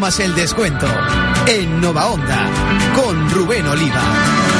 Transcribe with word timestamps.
más 0.00 0.20
el 0.20 0.34
descuento 0.34 0.86
en 1.46 1.80
Nova 1.80 2.06
Onda 2.06 2.50
con 2.94 3.30
Rubén 3.30 3.66
Oliva. 3.66 4.55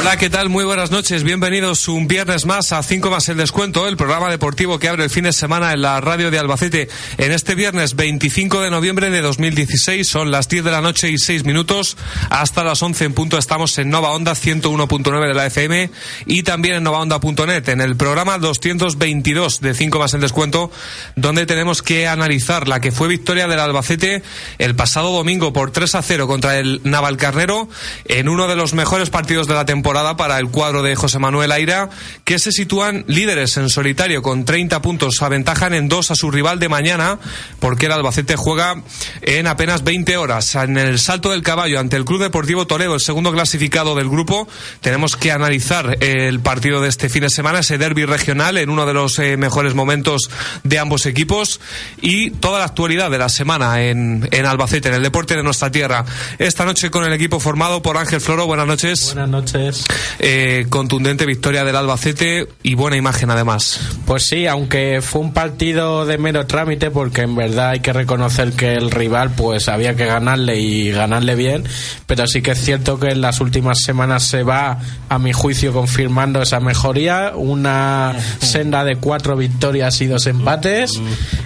Hola, 0.00 0.16
¿qué 0.16 0.30
tal? 0.30 0.48
Muy 0.48 0.64
buenas 0.64 0.90
noches. 0.90 1.24
Bienvenidos 1.24 1.86
un 1.86 2.08
viernes 2.08 2.46
más 2.46 2.72
a 2.72 2.82
5 2.82 3.10
más 3.10 3.28
el 3.28 3.36
descuento, 3.36 3.86
el 3.86 3.98
programa 3.98 4.30
deportivo 4.30 4.78
que 4.78 4.88
abre 4.88 5.04
el 5.04 5.10
fin 5.10 5.24
de 5.24 5.32
semana 5.34 5.74
en 5.74 5.82
la 5.82 6.00
radio 6.00 6.30
de 6.30 6.38
Albacete. 6.38 6.88
En 7.18 7.32
este 7.32 7.54
viernes 7.54 7.96
25 7.96 8.62
de 8.62 8.70
noviembre 8.70 9.10
de 9.10 9.20
2016 9.20 10.08
son 10.08 10.30
las 10.30 10.48
10 10.48 10.64
de 10.64 10.70
la 10.70 10.80
noche 10.80 11.10
y 11.10 11.18
6 11.18 11.44
minutos. 11.44 11.98
Hasta 12.30 12.64
las 12.64 12.82
11 12.82 13.04
en 13.04 13.12
punto 13.12 13.36
estamos 13.36 13.76
en 13.76 13.90
Nova 13.90 14.12
Onda 14.12 14.32
101.9 14.32 15.28
de 15.28 15.34
la 15.34 15.44
FM 15.44 15.90
y 16.24 16.44
también 16.44 16.76
en 16.76 16.82
novaonda.net 16.82 17.68
en 17.68 17.82
el 17.82 17.94
programa 17.96 18.38
222 18.38 19.60
de 19.60 19.74
5 19.74 19.98
más 19.98 20.14
el 20.14 20.22
descuento, 20.22 20.70
donde 21.14 21.44
tenemos 21.44 21.82
que 21.82 22.08
analizar 22.08 22.68
la 22.68 22.80
que 22.80 22.90
fue 22.90 23.06
victoria 23.06 23.48
del 23.48 23.60
Albacete 23.60 24.22
el 24.56 24.74
pasado 24.74 25.12
domingo 25.12 25.52
por 25.52 25.72
3 25.72 25.94
a 25.94 26.00
0 26.00 26.26
contra 26.26 26.58
el 26.58 26.80
Navalcarnero 26.84 27.68
en 28.06 28.30
uno 28.30 28.48
de 28.48 28.56
los 28.56 28.72
mejores 28.72 29.10
partidos 29.10 29.46
de 29.46 29.52
la 29.52 29.66
temporada 29.66 29.89
para 29.90 30.38
el 30.38 30.50
cuadro 30.50 30.82
de 30.82 30.94
José 30.94 31.18
Manuel 31.18 31.50
Aira, 31.50 31.90
que 32.22 32.38
se 32.38 32.52
sitúan 32.52 33.04
líderes 33.08 33.56
en 33.56 33.68
solitario 33.68 34.22
con 34.22 34.44
30 34.44 34.80
puntos, 34.80 35.20
aventajan 35.20 35.74
en 35.74 35.88
dos 35.88 36.12
a 36.12 36.14
su 36.14 36.30
rival 36.30 36.60
de 36.60 36.68
mañana, 36.68 37.18
porque 37.58 37.86
el 37.86 37.92
Albacete 37.92 38.36
juega 38.36 38.82
en 39.20 39.48
apenas 39.48 39.82
20 39.82 40.16
horas. 40.16 40.54
En 40.54 40.78
el 40.78 41.00
salto 41.00 41.32
del 41.32 41.42
caballo 41.42 41.80
ante 41.80 41.96
el 41.96 42.04
Club 42.04 42.22
Deportivo 42.22 42.68
Toledo, 42.68 42.94
el 42.94 43.00
segundo 43.00 43.32
clasificado 43.32 43.96
del 43.96 44.08
grupo, 44.08 44.46
tenemos 44.80 45.16
que 45.16 45.32
analizar 45.32 45.96
el 46.00 46.38
partido 46.38 46.80
de 46.80 46.88
este 46.88 47.08
fin 47.08 47.22
de 47.22 47.30
semana, 47.30 47.58
ese 47.58 47.76
derby 47.76 48.04
regional, 48.04 48.58
en 48.58 48.70
uno 48.70 48.86
de 48.86 48.94
los 48.94 49.18
eh, 49.18 49.36
mejores 49.36 49.74
momentos 49.74 50.30
de 50.62 50.78
ambos 50.78 51.04
equipos, 51.06 51.60
y 52.00 52.30
toda 52.30 52.60
la 52.60 52.66
actualidad 52.66 53.10
de 53.10 53.18
la 53.18 53.28
semana 53.28 53.82
en, 53.82 54.28
en 54.30 54.46
Albacete, 54.46 54.88
en 54.88 54.94
el 54.94 55.02
deporte 55.02 55.34
de 55.34 55.42
nuestra 55.42 55.72
tierra. 55.72 56.04
Esta 56.38 56.64
noche 56.64 56.90
con 56.90 57.02
el 57.02 57.12
equipo 57.12 57.40
formado 57.40 57.82
por 57.82 57.96
Ángel 57.96 58.20
Floro, 58.20 58.46
buenas 58.46 58.68
noches. 58.68 59.14
Buenas 59.14 59.28
noches. 59.28 59.79
Eh, 60.18 60.66
contundente 60.68 61.26
victoria 61.26 61.64
del 61.64 61.76
Albacete 61.76 62.46
y 62.62 62.74
buena 62.74 62.96
imagen 62.96 63.30
además. 63.30 63.80
Pues 64.06 64.24
sí, 64.24 64.46
aunque 64.46 65.00
fue 65.02 65.22
un 65.22 65.32
partido 65.32 66.04
de 66.04 66.18
mero 66.18 66.46
trámite, 66.46 66.90
porque 66.90 67.22
en 67.22 67.34
verdad 67.34 67.70
hay 67.70 67.80
que 67.80 67.92
reconocer 67.92 68.52
que 68.52 68.74
el 68.74 68.90
rival 68.90 69.30
pues 69.30 69.68
había 69.68 69.96
que 69.96 70.06
ganarle 70.06 70.58
y 70.58 70.90
ganarle 70.90 71.34
bien, 71.34 71.64
pero 72.06 72.26
sí 72.26 72.42
que 72.42 72.52
es 72.52 72.62
cierto 72.62 72.98
que 72.98 73.08
en 73.08 73.20
las 73.20 73.40
últimas 73.40 73.78
semanas 73.82 74.24
se 74.24 74.42
va, 74.42 74.78
a 75.08 75.18
mi 75.18 75.32
juicio, 75.32 75.72
confirmando 75.72 76.42
esa 76.42 76.60
mejoría, 76.60 77.32
una 77.34 78.14
senda 78.40 78.84
de 78.84 78.96
cuatro 78.96 79.36
victorias 79.36 80.00
y 80.00 80.06
dos 80.06 80.26
empates, 80.26 80.92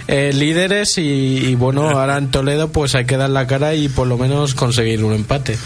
eh, 0.07 0.31
líderes 0.33 0.97
y, 0.97 1.01
y 1.01 1.55
bueno, 1.55 1.89
ahora 1.97 2.17
en 2.17 2.29
Toledo 2.29 2.71
pues 2.71 2.95
hay 2.95 3.05
que 3.05 3.17
dar 3.17 3.29
la 3.29 3.47
cara 3.47 3.73
y 3.73 3.87
por 3.87 4.07
lo 4.07 4.17
menos 4.17 4.55
conseguir 4.55 5.03
un 5.03 5.13
empate. 5.13 5.57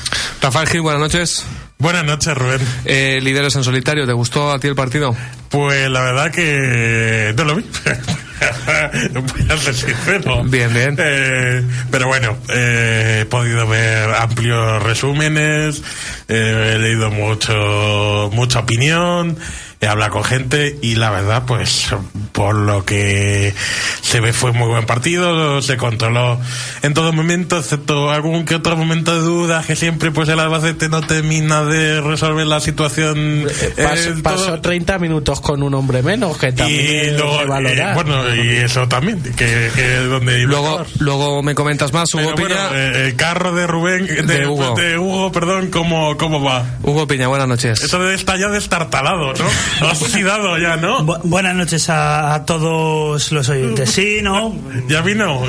Rafael 0.41 0.68
Gil, 0.68 0.81
buenas 0.81 1.01
noches. 1.01 1.46
Buenas 1.81 2.03
noches, 2.03 2.38
Rubén. 2.38 2.59
Eh, 2.84 3.19
líderes 3.22 3.56
en 3.56 3.63
solitario, 3.63 4.06
¿te 4.06 4.12
gustó 4.12 4.51
a 4.51 4.59
ti 4.59 4.67
el 4.67 4.75
partido? 4.75 5.16
Pues 5.47 5.90
la 5.90 6.01
verdad 6.01 6.29
que 6.29 7.34
no 7.38 7.45
lo 7.45 7.56
vi. 7.56 7.63
Voy 9.13 9.47
a 9.50 9.57
ser 9.57 9.73
sincero. 9.73 10.44
Bien, 10.44 10.73
bien. 10.73 10.97
Eh, 11.00 11.63
pero 11.89 12.07
bueno, 12.07 12.35
eh, 12.53 13.19
he 13.22 13.25
podido 13.28 13.66
ver 13.66 14.09
amplios 14.13 14.84
resúmenes, 14.84 15.81
eh, 16.28 16.73
he 16.75 16.79
leído 16.79 17.12
mucho, 17.12 18.29
mucha 18.34 18.59
opinión, 18.59 19.38
he 19.81 19.88
hablado 19.88 20.12
con 20.12 20.23
gente 20.25 20.78
y 20.81 20.95
la 20.95 21.09
verdad, 21.09 21.44
pues 21.47 21.88
por 22.34 22.53
lo 22.56 22.84
que 22.84 23.53
se 24.01 24.19
ve 24.19 24.34
fue 24.34 24.51
muy 24.51 24.67
buen 24.67 24.85
partido, 24.85 25.62
se 25.62 25.78
controló 25.78 26.38
en 26.81 26.94
todo 26.94 27.13
momento, 27.13 27.57
excepto 27.59 28.09
algún 28.12 28.44
que 28.44 28.56
otro 28.56 28.75
momento 28.75 29.13
de 29.16 29.22
duda 29.22 29.63
que 29.66 29.75
siempre 29.78 30.12
pues 30.12 30.28
el 30.29 30.39
Albacete 30.39 30.89
no 30.89 31.01
termina 31.01 31.63
de 31.63 32.01
resolver 32.01 32.45
la 32.45 32.59
situación. 32.59 33.45
Pas- 33.78 34.18
eh, 34.18 34.19
pasó 34.22 34.45
todo. 34.47 34.62
30 34.62 35.00
minutos 35.00 35.39
con 35.39 35.63
un 35.63 35.73
hombre 35.73 36.03
menos, 36.03 36.38
que 36.38 36.50
y 36.50 36.51
también 36.53 37.18
luego, 37.18 37.39
que 37.39 37.45
valorar. 37.45 37.91
eh, 37.91 37.94
bueno, 38.03 38.35
y 38.35 38.50
eso 38.57 38.88
también, 38.89 39.22
que, 39.22 39.72
que 39.73 39.97
es 40.03 40.09
donde 40.09 40.41
iba 40.41 40.50
a 40.50 40.62
Luego, 40.62 40.85
luego 41.00 41.44
me 41.44 41.56
comentas 41.56 41.94
más, 41.94 42.13
Hugo 42.13 42.34
Pero 42.35 42.47
Piña. 42.50 42.68
bueno, 42.68 42.75
eh, 42.75 43.07
el 43.07 43.16
carro 43.16 43.53
de 43.56 43.66
Rubén, 43.66 44.06
de, 44.07 44.23
De 44.23 44.45
Hugo. 44.47 44.75
de 44.75 44.97
Hugo, 44.97 45.31
perdón, 45.31 45.68
¿cómo, 45.72 46.18
cómo 46.18 46.44
va? 46.44 46.66
Hugo 46.84 47.07
Piña, 47.07 47.28
buenas 47.29 47.47
noches. 47.47 47.81
Eso 47.81 48.00
de 48.00 48.13
está 48.13 48.35
ya 48.38 48.50
destartalado, 48.50 49.34
¿no? 49.34 49.45
Oxidado 49.81 50.57
ya, 50.57 50.75
¿no? 50.78 51.06
Bu- 51.06 51.19
buenas 51.24 51.56
noches 51.56 51.90
a, 51.90 52.34
a 52.35 52.46
todos 52.46 53.31
los 53.31 53.50
oyentes. 53.50 53.90
Sí, 53.91 54.19
¿no? 54.22 54.56
¿Ya 54.88 55.02
vino? 55.02 55.41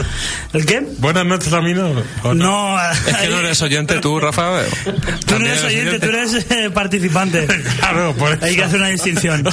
¿El 0.52 0.66
qué? 0.66 0.82
Buenas 0.98 1.26
noches 1.26 1.52
a 1.52 1.60
mí, 1.60 1.74
¿no? 1.74 1.90
¿O 2.22 2.34
No, 2.34 2.76
Es 2.80 3.16
que 3.16 3.28
no 3.28 3.38
eres 3.38 3.60
oyente 3.62 3.98
tú, 4.00 4.20
Rafa. 4.20 4.62
tú 5.26 5.38
no 5.38 5.46
eres 5.46 5.64
oyente, 5.64 5.98
tú 5.98 6.06
eres 6.06 6.46
eh, 6.50 6.70
participante. 6.70 7.46
Claro, 7.80 8.14
por 8.14 8.32
eso. 8.32 8.44
Hay 8.44 8.56
que 8.56 8.64
hacer 8.64 8.78
una 8.78 8.88
distinción. 8.88 9.44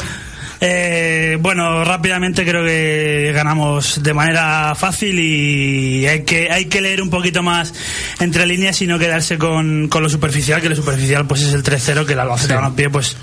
Eh, 0.60 1.38
bueno, 1.40 1.84
rápidamente 1.84 2.44
creo 2.46 2.64
que 2.66 3.32
ganamos 3.34 4.02
de 4.02 4.14
manera 4.14 4.74
fácil 4.76 5.20
y 5.20 6.08
hay 6.08 6.24
que, 6.24 6.50
hay 6.52 6.66
que 6.66 6.82
leer 6.82 7.02
un 7.02 7.10
poquito 7.10 7.44
más 7.44 7.74
entre 8.20 8.46
líneas 8.46 8.82
y 8.82 8.88
no 8.88 8.98
quedarse 8.98 9.38
con, 9.38 9.88
con 9.88 10.02
lo 10.04 10.10
superficial, 10.10 10.62
que 10.62 10.70
lo 10.70 10.76
superficial 10.76 11.28
pues 11.28 11.42
es 11.44 11.54
el 11.54 11.64
3-0, 11.64 12.06
que 12.06 12.14
el 12.14 12.20
Albacete 12.20 12.56
Balompié 12.56 12.90
pues 12.90 13.16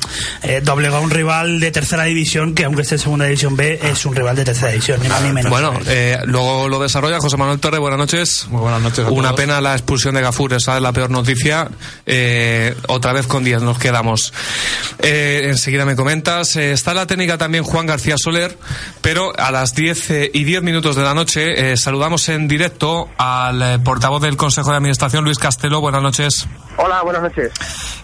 eh, 0.42 0.60
doblegó 0.62 0.96
a 0.96 1.00
un 1.00 1.10
rival 1.10 1.60
de 1.60 1.70
tercera 1.70 2.04
división, 2.04 2.54
que 2.54 2.64
aunque 2.64 2.82
esté 2.82 2.96
en 2.96 3.00
segunda 3.00 3.24
división 3.24 3.56
B, 3.56 3.80
es 3.82 4.06
un 4.06 4.14
rival 4.14 4.36
de 4.36 4.44
tercera 4.44 4.70
división, 4.70 5.00
ni 5.02 5.08
más 5.08 5.22
ni 5.22 5.32
menos. 5.32 5.50
Bueno, 5.50 5.72
eh, 5.86 6.18
luego 6.26 6.68
lo 6.68 6.78
desarrolla 6.80 7.18
José 7.18 7.36
Manuel 7.36 7.58
Torre, 7.58 7.78
buenas 7.78 7.98
noches. 7.98 8.46
Muy 8.50 8.60
buenas 8.60 8.80
noches 8.80 9.00
a 9.04 9.10
Una 9.10 9.28
todos. 9.30 9.40
pena 9.40 9.60
la 9.60 9.72
expulsión 9.72 10.14
de 10.14 10.20
Gafur, 10.20 10.52
esa 10.52 10.76
es 10.76 10.82
la 10.82 10.92
peor 10.92 11.10
noticia. 11.10 11.68
Eh, 12.06 12.74
otra 12.86 13.12
vez 13.12 13.26
con 13.26 13.42
10 13.42 13.62
nos 13.62 13.78
quedamos. 13.78 14.32
Eh, 15.00 15.42
enseguida 15.48 15.84
me 15.84 15.96
comentas. 15.96 16.54
Eh, 16.56 16.72
está 16.72 16.94
la 16.94 17.06
técnica 17.06 17.23
también 17.38 17.64
Juan 17.64 17.86
García 17.86 18.16
Soler, 18.16 18.56
pero 19.00 19.32
a 19.38 19.50
las 19.50 19.74
10 19.74 20.10
eh, 20.10 20.30
y 20.32 20.44
10 20.44 20.62
minutos 20.62 20.96
de 20.96 21.02
la 21.02 21.14
noche 21.14 21.72
eh, 21.72 21.76
saludamos 21.76 22.28
en 22.28 22.48
directo 22.48 23.08
al 23.18 23.62
eh, 23.62 23.78
portavoz 23.78 24.22
del 24.22 24.36
Consejo 24.36 24.70
de 24.70 24.76
Administración, 24.76 25.24
Luis 25.24 25.38
Castelo. 25.38 25.80
Buenas 25.80 26.02
noches. 26.02 26.46
Hola, 26.76 27.02
buenas 27.02 27.22
noches. 27.22 27.52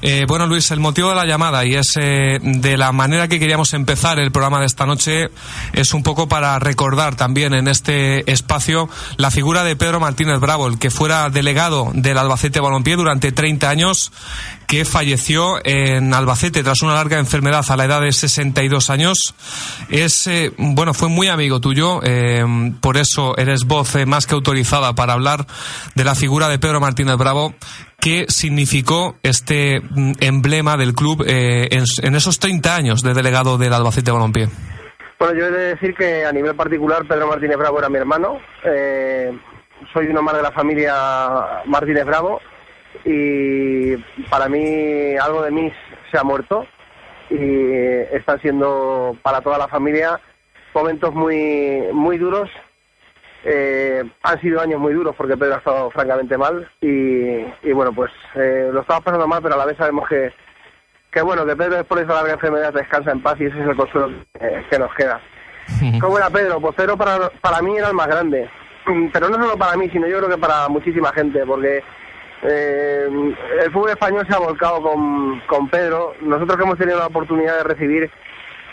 Eh, 0.03 0.25
bueno, 0.27 0.47
Luis, 0.47 0.71
el 0.71 0.81
motivo 0.81 1.11
de 1.11 1.15
la 1.15 1.27
llamada 1.27 1.65
y 1.67 1.75
es 1.75 1.95
eh, 2.01 2.39
de 2.41 2.78
la 2.78 2.91
manera 2.91 3.28
que 3.28 3.39
queríamos 3.39 3.75
empezar 3.75 4.19
el 4.19 4.33
programa 4.33 4.61
de 4.61 4.67
esta 4.67 4.87
noche 4.87 5.28
es 5.75 5.93
un 5.93 6.03
poco 6.03 6.27
para 6.27 6.59
recordar 6.59 7.17
también 7.17 7.53
en 7.53 7.69
este 7.69 8.31
espacio 8.31 8.89
la 9.19 9.31
figura 9.31 9.63
de 9.63 9.77
Pedro 9.77 10.01
Martínez 10.01 10.41
Bravo, 10.41 10.69
el 10.69 10.78
que 10.78 10.91
fuera 10.91 11.28
delegado 11.28 11.91
del 11.93 12.17
Albacete 12.17 12.61
Balompié 12.61 12.97
durante 12.97 13.31
30 13.31 13.69
años, 13.69 14.11
que 14.67 14.87
falleció 14.87 15.59
en 15.65 16.15
Albacete 16.15 16.63
tras 16.63 16.81
una 16.81 16.95
larga 16.95 17.19
enfermedad 17.19 17.66
a 17.69 17.77
la 17.77 17.84
edad 17.84 18.01
de 18.01 18.13
62 18.13 18.89
años. 18.89 19.34
Es, 19.91 20.27
eh, 20.28 20.53
bueno, 20.57 20.95
fue 20.95 21.09
muy 21.09 21.28
amigo 21.28 21.61
tuyo, 21.61 22.01
por 22.81 22.97
eso 22.97 23.37
eres 23.37 23.65
voz 23.65 23.97
más 24.07 24.27
que 24.27 24.34
autorizada 24.34 24.95
para 24.95 25.13
hablar 25.13 25.47
de 25.95 26.05
la 26.05 26.15
figura 26.15 26.49
de 26.49 26.59
Pedro 26.59 26.81
Martínez 26.81 27.16
Bravo, 27.16 27.55
¿Qué 28.01 28.25
significó 28.29 29.17
este 29.23 29.81
mm, 29.81 30.13
emblema 30.21 30.79
del 30.79 30.95
club 30.95 31.23
eh, 31.27 31.69
en, 31.71 32.15
esos 32.15 32.39
30 32.39 32.75
años 32.75 33.03
de 33.03 33.13
delegado 33.13 33.59
del 33.59 33.75
Albacete 33.75 34.11
Balompié? 34.11 34.49
Bueno, 35.19 35.35
yo 35.39 35.47
he 35.47 35.51
de 35.51 35.65
decir 35.75 35.95
que 35.95 36.25
a 36.25 36.33
nivel 36.33 36.55
particular 36.55 37.07
Pedro 37.07 37.27
Martínez 37.27 37.59
Bravo 37.59 37.79
era 37.79 37.91
mi 37.91 37.99
hermano. 37.99 38.39
Eh, 38.65 39.31
soy 39.93 40.07
uno 40.07 40.23
más 40.23 40.35
de 40.35 40.43
la 40.43 40.51
familia 40.51 40.95
Martínez 41.67 42.07
Bravo. 42.07 42.41
y 43.05 43.97
para 44.31 44.49
mí 44.49 45.17
algo 45.17 45.43
de 45.43 45.51
mí 45.51 45.71
se 46.11 46.19
ha 46.19 46.25
muerto 46.25 46.67
y 47.29 47.37
están 48.17 48.41
siendo 48.41 49.17
para 49.23 49.43
toda 49.43 49.59
la 49.59 49.69
familia 49.69 50.19
momentos 50.75 51.15
muy 51.15 51.83
muy 51.93 52.19
duros 52.19 52.49
eh, 53.45 54.03
han 54.22 54.41
sido 54.41 54.60
años 54.60 54.81
muy 54.81 54.92
duros 54.92 55.15
porque 55.16 55.37
Pedro 55.37 55.54
ha 55.54 55.59
estado 55.59 55.91
francamente 55.91 56.37
mal 56.37 56.71
y, 56.81 57.41
y 57.63 57.72
bueno 57.72 57.92
pues 57.92 58.10
eh, 58.34 58.71
lo 58.72 58.81
estamos 58.81 59.04
pasando 59.04 59.27
mal 59.27 59.42
pero 59.42 59.54
a 59.54 59.59
la 59.59 59.66
vez 59.66 59.77
sabemos 59.77 60.09
que 60.09 60.33
que 61.10 61.22
bueno 61.22 61.47
que 61.47 61.57
Pedro 61.57 61.77
después 61.77 62.01
de 62.01 62.04
esa 62.04 62.15
larga 62.15 62.34
enfermedad 62.34 62.72
descansa 62.72 63.13
en 63.13 63.22
paz 63.22 63.41
y 63.41 63.47
ese 63.47 63.60
es 63.60 63.66
el 63.66 63.77
consuelo 63.77 64.10
que, 64.39 64.65
que 64.71 64.78
nos 64.78 64.95
queda 64.95 65.21
¿Cómo 66.01 66.19
era 66.19 66.28
Pedro? 66.31 66.60
Pues 66.60 66.75
Pedro 66.75 66.97
para, 66.97 67.31
para 67.41 67.63
mí 67.63 67.77
era 67.77 67.89
el 67.89 67.95
más 67.95 68.09
grande 68.09 68.48
pero 69.13 69.28
no 69.28 69.37
solo 69.37 69.57
para 69.57 69.77
mí, 69.77 69.89
sino 69.91 70.07
yo 70.07 70.19
creo 70.19 70.31
que 70.31 70.39
para 70.39 70.69
muchísima 70.69 71.13
gente, 71.13 71.45
porque 71.47 71.83
eh, 72.42 73.09
el 73.63 73.72
fútbol 73.72 73.91
español 73.91 74.27
se 74.28 74.34
ha 74.34 74.39
volcado 74.39 74.83
con, 74.83 75.41
con 75.41 75.69
Pedro. 75.69 76.15
Nosotros 76.21 76.57
que 76.57 76.65
hemos 76.65 76.78
tenido 76.78 76.98
la 76.98 77.07
oportunidad 77.07 77.59
de 77.59 77.65
recibir 77.65 78.10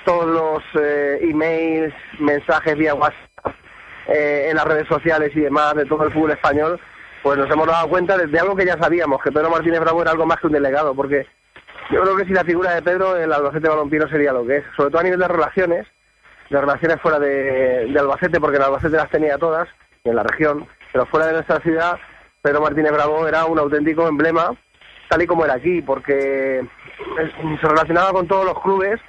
todos 0.06 0.28
los 0.28 0.64
eh, 0.82 1.20
emails, 1.22 1.94
mensajes 2.20 2.78
vía 2.78 2.96
WhatsApp, 2.96 3.27
eh, 4.08 4.48
en 4.50 4.56
las 4.56 4.66
redes 4.66 4.88
sociales 4.88 5.32
y 5.36 5.42
demás 5.42 5.76
de 5.76 5.86
todo 5.86 6.06
el 6.06 6.14
fútbol 6.14 6.32
español, 6.32 6.80
pues 7.24 7.38
nos 7.38 7.50
hemos 7.52 7.68
dado 7.68 7.90
cuenta 7.90 8.18
de, 8.18 8.40
algo 8.40 8.56
que 8.56 8.66
ya 8.66 8.78
sabíamos, 8.78 9.22
que 9.22 9.32
Pedro 9.32 9.50
Martínez 9.50 9.82
Bravo 9.82 10.02
era 10.02 10.12
algo 10.12 10.26
más 10.26 10.40
que 10.40 10.48
un 10.48 10.54
delegado, 10.54 10.96
porque 10.96 11.28
yo 11.92 12.02
creo 12.02 12.16
que 12.16 12.26
si 12.26 12.32
la 12.32 12.46
figura 12.46 12.74
de 12.74 12.82
Pedro, 12.82 13.18
el 13.18 13.34
Albacete 13.34 13.68
Balompié 13.68 14.00
no 14.00 14.08
sería 14.08 14.32
lo 14.32 14.46
que 14.46 14.58
es, 14.58 14.64
sobre 14.78 14.92
todo 14.92 15.00
a 15.02 15.04
nivel 15.04 15.20
de 15.20 15.28
relaciones, 15.28 15.88
de 16.50 16.62
relaciones 16.62 17.02
fuera 17.02 17.20
de, 17.20 17.94
Albacete, 18.00 18.40
porque 18.40 18.58
en 18.58 18.64
Albacete 18.64 18.96
las 18.96 19.10
tenía 19.10 19.38
todas, 19.38 19.68
en 20.06 20.16
la 20.16 20.24
región, 20.24 20.66
pero 20.94 21.06
fuera 21.08 21.28
de 21.28 21.34
nuestra 21.34 21.60
ciudad, 21.60 22.00
Pedro 22.42 22.62
Martínez 22.62 22.94
Bravo 22.94 23.28
era 23.28 23.44
un 23.46 23.60
auténtico 23.60 24.08
emblema, 24.08 24.52
tal 25.10 25.22
y 25.22 25.28
como 25.28 25.44
era 25.44 25.56
aquí, 25.56 25.82
porque 25.82 26.66
se 27.60 27.68
relacionaba 27.68 28.12
con 28.14 28.28
todos 28.28 28.46
los 28.46 28.62
clubes 28.62 29.02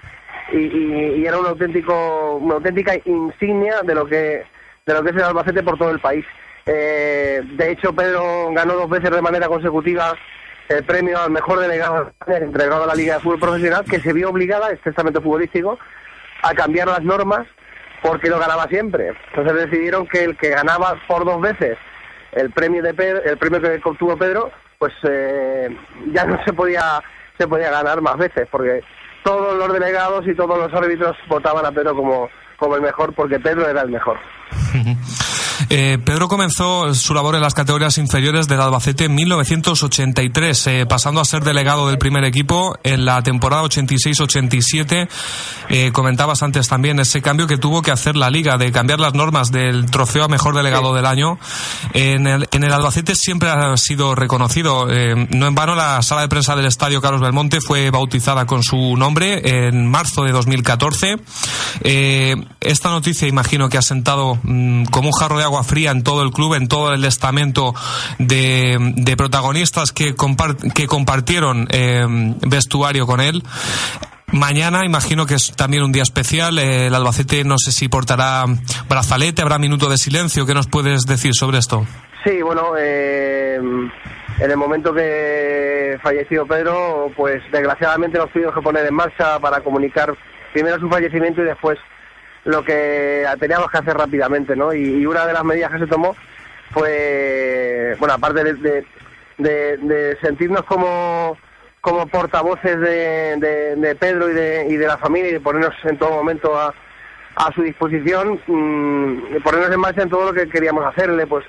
y, 0.50 0.58
y, 0.58 1.14
y 1.18 1.26
era 1.26 1.38
un 1.38 1.46
auténtico, 1.46 2.36
una 2.38 2.54
auténtica 2.54 2.94
insignia 3.04 3.82
de 3.82 3.94
lo 3.94 4.06
que 4.06 4.44
de 4.88 4.94
lo 4.94 5.02
que 5.02 5.11
es 5.11 5.17
el 5.17 5.23
Albacete 5.23 5.62
por 5.62 5.79
todo 5.79 5.90
el 5.90 6.00
país. 6.00 6.25
Eh, 6.64 7.43
de 7.44 7.70
hecho, 7.70 7.93
Pedro 7.93 8.50
ganó 8.52 8.75
dos 8.75 8.88
veces 8.88 9.11
de 9.11 9.23
manera 9.23 9.46
consecutiva 9.46 10.14
el 10.69 10.85
premio 10.85 11.20
al 11.20 11.31
mejor 11.31 11.61
delegado 11.61 12.12
entregado 12.26 12.85
a 12.85 12.87
la 12.87 12.94
Liga 12.94 13.14
de 13.14 13.20
Fútbol 13.20 13.40
Profesional, 13.40 13.85
que 13.85 14.00
se 14.00 14.12
vio 14.12 14.31
obligada, 14.31 14.75
testamento 14.76 15.20
futbolístico, 15.20 15.79
a 16.43 16.55
cambiar 16.55 16.88
las 16.88 17.02
normas 17.02 17.46
porque 18.02 18.31
lo 18.31 18.38
ganaba 18.38 18.67
siempre. 18.69 19.12
Entonces 19.29 19.70
decidieron 19.70 20.06
que 20.06 20.25
el 20.25 20.37
que 20.37 20.50
ganaba 20.50 20.99
por 21.06 21.25
dos 21.25 21.41
veces 21.41 21.76
el 22.32 22.50
premio 22.50 22.82
de 22.82 22.94
Pedro, 22.94 23.23
el 23.25 23.38
premio 23.38 23.61
que 23.61 23.81
obtuvo 23.84 24.17
Pedro, 24.17 24.50
pues 24.79 24.93
eh, 25.02 25.69
ya 26.12 26.25
no 26.25 26.43
se 26.44 26.52
podía 26.52 27.02
se 27.38 27.46
podía 27.46 27.70
ganar 27.70 28.00
más 28.00 28.17
veces, 28.17 28.49
porque 28.50 28.82
todos 29.23 29.56
los 29.56 29.73
delegados 29.73 30.26
y 30.26 30.34
todos 30.34 30.58
los 30.58 30.73
árbitros 30.73 31.17
votaban 31.29 31.64
a 31.64 31.73
Pedro 31.73 31.94
como, 31.94 32.29
como 32.58 32.76
el 32.76 32.82
mejor, 32.82 33.14
porque 33.14 33.38
Pedro 33.38 33.69
era 33.69 33.82
el 33.82 33.90
mejor. 33.90 34.19
Eh, 35.70 35.99
Pedro 36.05 36.29
comenzó 36.29 36.94
su 36.94 37.15
labor 37.15 37.35
en 37.35 37.43
las 37.43 37.55
categorías 37.55 37.99
inferiores 37.99 38.49
del 38.49 38.61
Albacete 38.61 39.05
en 39.05 39.15
1983, 39.15 40.67
eh, 40.67 40.87
pasando 40.87 41.20
a 41.20 41.25
ser 41.25 41.44
delegado 41.44 41.88
del 41.88 41.99
primer 41.99 42.25
equipo 42.25 42.76
en 42.82 43.05
la 43.05 43.23
temporada 43.23 43.62
86-87. 43.65 45.09
Eh, 45.69 45.91
comentabas 45.93 46.43
antes 46.43 46.69
también 46.69 46.99
ese 47.00 47.20
cambio 47.20 47.47
que 47.47 47.59
tuvo 47.59 47.82
que 47.82 47.91
hacer 47.91 48.17
la 48.17 48.31
liga 48.31 48.56
de 48.56 48.73
cambiar 48.73 49.00
las 49.00 49.15
normas 49.15 49.50
del 49.50 49.91
trofeo 49.91 50.25
a 50.25 50.29
mejor 50.29 50.55
delegado 50.55 50.94
del 50.94 51.06
año. 51.06 51.38
En 51.93 52.26
el, 52.26 52.49
en 52.50 52.65
el 52.65 52.73
Albacete 52.73 53.15
siempre 53.15 53.50
ha 53.50 53.76
sido 53.76 54.15
reconocido. 54.15 54.91
Eh, 54.91 55.29
no 55.31 55.47
en 55.47 55.55
vano 55.55 55.75
la 55.75 56.00
sala 56.03 56.23
de 56.23 56.29
prensa 56.29 56.56
del 56.56 56.67
estadio 56.67 57.00
Carlos 57.00 57.20
Belmonte 57.20 57.61
fue 57.61 57.91
bautizada 57.91 58.47
con 58.47 58.62
su 58.62 58.97
nombre 58.97 59.69
en 59.69 59.87
marzo 59.87 60.25
de 60.25 60.32
2014. 60.32 61.17
Eh, 61.82 62.37
esta 62.61 62.88
noticia 62.88 63.29
imagino 63.29 63.69
que 63.69 63.79
ha 63.79 63.82
sentado 63.82 64.38
mm, 64.43 64.85
como 64.87 65.09
un 65.09 65.12
jarro 65.12 65.38
de 65.38 65.44
agua 65.44 65.57
fría 65.62 65.90
en 65.90 66.02
todo 66.02 66.22
el 66.22 66.31
club, 66.31 66.55
en 66.55 66.69
todo 66.69 66.93
el 66.93 67.05
estamento 67.05 67.75
de, 68.19 68.76
de 68.96 69.16
protagonistas 69.16 69.93
que, 69.93 70.14
compart 70.14 70.60
que 70.72 70.87
compartieron 70.87 71.69
eh, 71.70 72.06
vestuario 72.46 73.06
con 73.06 73.20
él. 73.20 73.43
Mañana 74.31 74.84
imagino 74.84 75.25
que 75.25 75.34
es 75.34 75.52
también 75.56 75.82
un 75.82 75.93
día 75.93 76.02
especial. 76.02 76.58
Eh, 76.58 76.88
el 76.88 76.94
Albacete 76.94 77.44
no 77.44 77.56
sé 77.58 77.72
si 77.72 77.88
portará 77.88 78.44
brazalete, 78.88 79.40
habrá 79.40 79.58
minuto 79.58 79.88
de 79.88 79.96
silencio. 79.96 80.44
¿Qué 80.44 80.52
nos 80.52 80.66
puedes 80.66 81.02
decir 81.06 81.34
sobre 81.34 81.58
esto? 81.58 81.87
Sí, 82.25 82.43
bueno, 82.43 82.72
eh, 82.78 83.56
en 83.56 84.50
el 84.50 84.56
momento 84.56 84.93
que 84.93 85.99
falleció 86.02 86.46
Pedro, 86.46 87.10
pues 87.16 87.43
desgraciadamente 87.50 88.19
nos 88.19 88.31
tuvimos 88.31 88.55
que 88.55 88.60
poner 88.60 88.84
en 88.84 88.94
marcha 88.94 89.38
para 89.38 89.60
comunicar 89.60 90.14
primero 90.52 90.78
su 90.78 90.88
fallecimiento 90.88 91.40
y 91.40 91.46
después 91.46 91.78
lo 92.44 92.64
que 92.64 93.26
teníamos 93.40 93.70
que 93.70 93.79
hacer 93.79 93.96
rápidamente, 93.96 94.56
¿no? 94.56 94.73
Y, 94.73 95.05
una 95.06 95.26
de 95.26 95.32
las 95.32 95.44
medidas 95.44 95.73
que 95.73 95.81
se 95.81 95.87
tomó 95.87 96.17
fue, 96.73 97.96
bueno, 97.99 98.14
aparte 98.14 98.44
de, 99.38 100.17
sentirnos 100.20 100.62
como, 100.64 101.37
como 101.81 102.06
portavoces 102.06 102.81
de, 102.81 103.96
Pedro 103.99 104.31
y 104.31 104.35
de, 104.35 104.67
y 104.69 104.76
de 104.76 104.87
la 104.87 104.99
familia 104.99 105.31
y 105.31 105.35
de 105.35 105.40
ponernos 105.40 105.75
en 105.85 105.99
todo 105.99 106.11
momento 106.11 106.58
a, 106.58 106.75
a 107.37 107.52
su 107.52 107.62
disposición, 107.62 108.41
mmm, 108.46 109.43
ponernos 109.43 109.73
en 109.73 109.81
marcha 109.81 110.02
en 110.02 110.11
todo 110.11 110.26
lo 110.26 110.32
que 110.32 110.49
queríamos 110.49 110.84
hacerle, 110.84 111.26
pues 111.26 111.44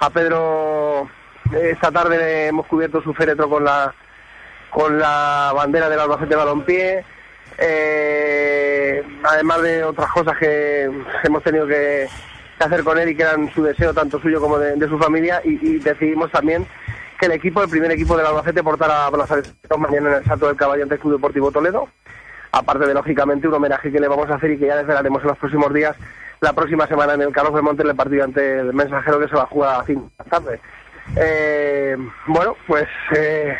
a 0.00 0.10
Pedro 0.10 1.08
esta 1.52 1.90
tarde 1.90 2.48
hemos 2.48 2.66
cubierto 2.66 3.02
su 3.02 3.12
féretro 3.14 3.48
con 3.48 3.64
la 3.64 3.94
con 4.70 4.98
la 4.98 5.52
bandera 5.54 5.88
del 5.88 6.00
Albacete 6.00 6.36
Balompié, 6.36 7.04
eh, 7.60 9.02
además 9.22 9.62
de 9.62 9.84
otras 9.84 10.10
cosas 10.12 10.36
que 10.38 10.90
hemos 11.24 11.42
tenido 11.42 11.66
que, 11.66 12.08
hacer 12.58 12.84
con 12.84 12.98
él 12.98 13.08
y 13.08 13.14
que 13.14 13.22
eran 13.22 13.50
su 13.54 13.62
deseo 13.62 13.94
tanto 13.94 14.20
suyo 14.20 14.40
como 14.40 14.58
de, 14.58 14.88
su 14.88 14.98
familia 14.98 15.40
y, 15.44 15.78
decidimos 15.78 16.30
también 16.30 16.66
que 17.18 17.26
el 17.26 17.32
equipo, 17.32 17.62
el 17.62 17.70
primer 17.70 17.90
equipo 17.90 18.16
del 18.16 18.26
Albacete 18.26 18.62
portara 18.62 19.10
selección 19.26 19.80
mañana 19.80 20.10
en 20.10 20.14
el 20.16 20.24
Salto 20.24 20.46
del 20.46 20.56
Caballo 20.56 20.82
ante 20.82 20.96
el 20.96 21.00
Club 21.00 21.14
Deportivo 21.14 21.50
Toledo, 21.50 21.88
aparte 22.52 22.86
de 22.86 22.94
lógicamente 22.94 23.48
un 23.48 23.54
homenaje 23.54 23.90
que 23.90 24.00
le 24.00 24.08
vamos 24.08 24.30
a 24.30 24.34
hacer 24.34 24.50
y 24.50 24.58
que 24.58 24.66
ya 24.66 24.76
desvelaremos 24.76 25.22
en 25.22 25.28
los 25.28 25.38
próximos 25.38 25.72
días 25.72 25.96
la 26.40 26.52
próxima 26.52 26.86
semana 26.86 27.14
en 27.14 27.22
el 27.22 27.32
Carlos 27.32 27.54
de 27.54 27.62
Monte 27.62 27.82
en 27.82 27.90
el 27.90 27.96
partido 27.96 28.24
ante 28.24 28.60
el 28.60 28.72
mensajero 28.72 29.20
que 29.20 29.28
se 29.28 29.36
va 29.36 29.42
a 29.42 29.46
jugar 29.46 29.80
a 29.80 29.84
5 29.84 30.00
de 30.00 30.10
la 30.18 30.24
tarde. 30.24 30.60
Eh, 31.16 31.96
bueno, 32.26 32.56
pues 32.66 32.88
eh, 33.16 33.56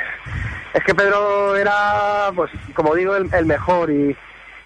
es 0.75 0.85
que 0.85 0.95
Pedro 0.95 1.57
era, 1.57 2.31
pues 2.35 2.51
como 2.75 2.95
digo, 2.95 3.15
el, 3.17 3.47
mejor 3.47 3.91
y, 3.91 4.17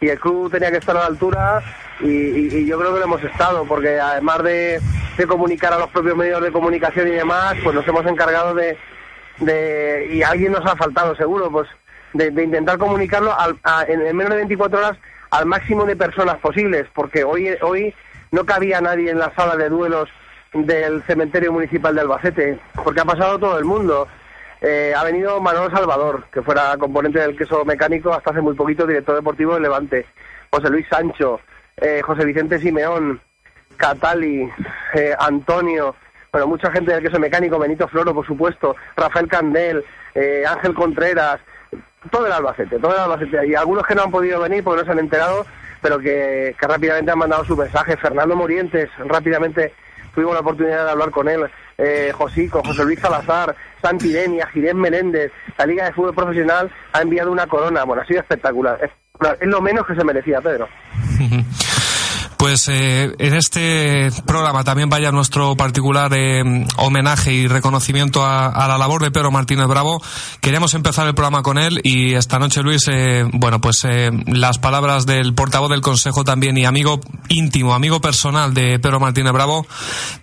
el 0.01 0.21
club 0.21 0.51
tenía 0.51 0.71
que 0.71 0.77
estar 0.77 0.95
a 0.97 1.01
la 1.01 1.07
altura 1.07 1.63
y, 2.01 2.67
yo 2.67 2.79
creo 2.79 2.93
que 2.93 2.99
lo 3.01 3.07
hemos 3.07 3.23
estado, 3.23 3.65
porque 3.65 3.99
además 3.99 4.43
de, 4.43 4.81
comunicar 5.27 5.73
a 5.73 5.79
los 5.79 5.91
propios 5.91 6.17
medios 6.17 6.43
de 6.43 6.53
comunicación 6.53 7.09
y 7.09 7.13
demás, 7.13 7.55
pues 7.63 7.75
nos 7.75 7.89
hemos 7.89 8.05
encargado 8.07 8.55
de, 8.55 8.77
de 9.39 10.11
y 10.13 10.23
alguien 10.23 10.53
nos 10.53 10.67
ha 10.67 10.77
faltado 10.77 11.17
seguro, 11.17 11.51
pues 11.51 11.69
de, 12.13 12.31
de 12.31 12.45
intentar 12.45 12.77
comunicarlo 12.79 13.39
al, 13.39 13.57
a, 13.65 13.85
en, 13.89 14.03
en 14.03 14.17
menos 14.17 14.33
de 14.33 14.39
24 14.39 14.79
horas 14.79 14.99
al 15.31 15.47
máximo 15.47 15.85
de 15.85 15.97
personas 15.97 16.37
posibles, 16.37 16.87
porque 16.95 17.25
hoy, 17.25 17.49
hoy 17.63 17.95
no 18.31 18.45
cabía 18.45 18.81
nadie 18.81 19.11
en 19.11 19.19
la 19.19 19.35
sala 19.35 19.57
de 19.57 19.69
duelos 19.69 20.09
del 20.53 21.03
cementerio 21.05 21.53
municipal 21.53 21.95
de 21.95 22.03
Albacete, 22.03 22.59
porque 22.83 23.01
ha 23.01 23.05
pasado 23.05 23.39
todo 23.39 23.59
el 23.59 23.65
mundo. 23.65 24.07
Eh, 24.67 24.95
ha 24.97 25.05
venido 25.05 25.43
Manolo 25.43 25.71
Salvador, 25.71 26.25
que 26.33 26.41
fuera 26.41 26.75
componente 26.79 27.19
del 27.19 27.37
queso 27.37 27.67
mecánico 27.67 28.15
hasta 28.15 28.31
hace 28.31 28.41
muy 28.41 28.55
poquito, 28.55 28.87
director 28.87 29.15
deportivo 29.15 29.53
de 29.53 29.61
Levante, 29.61 30.07
José 30.51 30.71
Luis 30.71 30.87
Sancho, 30.89 31.39
eh, 31.77 32.01
José 32.03 32.25
Vicente 32.25 32.59
Simeón, 32.59 33.21
Catali, 33.77 34.51
eh, 34.95 35.15
Antonio, 35.19 35.95
bueno, 36.33 36.47
mucha 36.47 36.71
gente 36.71 36.93
del 36.93 37.03
queso 37.03 37.21
mecánico, 37.21 37.59
Benito 37.59 37.87
Floro, 37.89 38.15
por 38.15 38.27
supuesto, 38.27 38.75
Rafael 38.97 39.29
Candel, 39.29 39.85
eh, 40.15 40.45
Ángel 40.49 40.73
Contreras, 40.73 41.41
todo 42.11 42.27
el 42.27 42.33
Albacete, 42.33 42.79
todo 42.79 42.95
el 42.95 43.01
Albacete, 43.01 43.47
y 43.47 43.55
algunos 43.55 43.87
que 43.87 43.95
no 43.95 44.05
han 44.05 44.11
podido 44.11 44.41
venir 44.41 44.65
porque 44.65 44.81
no 44.81 44.87
se 44.87 44.93
han 44.93 44.99
enterado, 44.99 45.45
pero 45.83 45.99
que, 45.99 46.57
que 46.59 46.67
rápidamente 46.67 47.11
han 47.11 47.19
mandado 47.19 47.45
su 47.45 47.55
mensaje. 47.55 47.99
Fernando 47.99 48.35
Morientes, 48.35 48.89
rápidamente 48.97 49.75
tuvimos 50.15 50.35
la 50.35 50.41
oportunidad 50.41 50.85
de 50.85 50.91
hablar 50.91 51.11
con 51.11 51.29
él, 51.29 51.45
eh, 51.79 52.13
Josico, 52.15 52.63
José 52.65 52.85
Luis 52.85 53.01
Salazar, 53.01 53.55
Santi 53.83 54.13
Denia, 54.13 54.47
Girén 54.49 54.79
Menéndez, 54.79 55.33
la 55.59 55.67
Liga 55.67 55.85
de 55.85 55.93
Fútbol 55.93 56.15
Profesional 56.15 56.71
ha 56.93 57.03
enviado 57.03 57.33
una 57.33 57.47
corona, 57.47 57.85
bueno, 57.85 58.03
ha 58.03 58.07
sido 58.07 58.21
espectacular, 58.21 58.79
es, 58.83 58.91
es 59.41 59.49
lo 59.49 59.61
menos 59.61 59.87
que 59.87 59.95
se 59.95 60.05
merecía 60.05 60.41
Pedro. 60.41 60.69
Pues 62.45 62.69
eh, 62.69 63.15
en 63.19 63.35
este 63.35 64.11
programa 64.27 64.65
también 64.65 64.91
vaya 64.91 65.11
nuestro 65.11 65.57
particular 65.57 66.13
eh, 66.15 66.43
homenaje 66.77 67.33
y 67.33 67.49
reconocimiento 67.49 68.23
a, 68.23 68.69
la 68.69 68.77
labor 68.77 69.01
de 69.03 69.11
Pedro 69.11 69.31
Martínez 69.31 69.67
Bravo. 69.67 70.03
Queremos 70.43 70.75
empezar 70.75 71.07
el 71.07 71.15
programa 71.15 71.43
con 71.43 71.57
él 71.57 71.81
y 71.83 72.13
esta 72.13 72.39
noche, 72.39 72.63
Luis, 72.63 72.87
eh, 72.93 73.25
bueno, 73.33 73.63
pues 73.63 73.87
eh, 73.87 74.11
las 74.27 74.59
palabras 74.59 75.07
del 75.07 75.35
portavoz 75.35 75.71
del 75.71 75.81
Consejo 75.81 76.23
también 76.23 76.59
y 76.59 76.67
amigo 76.67 77.01
íntimo, 77.31 77.73
amigo 77.73 78.03
personal 78.03 78.53
de 78.53 78.79
Pedro 78.79 79.01
Martínez 79.01 79.33
Bravo, 79.33 79.65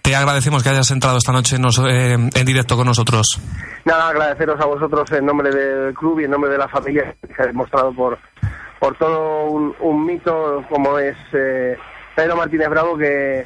te 0.04 0.16
agradecemos 0.16 0.62
que 0.62 0.70
hayas 0.70 0.92
entrado 0.92 1.18
esta 1.18 1.32
noche 1.32 1.56
en, 1.56 1.63
nos, 1.63 1.80
eh, 1.80 2.13
en 2.13 2.46
directo 2.46 2.78
con 2.78 2.86
nosotros. 2.86 3.42
Nada, 3.84 4.10
agradeceros 4.10 4.62
a 4.62 4.66
vosotros 4.66 5.12
en 5.12 5.25
nombre 5.25 5.50
del 5.50 5.96
club 5.96 6.20
y 6.20 6.25
en 6.25 6.30
nombre 6.30 6.51
de 6.51 6.60
la 6.60 6.68
familia 6.68 7.16
que 7.20 7.34
se 7.34 7.42
ha 7.42 7.48
demostrado 7.48 7.92
por, 7.96 8.20
por 8.80 8.96
todo 9.00 9.46
un, 9.46 10.06
mito 10.06 10.63
como 10.70 11.00
es 11.00 11.18
Pedro 12.15 12.36
Martínez 12.36 12.70
Bravo 12.70 12.98
que, 12.98 13.46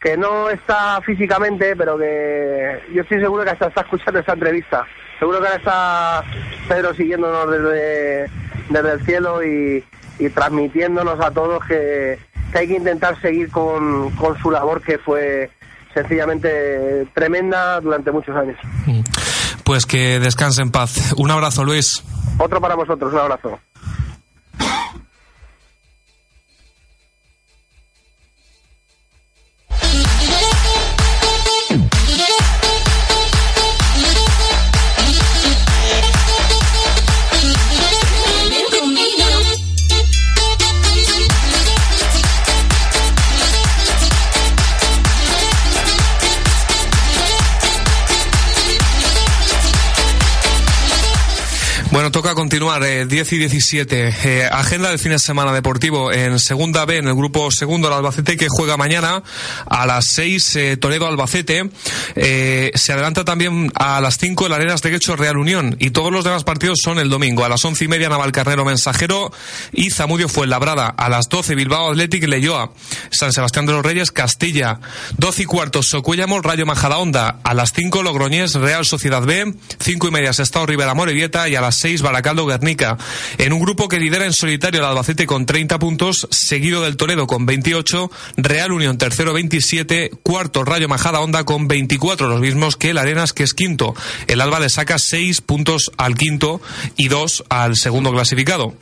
que 0.00 0.16
no 0.16 0.50
está 0.50 1.00
físicamente, 1.02 1.74
pero 1.76 1.98
que 1.98 2.82
yo 2.92 3.02
estoy 3.02 3.20
seguro 3.20 3.44
que 3.44 3.50
hasta 3.50 3.68
está 3.68 3.80
escuchando 3.82 4.20
esta 4.20 4.34
entrevista. 4.34 4.86
Seguro 5.18 5.40
que 5.40 5.46
ahora 5.46 5.58
está 5.58 6.24
Pedro 6.68 6.94
siguiéndonos 6.94 7.50
desde, 7.50 8.30
desde 8.68 8.92
el 8.92 9.06
cielo 9.06 9.44
y, 9.44 9.84
y 10.18 10.28
transmitiéndonos 10.30 11.18
a 11.20 11.30
todos 11.30 11.64
que, 11.64 12.18
que, 12.52 12.58
hay 12.58 12.68
que 12.68 12.74
intentar 12.74 13.20
seguir 13.20 13.50
con, 13.50 14.10
con 14.16 14.38
su 14.38 14.50
labor 14.50 14.82
que 14.82 14.98
fue 14.98 15.50
sencillamente 15.94 17.06
tremenda 17.14 17.80
durante 17.80 18.12
muchos 18.12 18.36
años. 18.36 18.58
Pues 19.64 19.86
que 19.86 20.20
descanse 20.20 20.62
en 20.62 20.70
paz. 20.70 21.14
Un 21.16 21.30
abrazo, 21.30 21.64
Luis. 21.64 22.04
Otro 22.38 22.60
para 22.60 22.74
vosotros, 22.74 23.12
un 23.12 23.18
abrazo. 23.18 23.58
Continuar, 52.56 52.84
eh, 52.84 53.04
10 53.04 53.32
y 53.34 53.36
17. 53.36 54.14
Eh, 54.24 54.48
agenda 54.50 54.88
del 54.88 54.98
fin 54.98 55.12
de 55.12 55.18
semana 55.18 55.52
deportivo 55.52 56.10
en 56.10 56.38
Segunda 56.38 56.86
B, 56.86 56.96
en 56.96 57.06
el 57.06 57.14
grupo 57.14 57.50
segundo, 57.50 57.88
el 57.88 57.92
Albacete, 57.92 58.38
que 58.38 58.46
juega 58.48 58.78
mañana 58.78 59.22
a 59.66 59.84
las 59.84 60.06
6, 60.06 60.56
eh, 60.56 60.76
Toledo-Albacete. 60.78 61.68
Eh, 62.14 62.70
se 62.74 62.94
adelanta 62.94 63.26
también 63.26 63.70
a 63.74 64.00
las 64.00 64.16
5 64.16 64.46
el 64.46 64.54
Arenas 64.54 64.80
de 64.80 64.90
Quecho 64.90 65.16
Real 65.16 65.36
Unión. 65.36 65.76
Y 65.80 65.90
todos 65.90 66.10
los 66.10 66.24
demás 66.24 66.44
partidos 66.44 66.78
son 66.82 66.98
el 66.98 67.10
domingo. 67.10 67.44
A 67.44 67.50
las 67.50 67.62
11 67.62 67.84
y 67.84 67.88
media, 67.88 68.08
Navalcarnero 68.08 68.64
Mensajero 68.64 69.30
y 69.70 69.90
Zamudio 69.90 70.26
Fuenlabrada. 70.26 70.86
A 70.86 71.10
las 71.10 71.28
12, 71.28 71.56
Bilbao 71.56 71.90
Athletic 71.90 72.26
Leyoa. 72.26 72.72
San 73.10 73.34
Sebastián 73.34 73.66
de 73.66 73.74
los 73.74 73.84
Reyes, 73.84 74.12
Castilla. 74.12 74.80
12 75.18 75.42
y 75.42 75.44
cuarto, 75.44 75.82
Socuéllamos, 75.82 76.42
Rayo 76.42 76.64
Majadahonda. 76.64 77.40
A 77.44 77.52
las 77.52 77.74
5, 77.74 78.02
Logroñés, 78.02 78.54
Real 78.54 78.86
Sociedad 78.86 79.20
B. 79.20 79.52
5 79.78 80.08
y 80.08 80.10
media, 80.10 80.32
Sestao 80.32 80.64
Rivera 80.64 80.94
Morevieta. 80.94 81.50
Y 81.50 81.54
a 81.54 81.60
las 81.60 81.76
6, 81.76 82.00
Baracaldo 82.00 82.45
En 83.38 83.52
un 83.52 83.60
grupo 83.60 83.88
que 83.88 83.98
lidera 83.98 84.24
en 84.24 84.32
solitario 84.32 84.80
el 84.80 84.86
Albacete 84.86 85.26
con 85.26 85.46
30 85.46 85.78
puntos, 85.78 86.28
seguido 86.30 86.82
del 86.82 86.96
Toledo 86.96 87.26
con 87.26 87.46
28, 87.46 88.10
Real 88.36 88.72
Unión 88.72 88.98
tercero 88.98 89.32
27, 89.32 90.10
cuarto 90.22 90.64
Rayo 90.64 90.88
Majada 90.88 91.20
Onda 91.20 91.44
con 91.44 91.68
24, 91.68 92.28
los 92.28 92.40
mismos 92.40 92.76
que 92.76 92.90
el 92.90 92.98
Arenas 92.98 93.32
que 93.32 93.42
es 93.42 93.54
quinto. 93.54 93.94
El 94.26 94.40
Alba 94.40 94.60
le 94.60 94.68
saca 94.68 94.98
6 94.98 95.40
puntos 95.40 95.90
al 95.96 96.14
quinto 96.14 96.60
y 96.96 97.08
2 97.08 97.44
al 97.48 97.76
segundo 97.76 98.12
clasificado. 98.12 98.74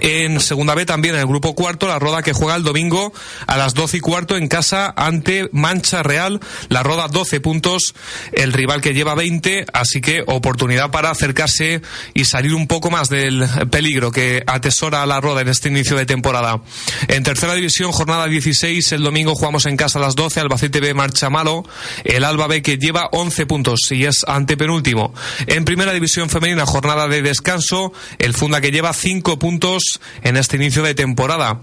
En 0.00 0.40
segunda 0.40 0.74
B 0.74 0.86
también 0.86 1.14
en 1.14 1.20
el 1.20 1.26
grupo 1.26 1.54
cuarto, 1.54 1.88
la 1.88 1.98
Roda 1.98 2.22
que 2.22 2.32
juega 2.32 2.56
el 2.56 2.62
domingo 2.62 3.12
a 3.46 3.56
las 3.56 3.74
12 3.74 3.98
y 3.98 4.00
cuarto 4.00 4.36
en 4.36 4.48
casa 4.48 4.92
ante 4.96 5.48
Mancha 5.52 6.02
Real. 6.02 6.40
La 6.68 6.82
Roda 6.82 7.08
12 7.08 7.40
puntos, 7.40 7.94
el 8.32 8.52
rival 8.52 8.80
que 8.80 8.94
lleva 8.94 9.14
20, 9.14 9.66
así 9.72 10.00
que 10.00 10.22
oportunidad 10.26 10.90
para 10.90 11.10
acercarse 11.10 11.82
y 12.14 12.24
salir 12.24 12.54
un 12.54 12.66
poco 12.66 12.90
más 12.90 13.08
del 13.08 13.46
peligro 13.70 14.10
que 14.10 14.42
atesora 14.46 15.04
la 15.06 15.20
Roda 15.20 15.40
en 15.40 15.48
este 15.48 15.68
inicio 15.68 15.96
de 15.96 16.06
temporada. 16.06 16.60
En 17.08 17.22
tercera 17.22 17.54
división, 17.54 17.92
jornada 17.92 18.26
16, 18.26 18.92
el 18.92 19.02
domingo 19.02 19.34
jugamos 19.34 19.66
en 19.66 19.76
casa 19.76 19.98
a 19.98 20.02
las 20.02 20.14
12, 20.14 20.40
Albacete 20.40 20.80
B 20.80 20.94
marcha 20.94 21.30
malo, 21.30 21.64
el 22.04 22.24
Alba 22.24 22.46
B 22.46 22.62
que 22.62 22.78
lleva 22.78 23.08
11 23.12 23.46
puntos 23.46 23.80
y 23.90 24.04
es 24.04 24.24
antepenúltimo. 24.26 25.14
En 25.46 25.64
primera 25.64 25.92
división 25.92 26.28
femenina, 26.28 26.66
jornada 26.66 27.08
de 27.08 27.22
descanso, 27.22 27.92
el 28.18 28.34
Funda 28.34 28.60
que 28.60 28.70
lleva 28.70 28.92
5 28.92 29.38
puntos 29.38 29.87
en 30.22 30.36
este 30.36 30.56
inicio 30.56 30.82
de 30.82 30.94
temporada. 30.94 31.60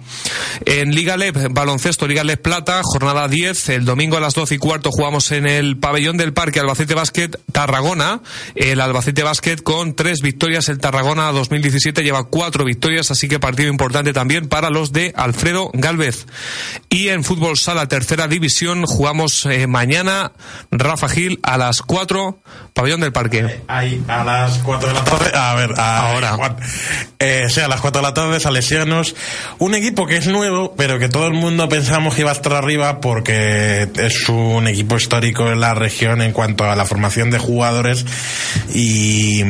En 0.65 0.94
Liga 0.94 1.17
LEP, 1.17 1.38
baloncesto, 1.51 2.08
Liga 2.08 2.24
LEP 2.24 2.41
Plata, 2.41 2.82
jornada 2.84 3.27
10, 3.27 3.70
el 3.70 3.86
domingo 3.86 4.17
a 4.17 4.20
las 4.20 4.34
12 4.34 4.55
y 4.55 4.58
cuarto 4.58 4.91
jugamos 4.91 5.32
en 5.32 5.48
el 5.48 5.77
pabellón 5.77 6.17
del 6.17 6.34
Parque 6.34 6.60
Albacete 6.60 6.94
Basket 6.94 7.32
Tarragona, 7.51 8.22
el 8.55 8.82
Albacete 8.82 9.24
Basket 9.24 9.58
con 9.58 9.96
tres 9.96 10.22
victorias 10.22 10.70
el 10.70 10.79
Tarragona 10.79 11.32
2017 11.32 12.03
lleva 12.03 12.25
cuatro 12.25 12.65
victorias, 12.65 13.12
así 13.12 13.27
que 13.27 13.39
partido 13.39 13.70
importante 13.70 14.13
también 14.13 14.48
para 14.48 14.70
los 14.70 14.91
de 14.91 15.13
Alfredo 15.15 15.70
Galvez. 15.74 16.25
Y 16.89 17.10
en 17.10 17.24
fútbol 17.24 17.58
sala 17.58 17.88
tercera 17.88 18.27
división 18.27 18.86
jugamos 18.86 19.46
eh, 19.46 19.67
mañana 19.67 20.32
Rafa 20.72 21.10
Gil 21.10 21.39
a 21.44 21.58
las 21.58 21.82
4, 21.82 22.39
pabellón 22.74 23.01
del 23.01 23.12
parque. 23.12 23.62
Ahí, 23.67 24.03
a 24.08 24.24
las 24.24 24.58
4 24.60 24.89
de 24.89 24.94
la 24.94 25.03
tarde, 25.03 25.32
a 25.34 25.55
ver, 25.55 25.72
a, 25.77 26.12
ahora. 26.12 26.55
Eh, 27.20 27.48
sí, 27.50 27.60
a 27.62 27.67
las 27.67 27.82
4 27.82 28.01
de 28.01 28.05
la 28.05 28.05
tarde, 28.14 28.40
Salesianos, 28.40 29.16
un 29.60 29.76
equipo 29.76 30.06
que 30.06 30.18
es 30.18 30.28
nuevo, 30.28 30.74
pero 30.76 31.00
que 31.00 31.10
todo 31.10 31.28
el 31.28 31.34
mundo 31.34 31.70
pensamos 31.70 32.16
que 32.16 32.22
iba 32.22 32.32
a 32.32 32.34
estar 32.34 32.54
arriba 32.54 33.02
porque 33.02 33.90
es 33.98 34.30
un 34.30 34.68
equipo 34.68 34.96
histórico 34.96 35.52
en 35.52 35.60
la 35.60 35.74
región 35.74 36.22
en 36.22 36.32
cuanto 36.32 36.66
a 36.66 36.76
la 36.76 36.86
formación 36.86 37.32
de 37.32 37.40
jugadores 37.40 38.06
y 38.74 39.42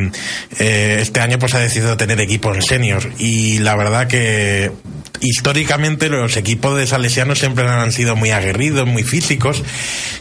eh, 0.60 0.98
este 1.00 1.20
año 1.20 1.40
pues 1.40 1.54
ha 1.54 1.60
decidido 1.60 1.98
tener 1.98 2.20
equipos 2.20 2.66
senior. 2.66 3.04
Y 3.18 3.60
la 3.60 3.76
verdad 3.76 4.08
que 4.08 4.72
históricamente 5.22 6.10
los 6.10 6.38
equipos 6.38 6.77
de 6.77 6.88
Salesianos 6.88 7.39
siempre 7.39 7.67
han 7.67 7.91
sido 7.91 8.15
muy 8.15 8.31
aguerridos, 8.31 8.88
muy 8.88 9.03
físicos 9.03 9.63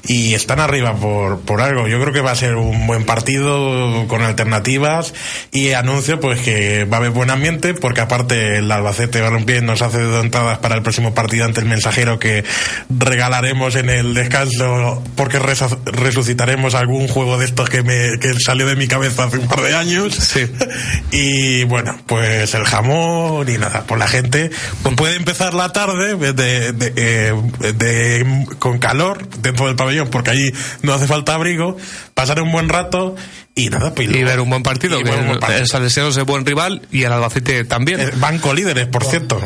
y 0.06 0.34
están 0.34 0.60
arriba 0.60 0.94
por, 0.96 1.40
por 1.40 1.60
algo. 1.60 1.88
Yo 1.88 2.00
creo 2.00 2.12
que 2.12 2.20
va 2.20 2.32
a 2.32 2.36
ser 2.36 2.56
un 2.56 2.86
buen 2.86 3.04
partido 3.04 4.06
con 4.08 4.22
alternativas 4.22 5.14
y 5.52 5.72
anuncio 5.72 6.20
pues 6.20 6.40
que 6.40 6.84
va 6.84 6.98
a 6.98 7.00
haber 7.00 7.10
buen 7.10 7.30
ambiente 7.30 7.74
porque 7.74 8.00
aparte 8.00 8.58
el 8.58 8.70
Albacete 8.70 9.20
Balompié 9.20 9.62
nos 9.62 9.82
hace 9.82 9.98
de 9.98 10.20
entradas 10.20 10.58
para 10.58 10.74
el 10.74 10.82
próximo 10.82 11.14
partido 11.14 11.44
ante 11.44 11.60
el 11.60 11.66
mensajero 11.66 12.18
que 12.18 12.44
regalaremos 12.88 13.76
en 13.76 13.90
el 13.90 14.14
descanso 14.14 15.02
porque 15.16 15.38
resucitaremos 15.38 16.74
algún 16.74 17.08
juego 17.08 17.38
de 17.38 17.46
estos 17.46 17.68
que 17.68 17.82
me 17.82 18.18
que 18.20 18.34
salió 18.34 18.66
de 18.66 18.76
mi 18.76 18.86
cabeza 18.86 19.24
hace 19.24 19.38
un 19.38 19.48
par 19.48 19.62
de 19.62 19.74
años. 19.74 20.14
Sí. 20.14 20.46
y 21.10 21.64
bueno, 21.64 21.98
pues 22.06 22.54
el 22.54 22.64
jamón 22.64 23.48
y 23.48 23.58
nada, 23.58 23.84
por 23.84 23.98
la 23.98 24.08
gente 24.08 24.50
puede 24.92 25.16
empezar 25.16 25.54
la 25.54 25.70
tarde 25.72 26.16
de, 26.16 26.32
de, 26.32 26.72
de, 26.72 27.72
de, 27.72 28.46
con 28.58 28.78
calor 28.78 29.26
dentro 29.38 29.66
del 29.66 29.76
pabellón, 29.76 30.08
porque 30.08 30.30
allí 30.30 30.52
no 30.82 30.92
hace 30.92 31.06
falta 31.06 31.34
abrigo, 31.34 31.76
pasar 32.14 32.40
un 32.40 32.52
buen 32.52 32.68
rato 32.68 33.16
y 33.56 33.68
nada, 33.70 33.94
pues 33.94 34.08
y 34.08 34.24
ver 34.24 34.40
un 34.40 34.50
buen 34.50 34.64
partido, 34.64 34.98
que 34.98 35.04
buen 35.04 35.38
partido. 35.38 35.60
el 35.60 35.68
Salesianos 35.68 36.16
es 36.16 36.24
buen 36.24 36.44
rival 36.44 36.82
y 36.90 37.04
el 37.04 37.12
Albacete 37.12 37.64
también. 37.64 38.00
El 38.00 38.10
banco 38.12 38.52
líderes, 38.52 38.88
por 38.88 39.04
cierto. 39.04 39.40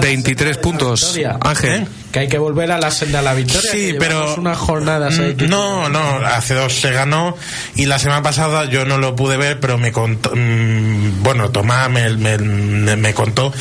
23 0.00 0.58
puntos, 0.58 1.18
Ángel. 1.40 1.82
¿Eh? 1.82 1.86
Que 2.12 2.20
hay 2.20 2.28
que 2.28 2.38
volver 2.38 2.70
a 2.70 2.78
la 2.78 2.90
senda 2.90 3.18
de 3.18 3.24
la 3.24 3.34
victoria. 3.34 3.70
Sí, 3.70 3.94
pero 3.98 4.36
unas 4.36 4.56
jornadas 4.56 5.18
ahí 5.18 5.36
No, 5.48 5.88
no, 5.88 6.00
hace 6.24 6.54
dos 6.54 6.72
se 6.72 6.92
ganó 6.92 7.36
y 7.74 7.86
la 7.86 7.98
semana 7.98 8.22
pasada 8.22 8.64
yo 8.66 8.84
no 8.84 8.96
lo 8.96 9.16
pude 9.16 9.36
ver, 9.36 9.58
pero 9.58 9.76
me 9.76 9.90
contó, 9.92 10.30
mmm, 10.34 11.22
bueno, 11.22 11.50
Tomás 11.50 11.90
me, 11.90 12.08
me, 12.16 12.38
me, 12.96 13.14
contó 13.14 13.52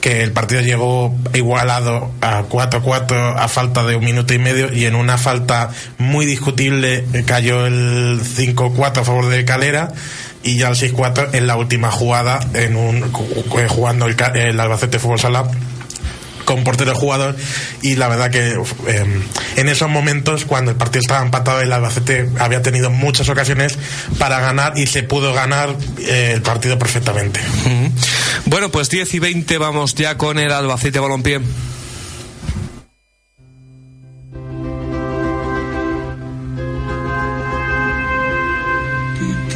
que 0.00 0.22
el 0.22 0.32
partido 0.32 0.60
llegó 0.60 1.14
igualado 1.34 2.12
a 2.20 2.44
4-4 2.44 3.34
a 3.36 3.48
falta 3.48 3.84
de 3.84 3.96
un 3.96 4.04
minuto 4.04 4.32
y 4.32 4.38
medio 4.38 4.72
y 4.72 4.86
en 4.86 4.94
una 4.94 5.18
falta 5.18 5.70
muy 5.98 6.24
discutible 6.24 7.04
cayó 7.26 7.66
el 7.66 7.99
5-4 8.20 8.98
a 8.98 9.04
favor 9.04 9.28
de 9.28 9.44
Calera 9.44 9.92
y 10.42 10.56
ya 10.56 10.68
el 10.68 10.76
6-4 10.76 11.34
en 11.34 11.46
la 11.46 11.56
última 11.56 11.90
jugada 11.90 12.40
en 12.54 12.76
un 12.76 13.12
jugando 13.68 14.06
el, 14.06 14.16
el 14.34 14.58
Albacete 14.58 14.98
Fútbol 14.98 15.20
Sala 15.20 15.50
con 16.50 16.64
portero 16.64 16.94
jugador 16.96 17.36
y 17.80 17.94
la 17.94 18.08
verdad 18.08 18.30
que 18.30 18.54
eh, 18.88 19.22
en 19.56 19.68
esos 19.68 19.88
momentos 19.88 20.44
cuando 20.44 20.72
el 20.72 20.76
partido 20.76 21.00
estaba 21.00 21.22
empatado 21.22 21.60
el 21.60 21.72
Albacete 21.72 22.28
había 22.40 22.60
tenido 22.60 22.90
muchas 22.90 23.28
ocasiones 23.28 23.78
para 24.18 24.40
ganar 24.40 24.76
y 24.76 24.88
se 24.88 25.04
pudo 25.04 25.32
ganar 25.32 25.76
eh, 25.98 26.32
el 26.34 26.42
partido 26.42 26.76
perfectamente. 26.76 27.40
Bueno, 28.46 28.70
pues 28.70 28.88
10 28.88 29.14
y 29.14 29.18
20 29.20 29.58
vamos 29.58 29.94
ya 29.94 30.16
con 30.16 30.40
el 30.40 30.50
Albacete 30.50 30.98
Balompié. 30.98 31.40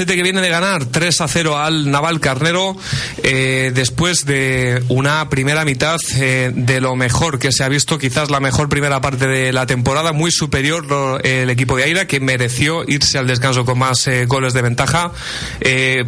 Albacete 0.00 0.16
que 0.16 0.22
viene 0.22 0.40
de 0.40 0.48
ganar 0.48 0.86
3 0.86 1.20
a 1.20 1.28
0 1.28 1.58
al 1.58 1.90
Naval 1.90 2.20
Carnero 2.20 2.74
eh, 3.32 3.70
después 3.72 4.26
de 4.26 4.82
una 4.88 5.28
primera 5.28 5.64
mitad 5.64 5.98
eh, 6.16 6.50
de 6.52 6.80
lo 6.80 6.96
mejor 6.96 7.38
que 7.38 7.52
se 7.52 7.62
ha 7.62 7.68
visto, 7.68 7.96
quizás 7.96 8.28
la 8.28 8.40
mejor 8.40 8.68
primera 8.68 9.00
parte 9.00 9.28
de 9.28 9.52
la 9.52 9.66
temporada, 9.66 10.12
muy 10.12 10.32
superior 10.32 11.20
el 11.22 11.48
equipo 11.48 11.76
de 11.76 11.84
Aira 11.84 12.08
que 12.08 12.18
mereció 12.18 12.82
irse 12.88 13.18
al 13.18 13.28
descanso 13.28 13.64
con 13.64 13.78
más 13.78 14.04
eh, 14.08 14.26
goles 14.26 14.52
de 14.52 14.62
ventaja. 14.62 15.12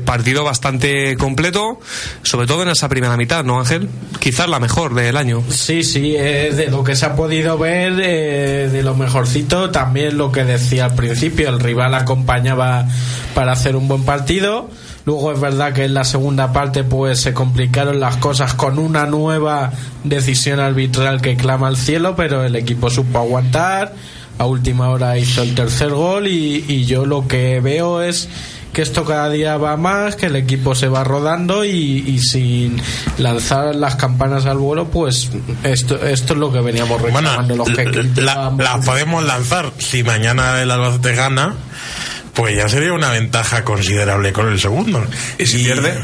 Partido 0.04 0.42
bastante 0.42 1.16
completo, 1.16 1.78
sobre 2.22 2.48
todo 2.48 2.64
en 2.64 2.70
esa 2.70 2.88
primera 2.88 3.16
mitad, 3.16 3.44
¿no 3.44 3.60
Ángel? 3.60 3.88
Quizás 4.18 4.48
la 4.48 4.58
mejor 4.58 4.94
del 4.94 5.16
año. 5.16 5.44
Sí, 5.48 5.84
sí, 5.84 6.12
de 6.12 6.68
lo 6.70 6.82
que 6.82 6.96
se 6.96 7.06
ha 7.06 7.14
podido 7.14 7.56
ver, 7.56 7.94
de 7.94 8.82
lo 8.82 8.96
mejorcito, 8.96 9.70
también 9.70 10.18
lo 10.18 10.32
que 10.32 10.42
decía 10.42 10.86
al 10.86 10.96
principio, 10.96 11.50
el 11.50 11.60
rival 11.60 11.94
acompañaba 11.94 12.88
para 13.34 13.52
hacer 13.52 13.76
un 13.76 13.86
buen 13.86 14.02
partido. 14.02 14.68
Luego 15.04 15.32
es 15.32 15.40
verdad 15.40 15.72
que 15.72 15.84
en 15.84 15.94
la 15.94 16.04
segunda 16.04 16.52
parte 16.52 16.84
pues 16.84 17.20
se 17.20 17.34
complicaron 17.34 17.98
las 17.98 18.16
cosas 18.18 18.54
con 18.54 18.78
una 18.78 19.06
nueva 19.06 19.72
decisión 20.04 20.60
arbitral 20.60 21.20
que 21.20 21.36
clama 21.36 21.68
al 21.68 21.76
cielo, 21.76 22.14
pero 22.16 22.44
el 22.44 22.54
equipo 22.56 22.88
supo 22.90 23.18
aguantar. 23.18 23.94
A 24.38 24.46
última 24.46 24.88
hora 24.88 25.18
hizo 25.18 25.42
el 25.42 25.54
tercer 25.54 25.90
gol 25.90 26.26
y, 26.26 26.64
y 26.66 26.84
yo 26.86 27.04
lo 27.04 27.28
que 27.28 27.60
veo 27.60 28.00
es 28.00 28.28
que 28.72 28.80
esto 28.80 29.04
cada 29.04 29.28
día 29.28 29.58
va 29.58 29.76
más, 29.76 30.16
que 30.16 30.26
el 30.26 30.36
equipo 30.36 30.74
se 30.74 30.88
va 30.88 31.04
rodando 31.04 31.64
y, 31.64 31.70
y 32.06 32.18
sin 32.20 32.80
lanzar 33.18 33.74
las 33.74 33.96
campanas 33.96 34.46
al 34.46 34.56
vuelo, 34.56 34.88
pues 34.88 35.30
esto, 35.62 35.96
esto 36.02 36.32
es 36.32 36.38
lo 36.38 36.50
que 36.50 36.60
veníamos 36.60 37.00
Bueno, 37.02 37.18
reclamando 37.18 37.56
los 37.56 37.68
que 37.68 37.84
la, 37.84 37.90
criticábamos. 37.90 38.64
la 38.64 38.80
podemos 38.80 39.22
lanzar. 39.24 39.72
Si 39.78 40.02
mañana 40.02 40.62
el 40.62 40.70
Albacete 40.70 41.14
gana, 41.14 41.54
pues 42.34 42.56
ya 42.56 42.68
sería 42.68 42.92
una 42.92 43.10
ventaja 43.10 43.64
considerable 43.64 44.32
con 44.32 44.48
el 44.48 44.58
segundo. 44.60 45.04
¿Y 45.38 45.46
si 45.46 45.64
pierde? 45.64 45.94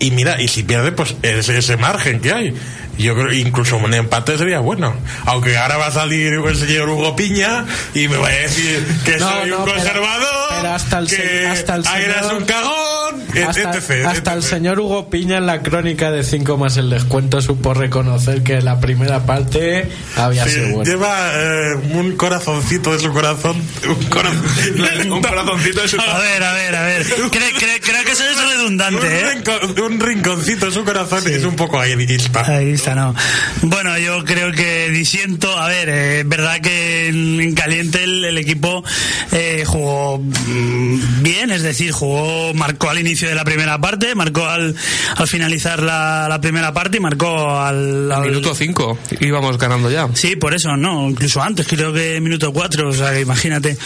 Y 0.00 0.12
mira, 0.12 0.40
y 0.40 0.48
si 0.48 0.62
pierde, 0.62 0.92
pues 0.92 1.16
ese, 1.22 1.58
ese 1.58 1.76
margen 1.76 2.20
que 2.20 2.32
hay. 2.32 2.54
Yo 2.98 3.14
creo 3.14 3.32
incluso 3.32 3.76
un 3.76 3.94
empate 3.94 4.36
sería 4.38 4.58
bueno. 4.60 4.94
Aunque 5.26 5.56
ahora 5.56 5.76
va 5.76 5.86
a 5.86 5.90
salir 5.92 6.34
el 6.34 6.56
señor 6.56 6.88
Hugo 6.88 7.14
Piña 7.14 7.64
y 7.94 8.08
me 8.08 8.16
va 8.16 8.28
a 8.28 8.32
decir 8.32 8.84
que 9.04 9.16
No, 9.18 9.28
soy 9.28 9.50
no, 9.50 9.58
un 9.58 9.70
conservador, 9.70 10.26
pero 10.28 10.37
hasta 10.50 10.98
el 10.98 11.08
que 11.08 11.46
hasta 11.46 11.74
el 11.76 11.84
señor- 11.84 12.34
un 12.38 12.44
cagón, 12.44 13.22
hasta, 13.48 13.74
etc. 13.78 14.06
hasta 14.06 14.32
el 14.34 14.42
señor 14.42 14.80
Hugo 14.80 15.08
Piña 15.10 15.38
en 15.38 15.46
la 15.46 15.62
crónica 15.62 16.10
de 16.10 16.22
5 16.22 16.56
más 16.56 16.76
el 16.76 16.90
descuento 16.90 17.40
supo 17.40 17.74
reconocer 17.74 18.42
que 18.42 18.60
la 18.60 18.80
primera 18.80 19.24
parte 19.26 19.88
había 20.16 20.44
Sí, 20.44 20.50
sido 20.50 20.68
buena. 20.70 20.90
lleva 20.90 21.30
eh, 21.34 21.74
un 21.92 22.16
corazoncito 22.16 22.92
de 22.92 22.98
su 22.98 23.12
corazón. 23.12 23.56
Un, 23.88 24.04
corazón, 24.06 24.42
Un 25.12 25.22
corazoncito 25.22 25.82
de 25.82 25.88
su 25.88 26.00
A 26.00 26.18
ver, 26.18 26.42
a 26.42 26.52
ver, 26.54 26.74
a 26.76 26.82
ver. 26.84 27.04
Creo, 27.04 27.30
creo- 27.30 27.80
creo 27.82 28.04
que 28.04 28.12
eso 28.12 28.24
es 28.24 28.50
redundante, 28.50 29.06
¿eh? 29.06 29.24
un, 29.36 29.44
rinco- 29.44 29.86
un 29.86 30.00
rinconcito 30.00 30.66
de 30.66 30.72
su 30.72 30.84
corazón 30.84 31.22
y 31.26 31.32
es 31.32 31.44
un 31.44 31.56
poco 31.56 31.78
ahí 31.80 31.92
ispa. 32.08 32.44
Ahí 32.46 32.72
está, 32.72 32.94
no. 32.94 33.14
Bueno, 33.62 33.96
yo 33.98 34.24
creo 34.24 34.52
que 34.52 34.88
disiento. 34.90 35.56
A 35.58 35.68
ver, 35.68 35.88
eh, 35.88 36.20
es 36.20 36.28
verdad 36.28 36.60
que 36.60 37.08
en, 37.08 37.40
en 37.40 37.54
caliente 37.54 38.04
el, 38.04 38.24
el 38.24 38.38
equipo 38.38 38.84
eh, 39.32 39.64
jugó 39.66 40.20
bien, 40.46 41.50
es 41.50 41.62
decir, 41.62 41.90
jugó, 41.92 42.52
marcó 42.54 42.90
al 42.90 42.98
inicio 42.98 43.28
de 43.28 43.34
la 43.34 43.44
primera 43.44 43.78
parte, 43.80 44.14
marcó 44.14 44.46
al, 44.46 44.74
al 45.16 45.28
finalizar 45.28 45.82
la, 45.82 46.26
la 46.28 46.40
primera 46.40 46.72
parte 46.72 46.98
y 46.98 47.00
marcó 47.00 47.58
al, 47.60 48.12
minuto 48.22 48.54
5 48.54 48.98
íbamos 49.20 49.58
ganando 49.58 49.90
ya. 49.90 50.08
Sí, 50.14 50.36
por 50.36 50.54
eso, 50.54 50.76
no, 50.76 51.08
incluso 51.10 51.42
antes, 51.42 51.66
creo 51.66 51.92
que 51.92 52.20
minuto 52.20 52.52
cuatro, 52.52 52.88
o 52.88 52.92
sea, 52.92 53.12
que 53.12 53.20
imagínate. 53.20 53.76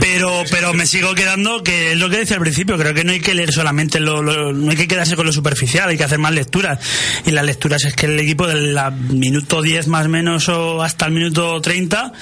Pero, 0.00 0.42
pero 0.50 0.72
me 0.74 0.86
sigo 0.86 1.14
quedando, 1.14 1.62
que 1.62 1.92
es 1.92 1.98
lo 1.98 2.08
que 2.10 2.18
decía 2.18 2.36
al 2.36 2.42
principio, 2.42 2.76
creo 2.78 2.94
que 2.94 3.04
no 3.04 3.12
hay 3.12 3.20
que 3.20 3.34
leer 3.34 3.52
solamente 3.52 4.00
lo, 4.00 4.22
lo- 4.22 4.52
no 4.52 4.70
hay 4.70 4.76
que 4.76 4.88
quedarse 4.88 5.16
con 5.16 5.26
lo 5.26 5.32
superficial, 5.32 5.88
hay 5.88 5.96
que 5.96 6.04
hacer 6.04 6.18
más 6.18 6.32
lecturas. 6.32 6.78
Y 7.26 7.30
las 7.30 7.44
lecturas 7.44 7.84
es 7.84 7.94
que 7.94 8.06
el 8.06 8.18
equipo 8.20 8.46
del 8.46 8.74
la 8.74 8.90
minuto 8.90 9.62
10 9.62 9.86
más 9.88 10.06
o 10.06 10.08
menos 10.08 10.48
o 10.48 10.82
hasta 10.82 11.06
el 11.06 11.12
minuto 11.12 11.60
30 11.60 12.12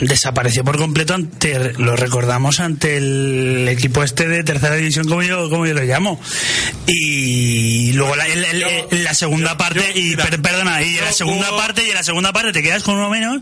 desapareció 0.00 0.64
por 0.64 0.76
completo 0.78 1.14
ante, 1.14 1.72
lo 1.78 1.96
recordamos, 1.96 2.60
ante 2.60 2.96
el 2.96 3.11
equipo 3.68 4.02
este 4.02 4.28
de 4.28 4.44
tercera 4.44 4.76
división, 4.76 5.06
como 5.08 5.22
yo, 5.22 5.48
como 5.50 5.66
yo 5.66 5.74
lo 5.74 5.82
llamo. 5.82 6.20
Y 6.86 7.92
luego 7.92 8.14
la, 8.16 9.14
segunda 9.14 9.56
parte, 9.56 9.92
y 9.94 10.10
mira, 10.10 10.24
per- 10.26 10.40
perdona, 10.42 10.82
y 10.82 10.98
en 10.98 11.04
la 11.04 11.12
segunda 11.12 11.56
parte 11.56 11.84
y 11.86 11.90
en 11.90 11.94
la 11.94 12.02
segunda 12.02 12.32
parte 12.32 12.52
te 12.52 12.62
quedas 12.62 12.82
con 12.82 12.96
uno 12.96 13.10
menos 13.10 13.40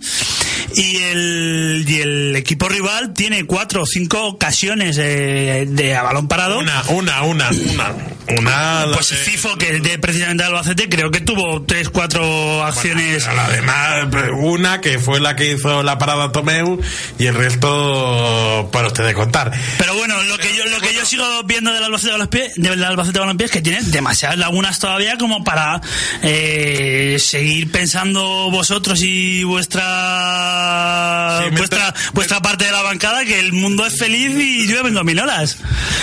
y 0.75 0.97
el, 0.99 1.85
y 1.87 2.01
el 2.01 2.37
equipo 2.37 2.69
rival 2.69 3.13
tiene 3.13 3.45
cuatro 3.45 3.83
o 3.83 3.87
cinco 3.87 4.25
ocasiones 4.27 4.99
eh, 4.99 5.65
de 5.69 5.97
a 5.97 6.03
balón 6.03 6.29
parado. 6.29 6.59
Una, 6.59 6.83
una, 6.89 7.23
una, 7.23 7.49
una. 7.51 7.95
Una. 8.39 8.87
Pues 8.95 9.11
de- 9.11 9.17
Cifo, 9.17 9.57
que 9.57 9.77
es 9.77 9.83
de 9.83 9.99
precisamente 9.99 10.45
Albacete, 10.45 10.89
creo 10.89 11.11
que 11.11 11.21
tuvo 11.21 11.63
tres, 11.63 11.89
cuatro 11.89 12.65
acciones. 12.65 13.25
Pero 13.25 13.37
la 13.37 13.49
demás, 13.49 14.07
pues, 14.11 14.25
una 14.37 14.81
que 14.81 14.99
fue 14.99 15.19
la 15.21 15.35
que 15.35 15.53
hizo 15.53 15.83
la 15.83 15.99
parada 15.99 16.31
Tomeu 16.31 16.81
y 17.19 17.27
el 17.27 17.35
resto 17.35 18.69
para 18.73 18.87
ustedes 18.89 19.15
contar. 19.15 19.51
Pero 19.79 19.95
bueno, 19.97 20.23
lo 20.25 20.39
que 20.39 20.55
yo, 20.57 20.60
lo 20.71 20.81
que 20.81 20.95
yo 20.95 21.05
sigo 21.05 21.25
viendo 21.45 21.73
del 21.73 21.85
Albacete 21.85 22.13
Balompié, 22.13 22.53
del 22.57 22.85
Albacete 22.85 23.19
Balompié 23.19 23.47
es 23.47 23.53
que 23.53 23.63
tiene 23.63 23.83
demasiadas 23.83 24.39
lagunas 24.39 24.79
todavía 24.79 25.19
como 25.19 25.45
para 25.45 25.81
eh, 26.23 27.17
seguir 27.19 27.71
pensando 27.71 28.51
vosotros 28.51 29.03
y 29.03 29.45
vuestra 29.45 31.41
Sí, 31.43 31.57
vuestra 31.57 31.95
vuestra 32.13 32.43
parte 32.43 32.65
de 32.65 32.73
la 32.73 32.83
bancada 32.83 33.25
que 33.25 33.39
el 33.41 33.53
mundo 33.53 33.87
es 33.87 33.99
feliz 33.99 34.33
y 34.37 34.67
llueven 34.67 34.95
gominolas. 34.95 35.59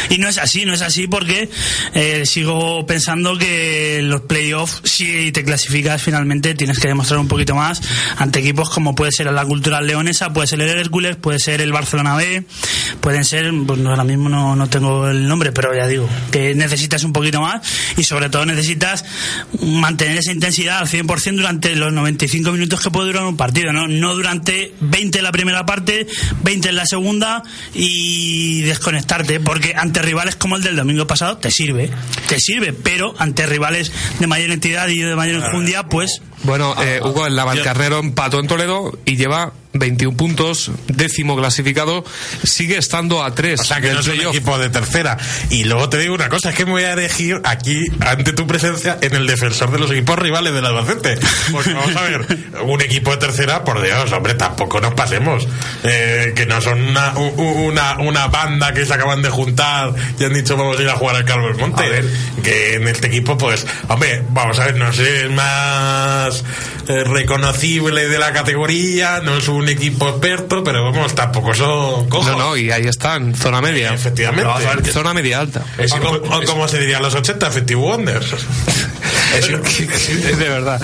Y 0.10 0.18
no 0.18 0.28
es 0.28 0.38
así, 0.38 0.66
no 0.66 0.74
es 0.74 0.82
así 0.82 1.08
porque 1.08 1.50
eh, 1.94 2.26
sigo 2.26 2.86
pensando 2.86 3.38
que 3.38 4.02
los 4.04 4.22
playoffs, 4.22 4.82
si 4.84 5.32
te 5.32 5.44
clasificas 5.44 6.02
finalmente, 6.02 6.54
tienes 6.56 6.80
que 6.80 6.88
demostrar 6.88 7.20
un 7.20 7.28
poquito 7.28 7.56
más 7.56 7.82
ante 8.18 8.40
equipos 8.40 8.70
como 8.70 8.96
puede 8.96 9.12
ser 9.12 9.32
la 9.32 9.46
Cultural 9.46 9.86
Leonesa, 9.86 10.34
puede 10.34 10.48
ser 10.48 10.62
el 10.62 10.70
Hércules, 10.70 11.16
puede 11.16 11.40
ser 11.40 11.62
el 11.62 11.72
Barcelona 11.72 12.16
B, 12.16 12.44
pueden 13.02 13.26
ser, 13.26 13.52
pues 13.66 13.86
ahora 13.86 14.04
mismo 14.04 14.30
no, 14.30 14.56
no 14.58 14.70
tengo 14.70 15.08
el 15.08 15.28
nombre, 15.28 15.52
pero 15.52 15.76
ya 15.76 15.88
digo, 15.88 16.10
que 16.32 16.56
necesitas 16.56 17.04
un 17.04 17.14
poquito 17.14 17.42
más 17.42 17.62
y 17.96 18.04
sobre 18.04 18.30
todo 18.30 18.46
necesitas 18.46 19.06
mantener 19.62 20.18
esa 20.18 20.32
intensidad 20.32 20.80
al 20.80 20.88
100% 20.88 21.36
durante 21.36 21.76
los 21.76 21.94
95 21.94 22.52
minutos 22.52 22.82
que 22.82 22.92
puede 22.92 23.08
durar 23.08 23.24
un 23.26 23.38
partido, 23.38 23.72
¿no? 23.72 23.88
No 23.88 24.16
durante 24.16 24.74
20 24.82 25.20
en 25.20 25.24
la 25.24 25.32
primera 25.32 25.66
parte, 25.66 26.08
20 26.44 26.70
en 26.70 26.76
la 26.76 26.86
segunda 26.86 27.44
y 27.74 28.62
desconectarte, 28.62 29.40
porque 29.40 29.74
ante 29.76 30.02
rivales 30.02 30.36
como 30.36 30.56
el 30.56 30.64
del 30.64 30.76
domingo 30.76 31.08
pasado 31.08 31.38
te 31.38 31.52
sirve, 31.52 31.90
te 32.28 32.40
sirve, 32.40 32.74
pero 32.74 33.16
ante 33.18 33.46
rivales 33.46 33.92
de 34.20 34.28
mayor 34.28 34.52
entidad 34.52 34.88
y 34.90 35.00
de 35.00 35.16
mayor 35.16 35.44
enjundia, 35.44 35.84
pues 35.84 36.22
Bueno, 36.44 36.76
eh, 36.82 37.00
Hugo, 37.04 37.26
el 37.28 37.36
Navalcarnero 37.36 38.00
empató 38.00 38.40
en 38.40 38.48
Toledo 38.48 38.98
y 39.06 39.16
lleva 39.16 39.54
21 39.80 40.16
puntos, 40.16 40.72
décimo 40.88 41.36
clasificado, 41.36 42.04
sigue 42.44 42.78
estando 42.78 43.24
a 43.24 43.34
3 43.34 43.60
O 43.60 43.64
sea 43.64 43.82
que 43.82 43.94
no 43.94 44.00
es 44.00 44.08
un 44.08 44.22
equipo 44.22 44.58
de 44.58 44.70
tercera. 44.70 45.18
Y 45.50 45.64
luego 45.66 45.90
te 45.90 45.98
digo 45.98 46.16
una 46.16 46.30
cosa, 46.30 46.50
es 46.50 46.56
que 46.56 46.66
me 46.66 46.72
voy 46.72 46.84
a 46.84 46.94
elegir 46.94 47.42
aquí, 47.44 47.84
ante 48.00 48.34
tu 48.34 48.48
presencia, 48.48 48.98
en 49.02 49.16
el 49.16 49.28
defensor 49.28 49.72
de 49.72 49.80
los 49.80 49.92
equipos 49.92 50.18
rivales 50.20 50.54
del 50.54 50.66
Albacete. 50.66 51.18
Porque 51.52 51.74
vamos 51.74 51.96
a 51.96 52.02
ver, 52.02 52.26
un 52.64 52.82
equipo 52.82 53.12
de 53.12 53.18
tercera, 53.18 53.64
por 53.64 53.82
Dios, 53.82 54.12
hombre, 54.12 54.34
tampoco 54.34 54.82
nos 54.82 54.94
pasemos. 54.94 55.48
Eh, 55.84 56.34
que 56.36 56.46
no 56.46 56.62
son 56.62 56.82
una, 56.82 57.14
una, 57.18 58.00
una 58.00 58.28
banda 58.28 58.74
que 58.74 58.86
se 58.86 58.94
acaban 58.94 59.22
de 59.22 59.30
juntar 59.30 59.94
y 60.20 60.24
han 60.24 60.34
dicho 60.34 60.58
vamos 60.58 60.78
a 60.80 60.82
ir 60.82 60.90
a 60.90 60.96
jugar 60.96 61.16
al 61.16 61.26
Carlos 61.26 61.58
Monte. 61.58 62.04
Que 62.44 62.76
en 62.76 62.88
este 62.88 63.08
equipo, 63.08 63.38
pues, 63.38 63.66
hombre, 63.88 64.24
vamos 64.30 64.60
a 64.60 64.66
ver, 64.66 64.76
no 64.76 64.90
es 64.90 65.32
más 65.32 66.44
eh, 66.88 67.04
reconocible 67.04 68.08
de 68.08 68.20
la 68.20 68.32
categoría, 68.34 69.20
no 69.22 69.38
es 69.38 69.48
un 69.48 69.67
equipo 69.70 70.08
experto, 70.10 70.64
pero 70.64 70.84
vamos, 70.84 71.14
tampoco 71.16 71.54
son 71.54 72.10
cojos. 72.10 72.28
No, 72.28 72.38
no, 72.38 72.58
y 72.58 72.72
ahí 72.72 72.86
están, 72.88 73.34
zona 73.36 73.62
media. 73.62 73.94
Efectivamente. 73.94 74.42
Pero 74.44 74.54
vamos 74.54 74.66
a 74.68 74.76
ver 74.76 74.84
que- 74.84 74.92
Zona 74.92 75.14
media 75.14 75.40
alta. 75.40 75.64
Es 75.78 75.92
o, 75.94 76.00
como, 76.00 76.12
o 76.36 76.42
como 76.44 76.68
se 76.68 76.80
diría 76.80 76.98
en 76.98 77.04
los 77.04 77.16
80, 77.16 77.48
Effective 77.48 77.80
Wonders. 77.82 78.34
Es, 79.38 79.50
im- 79.50 79.62
de 80.38 80.50
verdad. 80.50 80.82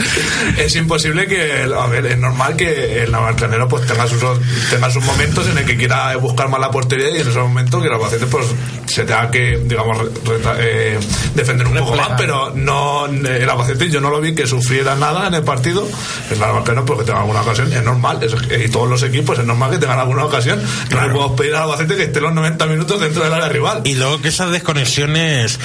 es 0.57 0.75
imposible 0.75 1.25
que, 1.27 1.63
a 1.63 1.87
ver, 1.87 2.05
es 2.05 2.17
normal 2.17 2.55
que 2.55 3.03
el 3.03 3.11
navalcarnero 3.11 3.67
pues 3.67 3.85
tenga 3.87 4.07
sus, 4.07 4.21
tenga 4.69 4.91
sus 4.91 5.03
momentos 5.03 5.47
en 5.47 5.57
el 5.57 5.65
que 5.65 5.77
quiera 5.77 6.15
buscar 6.17 6.49
más 6.49 6.59
la 6.59 6.69
portería 6.69 7.09
y 7.09 7.15
en 7.15 7.21
esos 7.21 7.35
momentos 7.37 7.81
que 7.81 7.87
el 7.87 7.93
Albacete 7.93 8.25
pues 8.27 8.45
se 8.85 9.03
tenga 9.05 9.31
que, 9.31 9.59
digamos, 9.65 9.97
re- 9.97 10.09
reta- 10.37 10.55
eh, 10.59 10.99
defender 11.33 11.67
un 11.67 11.77
poco 11.77 11.95
más, 11.95 12.09
pero 12.17 12.51
no, 12.53 13.05
el 13.05 13.49
Albacete 13.49 13.89
yo 13.89 14.01
no 14.01 14.09
lo 14.09 14.19
vi 14.19 14.35
que 14.35 14.45
sufriera 14.45 14.95
nada 14.95 15.27
en 15.27 15.33
el 15.35 15.43
partido, 15.43 15.87
el 16.29 16.39
navalcarnero 16.39 16.85
porque 16.85 17.05
tenga 17.05 17.21
alguna 17.21 17.41
ocasión, 17.41 17.71
es 17.71 17.81
normal, 17.83 18.19
es- 18.23 18.33
y 18.65 18.69
todos 18.73 18.89
los 18.89 19.03
equipos 19.03 19.39
es 19.39 19.45
normal 19.45 19.71
que 19.71 19.77
tengan 19.77 19.99
alguna 19.99 20.25
ocasión, 20.25 20.61
no 20.89 21.01
le 21.01 21.13
podemos 21.13 21.39
pedir 21.39 21.55
al 21.55 21.63
Albacete 21.63 21.95
que 21.95 22.03
esté 22.03 22.19
los 22.19 22.33
90 22.33 22.65
minutos 22.65 22.99
dentro 22.99 23.23
del 23.23 23.31
área 23.31 23.47
rival. 23.47 23.81
Y 23.85 23.95
luego 23.95 24.19
que 24.19 24.29
esas 24.29 24.51
desconexiones, 24.51 25.59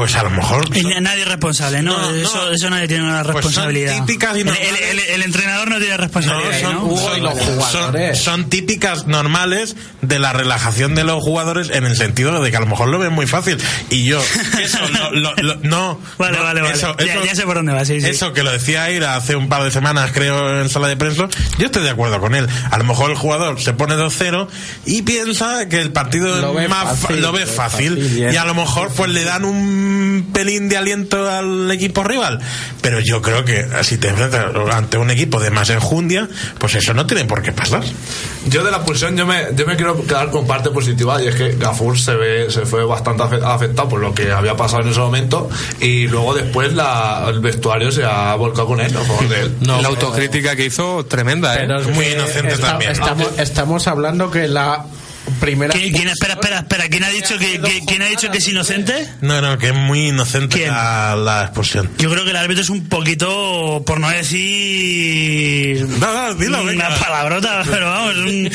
pues 0.00 0.14
a 0.16 0.22
lo 0.22 0.30
mejor. 0.30 0.64
Nadie 1.02 1.22
es 1.22 1.28
responsable, 1.28 1.82
¿no? 1.82 1.92
No, 1.98 2.14
eso, 2.14 2.46
no. 2.46 2.50
eso 2.52 2.70
nadie 2.70 2.88
tiene 2.88 3.04
una 3.04 3.22
Pues 3.22 3.26
son 3.26 3.34
responsabilidad. 3.36 3.96
típicas 4.06 4.34
y 4.34 4.40
el, 4.40 4.48
el- 4.48 4.54
normales. 4.54 4.80
el- 4.90 4.98
el 5.14 5.22
entrenador 5.22 5.68
no 5.68 5.78
tiene 5.78 5.96
responsabilidad, 5.98 6.60
son, 6.62 6.76
jugadores. 6.78 8.18
son 8.18 8.48
típicas 8.48 9.06
normales 9.06 9.76
de 10.00 10.18
la 10.18 10.32
relajación 10.32 10.94
de 10.94 11.04
los 11.04 11.22
jugadores 11.22 11.68
en 11.70 11.84
el 11.84 11.96
sentido 11.96 12.40
de 12.42 12.50
que 12.50 12.56
a 12.56 12.60
lo 12.60 12.66
mejor 12.66 12.88
lo 12.88 12.98
ven 12.98 13.12
muy 13.12 13.26
fácil. 13.26 13.58
Y 13.90 14.04
yo, 14.04 14.22
eso, 14.62 14.78
lo- 14.88 15.10
lo- 15.12 15.34
lo- 15.36 15.56
no. 15.62 16.00
Vale, 16.16 16.38
no, 16.38 16.44
vale, 16.44 16.62
vale. 16.62 16.74
eso- 16.74 16.96
Ya- 16.98 17.04
eso- 17.16 17.24
ya 17.26 17.34
sé 17.34 17.42
por 17.42 17.56
dónde 17.56 17.72
va, 17.74 17.84
sí, 17.84 18.00
sí. 18.00 18.08
Eso 18.08 18.32
que 18.32 18.42
lo 18.42 18.50
decía 18.52 18.84
Aira 18.84 19.16
hace 19.16 19.36
un 19.36 19.50
par 19.50 19.62
de 19.64 19.70
semanas, 19.70 20.12
creo, 20.14 20.62
en 20.62 20.68
sala 20.70 20.88
de 20.88 20.96
prensa, 20.96 21.28
yo 21.58 21.66
estoy 21.66 21.82
de 21.82 21.90
acuerdo 21.90 22.20
con 22.20 22.34
él. 22.34 22.48
A 22.70 22.78
lo 22.78 22.84
mejor 22.84 23.10
el 23.10 23.16
jugador 23.18 23.60
se 23.60 23.74
pone 23.74 23.96
2-0 23.96 24.48
y 24.86 25.02
piensa 25.02 25.68
que 25.68 25.78
el 25.82 25.92
partido 25.92 26.40
Lo 26.40 26.54
ve 26.54 26.68
más 26.68 26.84
fa- 26.84 26.96
fácil, 27.08 27.20
lo 27.20 27.32
ve 27.32 27.44
fácil. 27.46 27.96
fácil, 27.98 28.18
y 28.32 28.36
a 28.36 28.44
lo 28.46 28.54
mejor 28.54 28.90
pues 28.96 29.10
le 29.10 29.24
dan 29.24 29.44
un 29.44 29.89
pelín 30.32 30.68
de 30.68 30.76
aliento 30.76 31.28
al 31.30 31.70
equipo 31.70 32.02
rival. 32.04 32.40
Pero 32.80 33.00
yo 33.00 33.20
creo 33.22 33.44
que 33.44 33.66
si 33.82 33.98
te 33.98 34.08
enfrentas 34.08 34.46
ante 34.72 34.98
un 34.98 35.10
equipo 35.10 35.38
de 35.40 35.50
más 35.50 35.70
enjundia, 35.70 36.28
pues 36.58 36.74
eso 36.74 36.94
no 36.94 37.06
tiene 37.06 37.24
por 37.24 37.42
qué 37.42 37.52
pasar. 37.52 37.82
Yo 38.46 38.64
de 38.64 38.70
la 38.70 38.84
pulsión 38.84 39.16
yo 39.16 39.26
me, 39.26 39.48
yo 39.54 39.66
me 39.66 39.76
quiero 39.76 40.02
quedar 40.06 40.30
con 40.30 40.46
parte 40.46 40.70
positiva 40.70 41.22
y 41.22 41.28
es 41.28 41.34
que 41.34 41.52
Gafur 41.56 41.98
se 41.98 42.14
ve 42.14 42.50
se 42.50 42.64
fue 42.64 42.84
bastante 42.84 43.22
afe- 43.22 43.42
afectado 43.44 43.88
por 43.88 44.00
lo 44.00 44.14
que 44.14 44.32
había 44.32 44.56
pasado 44.56 44.82
en 44.82 44.88
ese 44.88 45.00
momento 45.00 45.48
y 45.80 46.06
luego 46.08 46.34
después 46.34 46.72
la, 46.72 47.26
el 47.28 47.40
vestuario 47.40 47.92
se 47.92 48.04
ha 48.04 48.34
volcado 48.36 48.66
con 48.68 48.80
él, 48.80 48.96
a 48.96 49.00
favor 49.00 49.28
de 49.28 49.40
él. 49.42 49.56
la 49.60 49.88
autocrítica 49.88 50.56
que 50.56 50.64
hizo, 50.66 51.04
tremenda, 51.04 51.54
¿eh? 51.54 51.58
Pero 51.66 51.80
es 51.80 51.86
Muy 51.88 52.06
inocente 52.06 52.56
también. 52.56 52.92
Estamos, 52.92 53.28
estamos 53.38 53.86
hablando 53.86 54.30
que 54.30 54.48
la 54.48 54.86
primera. 55.40 55.72
¿Quién, 55.72 55.92
quién- 55.92 56.08
espera, 56.08 56.34
espera, 56.34 56.58
espera. 56.60 56.88
¿Quién 56.88 57.04
ha 57.04 57.08
dicho 57.10 57.38
que, 57.38 57.60
que- 57.60 57.82
quién 57.86 58.02
ha 58.02 58.06
dicho 58.06 58.30
que 58.30 58.38
es 58.38 58.48
inocente? 58.48 59.08
No, 59.20 59.40
no, 59.40 59.58
que 59.58 59.68
es 59.68 59.74
muy 59.74 60.08
inocente 60.08 60.66
la, 60.66 61.16
la 61.16 61.42
expulsión. 61.42 61.90
Yo 61.98 62.10
creo 62.10 62.24
que 62.24 62.30
el 62.30 62.36
árbitro 62.36 62.62
es 62.62 62.70
un 62.70 62.88
poquito, 62.88 63.82
por 63.86 64.00
no 64.00 64.08
decir 64.10 65.86
No, 65.98 66.12
no, 66.28 66.34
dilo, 66.34 66.62
una 66.62 66.70
venga. 66.72 66.96
palabrota, 66.98 67.62
pero 67.70 67.86
vamos, 67.90 68.16
un- 68.16 68.50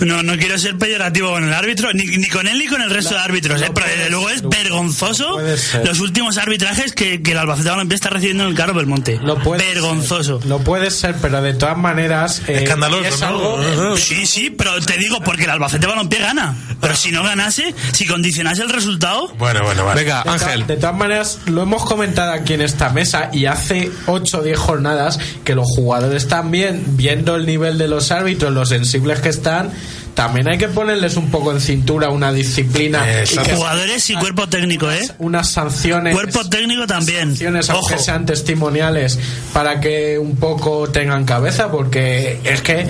no, 0.00 0.22
no 0.22 0.36
quiero 0.36 0.58
ser 0.58 0.76
peyorativo 0.78 1.30
con 1.30 1.44
el 1.44 1.52
árbitro, 1.54 1.92
ni, 1.92 2.04
ni 2.04 2.28
con 2.28 2.46
él 2.46 2.58
ni 2.58 2.66
con 2.66 2.80
el 2.82 2.90
resto 2.90 3.14
de 3.14 3.20
árbitros, 3.20 3.60
¿eh? 3.62 3.70
pero 3.74 3.86
desde 3.86 4.10
luego 4.10 4.30
es 4.30 4.42
vergonzoso 4.48 5.38
los 5.84 6.00
últimos 6.00 6.38
arbitrajes 6.38 6.92
que, 6.92 7.22
que 7.22 7.32
el 7.32 7.38
Albacete 7.38 7.70
Balompié 7.70 7.94
está 7.96 8.10
recibiendo 8.10 8.44
en 8.44 8.50
el 8.50 8.54
Carlos 8.56 8.76
Belmonte. 8.76 9.18
Lo 9.22 9.38
puede 9.42 9.64
vergonzoso. 9.66 10.40
ser, 10.40 10.48
lo 10.48 10.58
puede 10.60 10.90
ser, 10.90 11.14
pero 11.20 11.40
de 11.42 11.54
todas 11.54 11.76
maneras. 11.76 12.42
eh, 12.48 12.60
Escandaloso, 12.62 13.04
es 13.08 13.20
¿no? 13.20 13.26
algo. 13.26 13.96
Sí, 13.96 14.26
sí, 14.26 14.50
pero 14.50 14.80
te 14.80 14.96
digo, 14.98 15.20
porque 15.20 15.44
el 15.44 15.50
Albacete 15.50 15.86
Balompié 15.86 16.13
gana. 16.18 16.54
Pero 16.80 16.94
si 16.96 17.10
no 17.10 17.22
ganase, 17.22 17.74
si 17.92 18.06
condicionase 18.06 18.62
el 18.62 18.68
resultado, 18.68 19.28
Bueno, 19.38 19.62
bueno, 19.64 19.84
vale. 19.84 20.02
Venga, 20.02 20.22
Ángel. 20.22 20.66
de 20.66 20.76
todas 20.76 20.96
maneras, 20.96 21.38
lo 21.46 21.62
hemos 21.62 21.84
comentado 21.84 22.32
aquí 22.32 22.54
en 22.54 22.60
esta 22.60 22.90
mesa 22.90 23.30
y 23.32 23.46
hace 23.46 23.90
8 24.06 24.38
o 24.38 24.42
10 24.42 24.58
jornadas 24.58 25.18
que 25.44 25.54
los 25.54 25.66
jugadores 25.68 26.28
también, 26.28 26.82
viendo 26.96 27.36
el 27.36 27.46
nivel 27.46 27.78
de 27.78 27.88
los 27.88 28.10
árbitros, 28.10 28.52
lo 28.52 28.66
sensibles 28.66 29.20
que 29.20 29.30
están, 29.30 29.70
también 30.14 30.48
hay 30.48 30.58
que 30.58 30.68
ponerles 30.68 31.16
un 31.16 31.30
poco 31.30 31.52
en 31.52 31.60
cintura 31.60 32.08
una 32.08 32.32
disciplina. 32.32 33.04
y 33.06 33.18
Exacto. 33.18 33.50
que 33.50 33.56
jugadores 33.56 34.10
y 34.10 34.14
cuerpo 34.14 34.48
técnico, 34.48 34.90
¿eh? 34.90 35.02
unas 35.18 35.50
sanciones. 35.50 36.14
Cuerpo 36.14 36.48
técnico 36.48 36.86
también. 36.86 37.30
sanciones, 37.30 37.68
aunque 37.70 37.98
sean 37.98 38.24
testimoniales, 38.24 39.18
para 39.52 39.80
que 39.80 40.18
un 40.18 40.36
poco 40.36 40.88
tengan 40.88 41.24
cabeza, 41.24 41.70
porque 41.70 42.40
es 42.44 42.62
que 42.62 42.86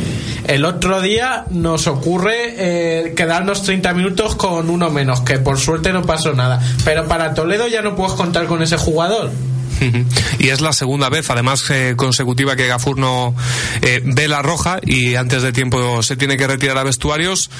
el 0.46 0.64
otro 0.64 1.00
día 1.00 1.46
nos 1.50 1.86
ocurre 1.86 2.54
eh, 2.56 3.14
quedarnos 3.14 3.62
30 3.62 3.94
minutos 3.94 4.36
con 4.36 4.68
uno 4.68 4.90
menos, 4.90 5.22
que 5.22 5.38
por 5.38 5.58
suerte 5.58 5.92
no 5.92 6.02
pasó 6.02 6.34
nada. 6.34 6.60
Pero 6.84 7.08
para 7.08 7.34
Toledo 7.34 7.66
ya 7.68 7.80
no 7.80 7.96
puedes 7.96 8.12
contar 8.14 8.46
con 8.46 8.62
ese 8.62 8.76
jugador. 8.76 9.30
Y 10.38 10.48
es 10.48 10.60
la 10.60 10.72
segunda 10.72 11.08
vez, 11.08 11.30
además 11.30 11.68
eh, 11.70 11.94
consecutiva, 11.96 12.56
que 12.56 12.66
Gafur 12.66 12.98
no 12.98 13.34
eh, 13.82 14.00
ve 14.04 14.28
la 14.28 14.42
roja 14.42 14.78
y 14.82 15.14
antes 15.14 15.42
de 15.42 15.52
tiempo 15.52 16.02
se 16.02 16.16
tiene 16.16 16.36
que 16.36 16.46
retirar 16.46 16.78
a 16.78 16.84
vestuarios. 16.84 17.50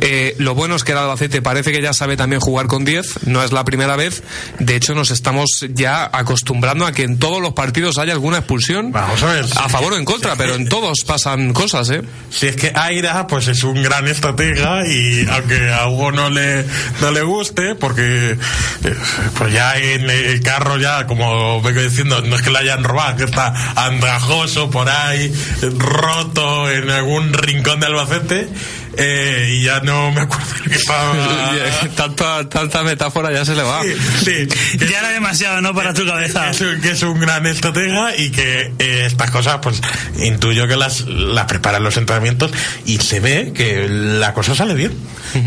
Eh, 0.00 0.34
lo 0.38 0.54
bueno 0.54 0.76
es 0.76 0.84
que 0.84 0.92
el 0.92 0.98
Albacete 0.98 1.42
parece 1.42 1.72
que 1.72 1.82
ya 1.82 1.92
sabe 1.92 2.16
también 2.16 2.40
jugar 2.40 2.66
con 2.66 2.84
10, 2.84 3.26
no 3.26 3.42
es 3.42 3.52
la 3.52 3.64
primera 3.64 3.96
vez. 3.96 4.22
De 4.58 4.76
hecho, 4.76 4.94
nos 4.94 5.10
estamos 5.10 5.66
ya 5.70 6.08
acostumbrando 6.12 6.86
a 6.86 6.92
que 6.92 7.02
en 7.02 7.18
todos 7.18 7.40
los 7.40 7.52
partidos 7.52 7.98
haya 7.98 8.12
alguna 8.12 8.38
expulsión. 8.38 8.92
Vamos 8.92 9.22
a 9.22 9.32
ver. 9.32 9.46
A 9.56 9.68
favor 9.68 9.92
o 9.92 9.96
en 9.96 10.04
contra, 10.04 10.36
pero 10.36 10.54
en 10.54 10.68
todos 10.68 11.04
pasan 11.06 11.52
cosas, 11.52 11.90
¿eh? 11.90 12.02
Si 12.30 12.46
es 12.46 12.56
que 12.56 12.72
Aira, 12.74 13.26
pues 13.26 13.48
es 13.48 13.62
un 13.64 13.82
gran 13.82 14.06
estratega 14.08 14.86
y 14.86 15.26
aunque 15.30 15.72
a 15.72 15.88
Hugo 15.88 16.12
no 16.12 16.30
le, 16.30 16.64
no 17.00 17.10
le 17.10 17.22
guste, 17.22 17.74
porque 17.74 18.32
eh, 18.32 18.94
pues 19.36 19.52
ya 19.52 19.76
en 19.78 20.08
el 20.08 20.40
carro 20.40 20.78
ya, 20.78 21.06
como 21.06 21.60
diciendo, 21.82 22.20
no 22.22 22.36
es 22.36 22.42
que 22.42 22.50
le 22.50 22.58
hayan 22.58 22.84
robado, 22.84 23.16
que 23.16 23.24
está 23.24 23.54
andrajoso 23.76 24.70
por 24.70 24.88
ahí, 24.88 25.32
roto 25.76 26.70
en 26.70 26.90
algún 26.90 27.32
rincón 27.32 27.80
de 27.80 27.86
Albacete, 27.86 28.48
eh, 28.96 29.56
y 29.58 29.64
ya 29.64 29.80
no 29.80 30.10
me 30.12 30.22
acuerdo 30.22 30.46
lo 30.64 30.70
que 30.70 30.76
estaba... 30.76 31.14
tanta, 31.96 32.48
tanta 32.48 32.82
metáfora 32.82 33.32
ya 33.32 33.44
se 33.44 33.54
le 33.54 33.62
va. 33.62 33.82
Sí, 33.82 33.94
sí, 34.24 34.78
Ya 34.90 34.98
era 35.00 35.08
demasiado, 35.10 35.60
¿no? 35.60 35.74
Para 35.74 35.92
tu 35.94 36.04
cabeza. 36.06 36.50
es 36.50 36.60
un- 36.60 36.80
que 36.80 36.90
es 36.92 37.02
un 37.02 37.18
gran 37.20 37.46
estratega 37.46 38.16
y 38.16 38.30
que 38.30 38.72
eh, 38.78 39.04
estas 39.06 39.30
cosas, 39.30 39.58
pues 39.62 39.80
intuyo 40.18 40.66
que 40.68 40.76
las, 40.76 41.00
las 41.06 41.46
prepara 41.46 41.78
en 41.78 41.84
los 41.84 41.96
entrenamientos 41.96 42.50
y 42.86 42.98
se 42.98 43.20
ve 43.20 43.52
que 43.54 43.88
la 43.88 44.32
cosa 44.34 44.54
sale 44.54 44.74
bien 44.74 44.92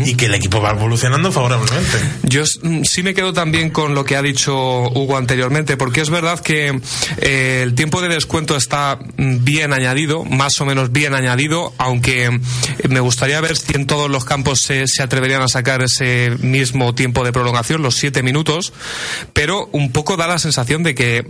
y 0.04 0.14
que 0.16 0.26
el 0.26 0.34
equipo 0.34 0.60
va 0.60 0.70
evolucionando 0.72 1.32
favorablemente. 1.32 1.98
Yo 2.24 2.42
mm, 2.62 2.82
sí 2.84 3.02
me 3.02 3.14
quedo 3.14 3.32
también 3.32 3.70
con 3.70 3.94
lo 3.94 4.04
que 4.04 4.16
ha 4.16 4.22
dicho 4.22 4.54
Hugo 4.54 5.16
anteriormente, 5.16 5.76
porque 5.76 6.00
es 6.02 6.10
verdad 6.10 6.40
que 6.40 6.78
eh, 7.18 7.60
el 7.62 7.74
tiempo 7.74 8.02
de 8.02 8.08
descuento 8.08 8.56
está 8.56 8.98
mm, 9.16 9.44
bien 9.44 9.72
añadido, 9.72 10.24
más 10.24 10.60
o 10.60 10.66
menos 10.66 10.92
bien 10.92 11.14
añadido, 11.14 11.72
aunque 11.78 12.30
mm, 12.30 12.40
me 12.88 13.00
gustaría 13.00 13.37
ver 13.40 13.56
si 13.56 13.72
en 13.74 13.86
todos 13.86 14.10
los 14.10 14.24
campos 14.24 14.60
se, 14.60 14.86
se 14.86 15.02
atreverían 15.02 15.42
a 15.42 15.48
sacar 15.48 15.82
ese 15.82 16.30
mismo 16.40 16.94
tiempo 16.94 17.24
de 17.24 17.32
prolongación, 17.32 17.82
los 17.82 17.94
siete 17.96 18.22
minutos, 18.22 18.72
pero 19.32 19.68
un 19.72 19.92
poco 19.92 20.16
da 20.16 20.26
la 20.26 20.38
sensación 20.38 20.82
de 20.82 20.94
que 20.94 21.26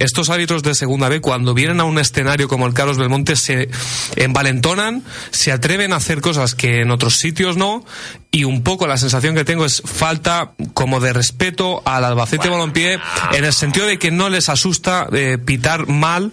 estos 0.00 0.30
árbitros 0.30 0.62
de 0.62 0.74
segunda 0.74 1.08
B, 1.08 1.20
cuando 1.20 1.54
vienen 1.54 1.80
a 1.80 1.84
un 1.84 1.98
escenario 1.98 2.48
como 2.48 2.66
el 2.66 2.74
Carlos 2.74 2.98
Belmonte, 2.98 3.36
se 3.36 3.68
envalentonan, 4.16 5.02
se 5.30 5.52
atreven 5.52 5.92
a 5.92 5.96
hacer 5.96 6.20
cosas 6.20 6.54
que 6.54 6.80
en 6.82 6.90
otros 6.90 7.16
sitios 7.18 7.56
no, 7.56 7.84
y 8.30 8.44
un 8.44 8.62
poco 8.62 8.86
la 8.86 8.98
sensación 8.98 9.34
que 9.34 9.44
tengo 9.44 9.64
es 9.64 9.82
falta 9.84 10.52
como 10.74 11.00
de 11.00 11.12
respeto 11.14 11.82
al 11.86 12.04
Albacete 12.04 12.48
Balompié 12.50 12.98
en 13.32 13.44
el 13.44 13.52
sentido 13.54 13.86
de 13.86 13.98
que 13.98 14.10
no 14.10 14.28
les 14.28 14.50
asusta 14.50 15.08
eh, 15.12 15.38
pitar 15.42 15.86
mal 15.88 16.30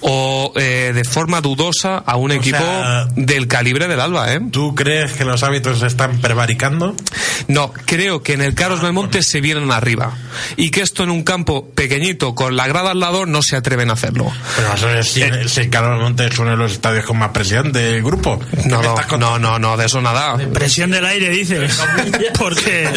o 0.00 0.52
eh, 0.56 0.90
de 0.92 1.04
forma 1.04 1.40
dudosa 1.40 1.98
a 1.98 2.16
un 2.16 2.32
equipo 2.32 2.58
sea- 2.58 3.06
del 3.14 3.46
calibre 3.46 3.86
del 3.86 4.00
Alba, 4.00 4.34
¿eh? 4.34 4.40
¿Tú 4.56 4.74
crees 4.74 5.12
que 5.12 5.26
los 5.26 5.42
árbitros 5.42 5.82
están 5.82 6.18
prevaricando? 6.22 6.96
No, 7.46 7.74
creo 7.84 8.22
que 8.22 8.32
en 8.32 8.40
el 8.40 8.54
Carlos 8.54 8.80
Belmonte 8.80 9.22
se 9.22 9.42
vienen 9.42 9.70
arriba. 9.70 10.16
Y 10.56 10.70
que 10.70 10.80
esto 10.80 11.02
en 11.02 11.10
un 11.10 11.24
campo 11.24 11.68
pequeñito 11.74 12.34
con 12.34 12.56
la 12.56 12.66
grada 12.66 12.92
al 12.92 13.00
lado 13.00 13.26
no 13.26 13.42
se 13.42 13.54
atreven 13.56 13.90
a 13.90 13.92
hacerlo. 13.92 14.32
Pero 14.56 14.72
eso 14.72 14.88
es, 14.88 15.08
si, 15.12 15.20
Eh. 15.20 15.46
si 15.46 15.60
el 15.60 15.68
Carlos 15.68 16.00
Monte 16.00 16.24
es 16.28 16.38
uno 16.38 16.52
de 16.52 16.56
los 16.56 16.72
estadios 16.72 17.04
con 17.04 17.18
más 17.18 17.32
presión 17.32 17.70
del 17.70 18.02
grupo. 18.02 18.38
¿Qué 18.50 18.66
No, 18.66 18.80
no, 18.80 19.18
no, 19.18 19.38
no, 19.38 19.58
no, 19.58 19.76
de 19.76 19.84
eso 19.84 20.00
nada. 20.00 20.38
Presión 20.54 20.90
del 20.90 21.04
aire, 21.04 21.28
dices. 21.28 21.78
Porque, 22.38 22.88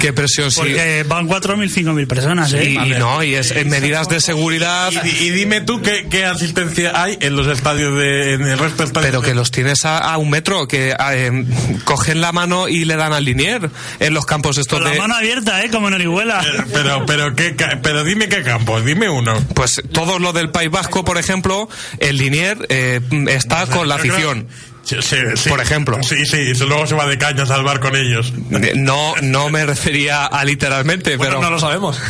Qué 0.00 0.12
presión, 0.12 0.52
sí. 0.52 0.60
porque 0.60 1.04
van 1.08 1.26
4.000, 1.28 1.68
5.000 1.70 2.06
personas, 2.06 2.52
¿eh? 2.52 2.64
Y, 2.70 2.76
y 2.78 2.90
no, 2.98 3.24
y 3.24 3.34
es 3.34 3.50
en 3.50 3.68
medidas 3.68 4.08
de 4.08 4.20
seguridad, 4.20 4.92
Y, 5.04 5.08
y 5.24 5.30
dime 5.30 5.60
tú 5.60 5.82
qué, 5.82 6.06
qué 6.08 6.24
asistencia 6.24 6.92
hay 7.02 7.18
en 7.20 7.34
los 7.34 7.48
estadios 7.48 7.96
de 7.98 8.34
en 8.34 8.42
el 8.42 8.58
resto 8.58 8.78
de 8.78 8.84
estadios. 8.84 9.10
pero 9.10 9.22
que 9.22 9.34
los 9.34 9.50
tienes 9.50 9.84
a, 9.84 9.98
a 9.98 10.18
un 10.18 10.30
metro, 10.30 10.67
que 10.68 10.94
eh, 11.12 11.44
cogen 11.84 12.20
la 12.20 12.30
mano 12.32 12.68
y 12.68 12.84
le 12.84 12.96
dan 12.96 13.12
al 13.12 13.24
linier 13.24 13.70
en 13.98 14.14
los 14.14 14.26
campos 14.26 14.58
estos 14.58 14.78
Con 14.78 14.84
la 14.86 14.92
de... 14.92 14.98
mano 14.98 15.14
abierta, 15.16 15.64
¿eh? 15.64 15.70
Como 15.70 15.88
en 15.88 15.94
Orihuela. 15.94 16.44
Pero, 16.72 17.04
pero, 17.06 17.34
¿qué, 17.34 17.56
ca- 17.56 17.80
pero 17.82 18.04
dime 18.04 18.28
qué 18.28 18.42
campos, 18.42 18.84
dime 18.84 19.08
uno. 19.08 19.34
Pues 19.54 19.82
todo 19.92 20.18
lo 20.18 20.32
del 20.32 20.50
País 20.50 20.70
Vasco, 20.70 21.04
por 21.04 21.18
ejemplo, 21.18 21.68
el 21.98 22.16
linier 22.18 22.58
eh, 22.68 23.00
está 23.28 23.66
con 23.66 23.88
la 23.88 23.96
creo- 23.98 24.12
afición. 24.14 24.48
Sí, 24.88 24.96
sí, 25.02 25.16
sí. 25.34 25.48
Por 25.48 25.60
ejemplo. 25.60 25.98
Sí, 26.02 26.24
sí, 26.24 26.36
y 26.38 26.54
luego 26.54 26.86
se 26.86 26.94
va 26.94 27.06
de 27.06 27.18
caña 27.18 27.42
a 27.42 27.46
salvar 27.46 27.80
con 27.80 27.94
ellos. 27.96 28.32
Eh, 28.50 28.72
No, 28.76 29.14
no 29.22 29.50
me 29.50 29.66
refería 29.66 30.24
a 30.26 30.44
literalmente, 30.44 31.18
pero 31.18 31.40
no 31.42 31.50
lo 31.50 31.58
sabemos. 31.58 32.00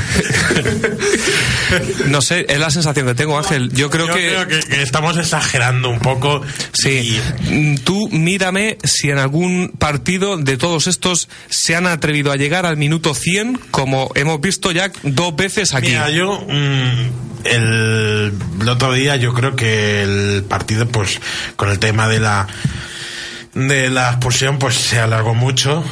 no 2.06 2.22
sé, 2.22 2.46
es 2.48 2.58
la 2.58 2.70
sensación 2.70 3.06
que 3.06 3.14
tengo, 3.14 3.36
Ángel. 3.38 3.70
Yo 3.72 3.90
creo 3.90 4.06
Yo 4.08 4.14
que 4.14 4.28
creo 4.28 4.48
que, 4.48 4.60
que 4.60 4.82
estamos 4.82 5.16
exagerando 5.16 5.88
un 5.88 5.98
poco. 6.00 6.42
Sí, 6.72 7.18
Mm, 7.50 7.76
tú 7.76 8.08
mírame 8.10 8.78
si 8.84 9.10
en 9.10 9.18
algún 9.18 9.72
partido 9.78 10.36
de 10.36 10.56
todos 10.56 10.86
estos 10.86 11.28
se 11.48 11.74
han 11.76 11.86
atrevido 11.86 12.32
a 12.32 12.36
llegar 12.36 12.66
al 12.66 12.76
minuto 12.76 13.14
100, 13.14 13.58
como 13.70 14.10
hemos 14.14 14.40
visto 14.40 14.70
ya 14.72 14.90
dos 15.02 15.34
veces 15.36 15.74
aquí. 15.74 15.88
Mira, 15.88 16.10
yo 16.10 16.40
mm, 16.48 17.27
el, 17.44 18.32
otro 18.68 18.92
día 18.92 19.16
yo 19.16 19.32
creo 19.34 19.56
que 19.56 20.02
el 20.02 20.44
partido, 20.44 20.86
pues, 20.86 21.20
con 21.56 21.68
el 21.70 21.78
tema 21.78 22.08
de 22.08 22.20
la 22.20 22.46
de 23.54 23.90
la 23.90 24.10
expulsión, 24.10 24.58
pues 24.58 24.74
se 24.76 24.98
alargó 25.00 25.34
mucho. 25.34 25.82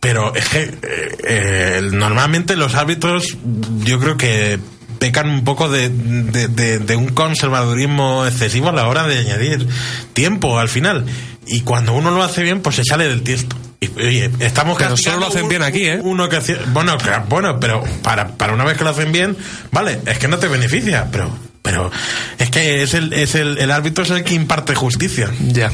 Pero 0.00 0.34
es 0.34 0.48
que 0.48 0.62
eh, 0.62 1.16
eh, 1.28 1.80
normalmente 1.92 2.56
los 2.56 2.74
árbitros, 2.74 3.36
yo 3.84 4.00
creo 4.00 4.16
que 4.16 4.58
pecan 4.98 5.28
un 5.28 5.44
poco 5.44 5.68
de, 5.68 5.88
de- 5.90 6.78
de 6.78 6.96
un 6.96 7.08
conservadurismo 7.10 8.24
excesivo 8.26 8.68
a 8.70 8.72
la 8.72 8.88
hora 8.88 9.06
de 9.06 9.18
añadir 9.18 9.66
tiempo 10.14 10.58
al 10.58 10.68
final. 10.70 11.04
Y 11.46 11.60
cuando 11.62 11.92
uno 11.92 12.10
lo 12.12 12.22
hace 12.22 12.42
bien, 12.42 12.60
pues 12.62 12.76
se 12.76 12.84
sale 12.84 13.08
del 13.08 13.22
tiesto. 13.22 13.56
Y, 13.80 13.88
oye, 13.98 14.30
estamos 14.40 14.76
Pero 14.78 14.94
solo 14.96 15.20
lo 15.20 15.26
hacen 15.28 15.44
un- 15.44 15.48
bien 15.48 15.62
aquí, 15.62 15.86
¿eh? 15.86 15.98
Uno 16.02 16.28
que 16.28 16.36
hacía- 16.36 16.58
bueno, 16.68 16.98
que- 16.98 17.10
bueno, 17.28 17.58
pero 17.58 17.82
para, 18.02 18.28
para 18.28 18.52
una 18.52 18.64
vez 18.64 18.76
que 18.76 18.84
lo 18.84 18.90
hacen 18.90 19.10
bien, 19.10 19.36
vale, 19.72 20.00
es 20.06 20.18
que 20.18 20.28
no 20.28 20.38
te 20.38 20.48
beneficia, 20.48 21.06
pero 21.10 21.30
pero 21.62 21.90
es 22.38 22.48
que 22.50 22.82
es 22.82 22.94
el, 22.94 23.12
es 23.12 23.34
el, 23.34 23.58
el 23.58 23.70
árbitro 23.70 24.02
es 24.02 24.10
el 24.10 24.24
que 24.24 24.34
imparte 24.34 24.74
justicia. 24.74 25.28
Ya. 25.48 25.70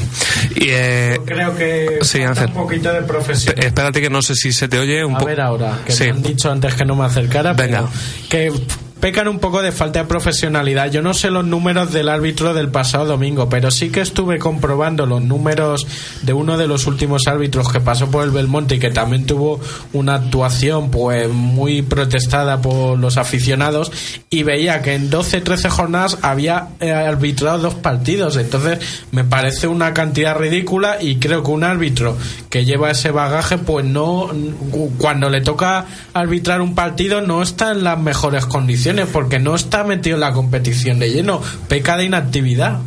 Y, 0.55 0.67
eh, 0.69 1.17
Creo 1.25 1.55
que 1.55 1.99
Sí, 2.01 2.19
un 2.19 2.53
poquito 2.53 2.91
de 2.91 3.01
profesión. 3.03 3.55
P- 3.55 3.67
Espérate 3.67 4.01
que 4.01 4.09
no 4.09 4.21
sé 4.21 4.35
si 4.35 4.51
se 4.51 4.67
te 4.67 4.79
oye 4.79 5.03
un 5.05 5.15
A 5.15 5.19
poco. 5.19 5.27
ver 5.29 5.39
ahora, 5.41 5.79
que 5.85 5.93
Sí. 5.93 6.03
me 6.05 6.09
han 6.11 6.21
dicho 6.23 6.51
antes 6.51 6.75
que 6.75 6.83
no 6.85 6.95
me 6.95 7.05
acercara, 7.05 7.53
Venga. 7.53 7.89
pero 7.89 7.89
que 8.29 8.51
pecan 8.99 9.27
un 9.27 9.39
poco 9.39 9.61
de 9.61 9.71
falta 9.71 9.99
de 9.99 10.05
profesionalidad. 10.05 10.91
Yo 10.91 11.01
no 11.01 11.13
sé 11.13 11.29
los 11.29 11.45
números 11.45 11.91
del 11.93 12.09
árbitro 12.09 12.53
del 12.53 12.69
pasado 12.69 13.05
domingo, 13.05 13.49
pero 13.49 13.69
sí 13.71 13.89
que 13.89 14.01
estuve 14.01 14.39
comprobando 14.39 15.05
los 15.05 15.21
números 15.21 15.85
de 16.23 16.33
uno 16.33 16.57
de 16.57 16.67
los 16.67 16.87
últimos 16.87 17.27
árbitros 17.27 17.71
que 17.71 17.79
pasó 17.79 18.09
por 18.09 18.23
el 18.23 18.31
Belmonte 18.31 18.75
y 18.75 18.79
que 18.79 18.89
también 18.89 19.25
tuvo 19.25 19.59
una 19.93 20.15
actuación 20.15 20.89
pues 20.89 21.29
muy 21.29 21.81
protestada 21.81 22.61
por 22.61 22.97
los 22.97 23.17
aficionados 23.17 23.91
y 24.29 24.43
veía 24.43 24.81
que 24.81 24.95
en 24.95 25.11
12-13 25.11 25.69
jornadas 25.69 26.17
había 26.21 26.69
eh, 26.79 26.91
arbitrado 26.91 27.59
dos 27.59 27.75
partidos. 27.75 28.37
Entonces 28.37 28.79
me 29.11 29.23
parece 29.23 29.67
una 29.67 29.93
cantidad 29.93 30.37
ridícula 30.37 30.97
y 31.01 31.17
creo 31.17 31.43
que 31.43 31.51
un 31.51 31.63
árbitro 31.63 32.17
que 32.49 32.65
lleva 32.65 32.91
ese 32.91 33.11
bagaje 33.11 33.57
pues 33.57 33.85
no 33.85 34.29
cuando 34.97 35.29
le 35.29 35.41
toca 35.41 35.85
arbitrar 36.13 36.61
un 36.61 36.73
partido 36.73 37.21
no 37.21 37.41
está 37.41 37.71
en 37.71 37.83
las 37.83 37.99
mejores 37.99 38.45
condiciones 38.45 38.86
porque 39.11 39.39
no 39.39 39.55
está 39.55 39.83
metido 39.83 40.15
en 40.15 40.21
la 40.21 40.33
competición 40.33 40.99
de 40.99 41.11
lleno, 41.11 41.41
peca 41.67 41.97
de 41.97 42.05
inactividad. 42.05 42.79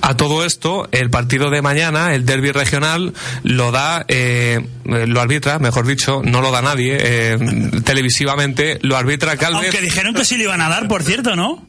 A 0.00 0.16
todo 0.16 0.44
esto, 0.44 0.88
el 0.90 1.10
partido 1.10 1.48
de 1.50 1.62
mañana, 1.62 2.12
el 2.14 2.26
derby 2.26 2.50
regional, 2.50 3.14
lo 3.44 3.70
da, 3.70 4.04
eh, 4.08 4.60
lo 4.84 5.20
arbitra, 5.20 5.60
mejor 5.60 5.86
dicho, 5.86 6.22
no 6.24 6.40
lo 6.40 6.50
da 6.50 6.60
nadie, 6.60 6.98
eh, 7.00 7.38
televisivamente, 7.84 8.80
lo 8.82 8.96
arbitra 8.96 9.36
Calves. 9.36 9.62
Aunque 9.62 9.80
dijeron 9.80 10.14
que 10.14 10.24
sí 10.24 10.36
le 10.36 10.44
iban 10.44 10.60
a 10.60 10.68
dar, 10.68 10.88
por 10.88 11.04
cierto, 11.04 11.36
¿no? 11.36 11.64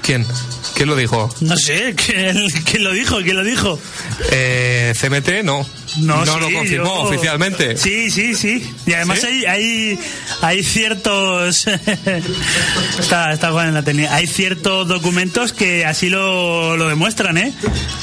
¿Quién? 0.00 0.24
¿Quién 0.74 0.88
lo 0.88 0.96
dijo? 0.96 1.28
No 1.42 1.56
sé, 1.56 1.94
¿quién, 1.94 2.48
quién 2.64 2.82
lo 2.82 2.92
dijo? 2.92 3.18
¿Quién 3.22 3.36
lo 3.36 3.44
dijo? 3.44 3.78
Eh, 4.30 4.94
CMT 4.98 5.44
no. 5.44 5.66
No, 5.98 6.24
sí, 6.26 6.32
lo 6.40 6.50
confirmó 6.52 6.84
yo- 6.86 7.02
oficialmente. 7.08 7.76
Sí, 7.76 8.10
sí, 8.10 8.34
sí. 8.34 8.62
Y 8.86 8.92
además 8.92 9.20
¿Sí? 9.20 9.26
hay, 9.26 9.44
hay, 9.46 9.98
hay 10.42 10.62
ciertos. 10.64 11.66
está, 12.98 13.32
está 13.32 13.50
Juan 13.52 13.68
en 13.68 13.74
la 13.74 13.82
técnica. 13.82 14.14
Hay 14.14 14.26
ciertos 14.26 14.88
documentos 14.88 15.52
que 15.52 15.84
así 15.84 16.08
lo, 16.08 16.76
lo 16.76 16.88
demuestran, 16.88 17.38
¿eh? 17.38 17.52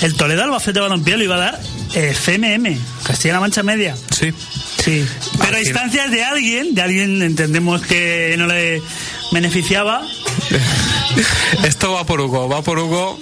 El 0.01 0.15
Toledo 0.15 0.43
Albacete 0.43 0.79
Balompié 0.79 1.17
lo 1.17 1.23
iba 1.23 1.36
a 1.36 1.39
dar 1.39 1.62
eh, 1.95 2.13
CMM, 2.15 2.77
Castilla-La 3.06 3.39
Mancha 3.39 3.63
Media. 3.63 3.95
Sí. 4.12 4.32
Sí. 4.84 5.06
Pero 5.39 5.58
a 5.58 5.60
instancias 5.60 6.12
de 6.12 6.23
alguien, 6.23 6.73
de 6.75 6.82
alguien 6.82 7.21
entendemos 7.21 7.82
que 7.84 8.36
no 8.38 8.47
le 8.47 8.82
beneficiaba. 9.32 10.01
Esto 11.63 11.93
va 11.93 12.06
por 12.06 12.19
Hugo, 12.19 12.49
va 12.49 12.62
por 12.63 12.79
Hugo. 12.79 13.19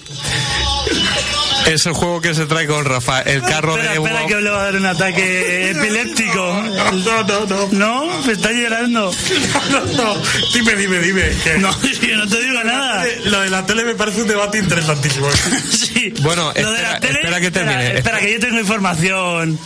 Es 1.68 1.86
el 1.86 1.94
juego 1.94 2.20
que 2.22 2.34
se 2.34 2.46
trae 2.48 2.68
con 2.68 2.84
Rafa. 2.86 3.22
El 3.22 3.42
carro 3.44 3.76
espera, 3.76 3.94
de 3.94 4.00
Hugo. 4.00 4.08
espera 4.08 4.28
que 4.28 4.36
le 4.42 4.50
va 4.50 4.62
a 4.62 4.64
dar 4.66 4.76
un 4.76 4.86
ataque 4.86 5.72
epiléptico. 5.72 6.64
No, 6.92 7.24
no, 7.24 7.46
no. 7.46 7.68
¿No? 7.72 8.22
Me 8.24 8.34
está 8.34 8.52
llorando. 8.52 9.12
No, 9.72 9.80
no. 9.94 10.22
Dime, 10.54 10.76
dime, 10.76 11.00
dime. 11.00 11.22
que- 11.44 11.58
No, 11.60 11.72
yo 12.02 12.16
no 12.18 12.28
te 12.28 12.42
digo 12.42 12.64
nada. 12.64 13.06
Lo 13.26 13.40
de 13.42 13.50
la 13.50 13.66
tele 13.66 13.86
me 13.86 13.96
parece 13.96 14.22
un 14.22 14.28
debate 14.28 14.58
interesantísimo. 14.58 15.30
Sí. 15.72 16.14
Bueno, 16.22 16.52
Lo 16.56 16.72
de 16.72 16.78
espera- 16.78 16.92
la 16.94 17.00
tele- 17.00 17.20
espera 17.20 17.40
que 17.42 17.52
termine. 17.52 17.82
Espera, 17.84 17.98
espera, 18.00 18.20
que 18.20 18.34
yo 18.34 18.40
tengo 18.40 18.60
información. 18.60 19.60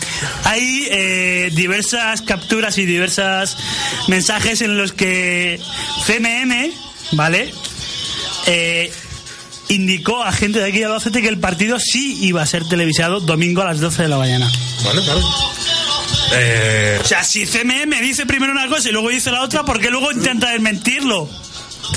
Hay 0.44 0.86
eh, 0.90 1.50
diversas 1.52 2.22
capturas 2.22 2.78
y 2.78 2.84
diversas 2.86 3.56
mensajes 4.08 4.60
en 4.62 4.76
los 4.76 4.92
que 4.92 5.58
CMM, 6.06 6.70
¿vale? 7.12 7.52
Eh, 8.46 8.92
indicó 9.68 10.22
a 10.22 10.32
gente 10.32 10.58
de 10.60 10.66
aquí 10.66 10.78
de 10.78 10.86
Albacete 10.86 11.22
que 11.22 11.28
el 11.28 11.38
partido 11.38 11.78
sí 11.80 12.18
iba 12.22 12.42
a 12.42 12.46
ser 12.46 12.64
televisado 12.68 13.20
domingo 13.20 13.62
a 13.62 13.66
las 13.66 13.80
12 13.80 14.02
de 14.02 14.08
la 14.08 14.18
mañana. 14.18 14.50
Bueno, 14.84 15.02
claro. 15.02 15.20
Eh, 16.32 16.98
O 17.02 17.06
sea, 17.06 17.22
si 17.24 17.46
CMM 17.46 18.00
dice 18.02 18.26
primero 18.26 18.52
una 18.52 18.68
cosa 18.68 18.88
y 18.88 18.92
luego 18.92 19.08
dice 19.10 19.30
la 19.30 19.42
otra, 19.42 19.64
¿por 19.64 19.80
qué 19.80 19.90
luego 19.90 20.10
intenta 20.12 20.50
desmentirlo? 20.50 21.28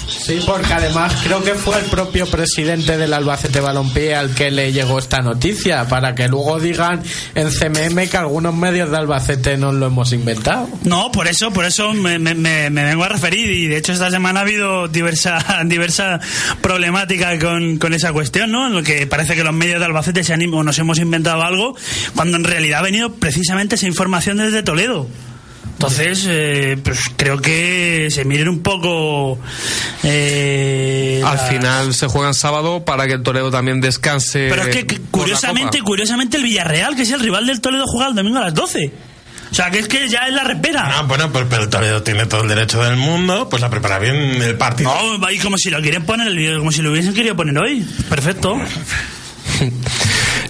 Sí, 0.08 0.39
porque 0.45 0.71
además 0.73 1.13
creo 1.23 1.43
que 1.43 1.56
fue 1.56 1.80
el 1.80 1.86
propio 1.86 2.28
presidente 2.28 2.97
del 2.97 3.13
Albacete 3.13 3.60
Balompié 3.62 4.15
al 4.15 4.34
que 4.36 4.52
le 4.52 4.71
llegó 4.71 4.99
esta 4.99 5.21
noticia, 5.21 5.88
para 5.88 6.13
que 6.13 6.28
luego 6.28 6.60
digan 6.60 7.02
en 7.36 7.49
CMM 7.49 8.08
que 8.10 8.17
algunos 8.17 8.54
medios 8.54 8.91
de 8.91 8.97
Albacete 8.97 9.58
nos 9.58 9.73
lo 9.73 9.88
hemos 9.88 10.13
inventado. 10.13 10.67
No, 10.84 11.12
por 11.12 11.28
eso, 11.28 11.52
por 11.52 11.65
eso 11.65 11.93
me, 11.93 12.19
me- 12.19 12.36
me- 12.36 12.69
vengo 12.69 13.04
a 13.04 13.10
referir 13.10 13.49
y 13.52 13.67
de 13.67 13.78
hecho 13.78 13.91
esta 13.93 14.12
semana 14.12 14.41
ha 14.41 14.43
habido 14.43 14.88
diversa, 14.88 15.39
diversa 15.65 16.19
problemática 16.62 17.38
con, 17.39 17.78
con 17.78 17.93
esa 17.93 18.13
cuestión, 18.13 18.52
¿no? 18.52 18.67
En 18.67 18.73
lo 18.73 18.84
que 18.84 19.08
parece 19.08 19.36
que 19.36 19.43
los 19.43 19.54
medios 19.54 19.80
de 19.80 19.86
Albacete 19.86 20.23
se 20.23 20.38
nos 20.63 20.78
hemos 20.80 20.99
inventado 20.99 21.41
algo, 21.43 21.75
cuando 22.15 22.38
en 22.38 22.43
realidad 22.43 22.80
ha 22.80 22.84
venido 22.84 23.13
precisamente 23.13 23.75
esa 23.75 23.88
información 23.88 24.38
desde 24.38 24.63
Toledo. 24.63 25.08
Entonces, 25.79 26.25
eh, 26.27 26.77
pues 26.83 26.99
creo 27.15 27.37
que 27.41 28.09
se 28.11 28.25
miren 28.25 28.49
un 28.49 28.59
poco. 28.61 29.39
eh, 30.03 31.21
Al 31.25 31.37
la- 31.37 31.43
final 31.43 31.93
se 31.93 32.07
juega 32.07 32.27
en 32.27 32.33
sábado 32.33 32.83
para 32.83 33.07
que 33.07 33.13
el 33.13 33.23
Toledo 33.23 33.49
también 33.49 33.79
descanse. 33.79 34.47
Pero 34.49 34.63
es 34.63 34.75
que 34.83 34.95
la 34.95 35.01
curiosamente, 35.09 35.81
curiosamente 35.81 36.35
el 36.35 36.43
Villarreal, 36.43 36.95
que 36.97 37.03
es 37.03 37.11
el 37.11 37.21
rival 37.21 37.45
del 37.45 37.61
Toledo, 37.61 37.85
juega 37.87 38.09
el 38.09 38.15
domingo 38.15 38.39
a 38.39 38.41
las 38.41 38.53
12. 38.53 38.91
O 39.51 39.55
sea, 39.55 39.71
que 39.71 39.79
es 39.79 39.87
que 39.87 40.07
ya 40.09 40.27
es 40.27 40.33
la 40.33 40.43
repera. 40.43 40.99
ah, 40.99 41.03
bueno, 41.03 41.31
pues, 41.31 41.45
pero 41.49 41.63
el 41.63 41.69
Toledo 41.69 42.03
tiene 42.03 42.25
todo 42.25 42.41
el 42.43 42.49
derecho 42.49 42.83
del 42.83 42.97
mundo, 42.97 43.47
pues 43.49 43.63
a 43.63 43.69
preparar 43.69 44.01
bien 44.01 44.15
el 44.15 44.55
partido. 44.57 44.93
No, 45.17 45.31
y 45.31 45.39
como 45.39 45.57
si 45.57 45.69
lo 45.69 45.81
quieren 45.81 46.05
poner, 46.05 46.27
como 46.59 46.71
si 46.73 46.81
lo 46.81 46.91
hubiesen 46.91 47.13
querido 47.13 47.35
poner 47.37 47.57
hoy. 47.57 47.85
Perfecto. 48.09 48.59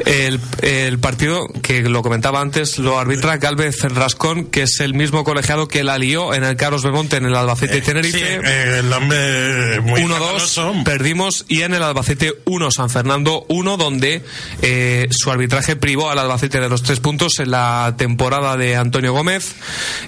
El, 0.06 0.40
el 0.62 1.00
partido, 1.00 1.48
que 1.62 1.82
lo 1.84 2.02
comentaba 2.02 2.42
antes, 2.42 2.80
lo 2.80 2.98
arbitra 3.00 3.38
Galvez 3.38 3.82
Rascón, 3.84 4.46
que 4.46 4.64
es 4.64 4.80
el 4.80 4.94
mismo 4.94 5.24
colegiado 5.24 5.68
que 5.68 5.84
la 5.84 5.98
lió 5.98 6.34
en 6.34 6.44
el 6.44 6.56
Carlos 6.56 6.84
Belmonte 6.84 7.18
en 7.18 7.26
el 7.26 7.36
Albacete 7.36 7.78
y 7.78 7.80
Sí, 7.82 7.86
Tenerife. 7.86 8.36
eh, 8.44 8.80
el 8.80 8.94
hombre 8.94 9.82
muy 9.82 10.02
1-2 10.02 10.04
escandaloso. 10.04 10.74
perdimos 10.86 11.46
y 11.48 11.62
en 11.64 11.74
el 11.74 11.84
Albacete 11.84 12.34
1 12.46 12.72
San 12.72 12.90
Fernando 12.90 13.46
1 13.50 13.78
donde 13.78 14.24
eh, 14.62 15.08
su 15.12 15.32
arbitraje 15.32 15.76
privó 15.76 16.10
al 16.10 16.20
Albacete 16.20 16.60
de 16.60 16.70
los 16.70 16.82
tres 16.84 17.00
puntos 17.00 17.40
en 17.40 17.52
la 17.52 17.96
temporada 17.98 18.56
de 18.58 18.76
Antonio 18.76 19.14
Gómez 19.14 19.56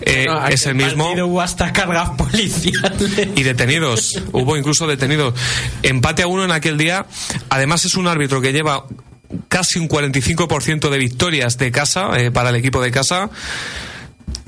Eh, 0.02 0.26
No, 0.28 0.48
es 0.48 0.66
el 0.68 0.76
mismo 0.76 1.06
partido 1.06 1.28
hubo 1.28 1.42
hasta 1.42 1.72
cargas 1.74 2.10
policiales. 2.18 3.30
y 3.36 3.44
detenidos. 3.44 4.22
Hubo 4.32 4.56
incluso 4.58 4.88
detenidos. 4.88 5.34
Empate 5.84 6.24
a 6.24 6.28
uno 6.28 6.44
en 6.46 6.52
aquel 6.52 6.78
día. 6.78 7.06
Además 7.50 7.86
es 7.86 7.96
un 7.96 8.08
árbitro 8.08 8.42
que 8.42 8.54
lleva 8.54 8.86
casi 9.48 9.80
un 9.80 9.88
45% 9.88 10.90
de 10.90 10.98
victorias 10.98 11.58
de 11.58 11.72
casa 11.72 12.10
eh, 12.18 12.32
para 12.32 12.50
el 12.50 12.56
equipo 12.56 12.82
de 12.82 12.92
casa. 12.92 13.30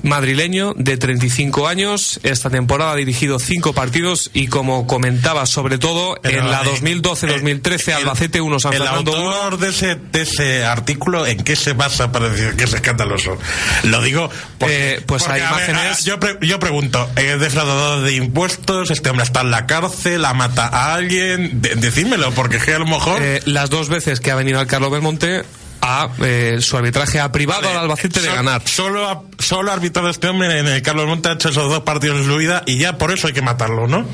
Madrileño 0.02 0.74
de 0.76 0.98
35 0.98 1.66
años, 1.66 2.20
esta 2.24 2.50
temporada 2.50 2.92
ha 2.92 2.96
dirigido 2.96 3.38
cinco 3.38 3.72
partidos 3.72 4.30
y 4.34 4.48
como 4.48 4.86
comentaba 4.86 5.46
sobre 5.46 5.78
todo 5.78 6.18
Pero, 6.20 6.40
en 6.40 6.50
la 6.50 6.60
eh, 6.62 6.66
2012-2013 6.82 7.88
el- 7.88 7.94
Albacete 7.94 8.40
1 8.42 8.60
San 8.60 8.74
el 8.74 8.82
Fernando 8.82 9.12
1 9.12 9.32
autor 9.32 9.58
de 9.58 9.68
ese, 9.70 9.94
de 9.94 10.22
ese 10.22 10.64
artículo, 10.66 11.26
¿en 11.26 11.38
qué 11.42 11.56
se 11.56 11.72
basa 11.72 12.12
para 12.12 12.28
decir 12.28 12.54
que 12.54 12.64
es 12.64 12.74
escandaloso? 12.74 13.38
Lo 13.84 14.02
digo 14.02 14.28
porque, 14.58 14.94
Eh, 14.96 15.00
pues 15.06 15.22
porque, 15.22 15.40
hay 15.40 15.46
a 15.46 15.52
ver, 15.56 15.70
imágenes- 15.70 16.04
yo, 16.04 16.20
pre- 16.20 16.36
yo 16.42 16.58
pregunto, 16.58 17.08
¿es 17.16 17.40
defraudador 17.40 18.02
de 18.04 18.14
impuestos? 18.14 18.90
¿Este 18.90 19.08
hombre 19.08 19.24
está 19.24 19.40
en 19.40 19.50
la 19.52 19.64
cárcel? 19.66 20.20
¿La 20.20 20.34
mata 20.34 20.66
a 20.66 20.92
alguien? 20.92 21.62
De- 21.62 21.76
decídmelo, 21.76 22.30
porque 22.32 22.58
es 22.58 22.64
que 22.64 22.74
a 22.74 22.78
lo 22.78 22.86
mejor... 22.86 23.22
Eh, 23.22 23.40
las 23.46 23.70
dos 23.70 23.88
veces 23.88 24.20
que 24.20 24.30
ha 24.30 24.34
venido 24.34 24.60
al 24.60 24.66
Carlos 24.66 24.90
Belmonte 24.90 25.44
a, 25.86 26.08
eh, 26.22 26.56
su 26.60 26.76
arbitraje 26.78 27.20
ha 27.20 27.30
privado 27.30 27.68
al 27.68 27.76
Albacete 27.76 28.20
de 28.22 28.28
So- 28.28 28.34
ganar. 28.34 28.62
Solo, 28.66 29.06
ha- 29.08 29.22
solo 29.38 29.70
ha 29.70 29.74
arbitrado 29.74 30.08
este 30.08 30.28
hombre 30.28 30.58
en 30.58 30.66
el 30.66 30.80
Carlos 30.80 31.06
Monte, 31.06 31.28
ha 31.28 31.32
hecho 31.32 31.50
esos 31.50 31.68
dos 31.68 31.80
partidos 31.82 32.20
en 32.20 32.24
su 32.26 32.36
vida 32.36 32.62
y 32.66 32.78
ya 32.78 32.96
por 32.96 33.12
eso 33.12 33.26
hay 33.26 33.34
que 33.34 33.42
matarlo, 33.42 33.86
¿no? 33.86 34.06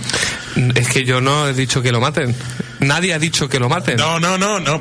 Es 0.75 0.89
que 0.89 1.05
yo 1.05 1.21
no 1.21 1.47
he 1.49 1.55
dicho 1.55 1.81
que 1.81 1.93
lo 1.93 2.01
maten. 2.01 2.35
Nadie 2.81 3.13
ha 3.15 3.19
dicho 3.19 3.47
que 3.49 3.61
lo 3.61 3.69
maten. 3.69 3.97
No, 3.99 4.19
no, 4.19 4.37
no, 4.39 4.59
no, 4.59 4.81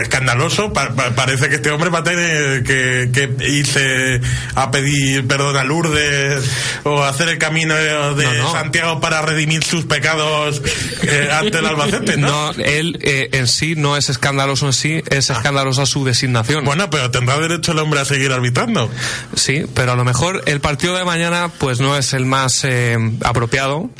escandaloso. 0.00 0.72
Pa- 0.72 0.90
pa- 0.94 1.10
parece 1.10 1.48
que 1.48 1.56
este 1.56 1.70
hombre 1.70 1.88
va 1.90 2.00
a 2.00 2.04
tener 2.04 2.62
que, 2.62 3.10
que 3.12 3.46
irse 3.48 4.20
a 4.54 4.70
pedir 4.70 5.26
perdón 5.26 5.56
a 5.56 5.64
Lourdes 5.64 6.44
o 6.84 7.02
hacer 7.02 7.30
el 7.30 7.38
camino 7.38 7.74
de 7.74 8.24
No, 8.26 8.32
no. 8.34 8.52
Santiago 8.52 9.00
para 9.00 9.22
redimir 9.22 9.64
sus 9.64 9.84
pecados 9.86 10.62
eh, 11.02 11.30
ante 11.32 11.58
el 11.58 11.66
Albacete, 11.66 12.16
¿no? 12.18 12.28
No, 12.28 12.62
él 12.62 12.98
eh, 13.02 13.30
en 13.32 13.48
sí 13.48 13.74
no 13.76 13.96
es 13.96 14.10
escandaloso 14.10 14.66
en 14.66 14.72
sí, 14.74 15.02
es 15.10 15.30
escandalosa 15.30 15.86
su 15.86 16.04
designación. 16.28 16.64
Bueno, 16.64 16.90
pero 16.90 17.10
tendrá 17.10 17.38
derecho 17.38 17.72
el 17.72 17.78
hombre 17.78 18.00
a 18.00 18.04
seguir 18.04 18.32
arbitrando. 18.32 18.90
Sí, 19.34 19.64
pero 19.74 19.92
a 19.92 19.96
lo 19.96 20.04
mejor 20.04 20.42
el 20.46 20.60
partido 20.60 20.96
de 20.96 21.04
mañana 21.04 21.50
pues 21.58 21.80
no 21.80 21.96
es 21.96 22.12
el 22.12 22.26
más 22.26 22.64
eh, 22.64 22.96
apropiado 23.24 23.90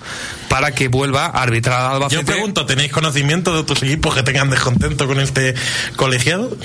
para 0.49 0.73
que 0.73 0.89
vuelva 0.89 1.27
a 1.27 1.43
arbitrar 1.43 1.81
al 1.81 1.95
Albacete. 1.95 2.23
Yo 2.23 2.27
pregunto, 2.27 2.67
¿tenéis 2.67 2.93
conocimiento 2.93 3.53
de 3.53 3.61
otros 3.61 3.83
equipos 3.83 4.15
que 4.15 4.23
tengan 4.23 4.51
descontento 4.51 5.07
con 5.07 5.21
este 5.21 5.55
colegiado? 5.97 6.57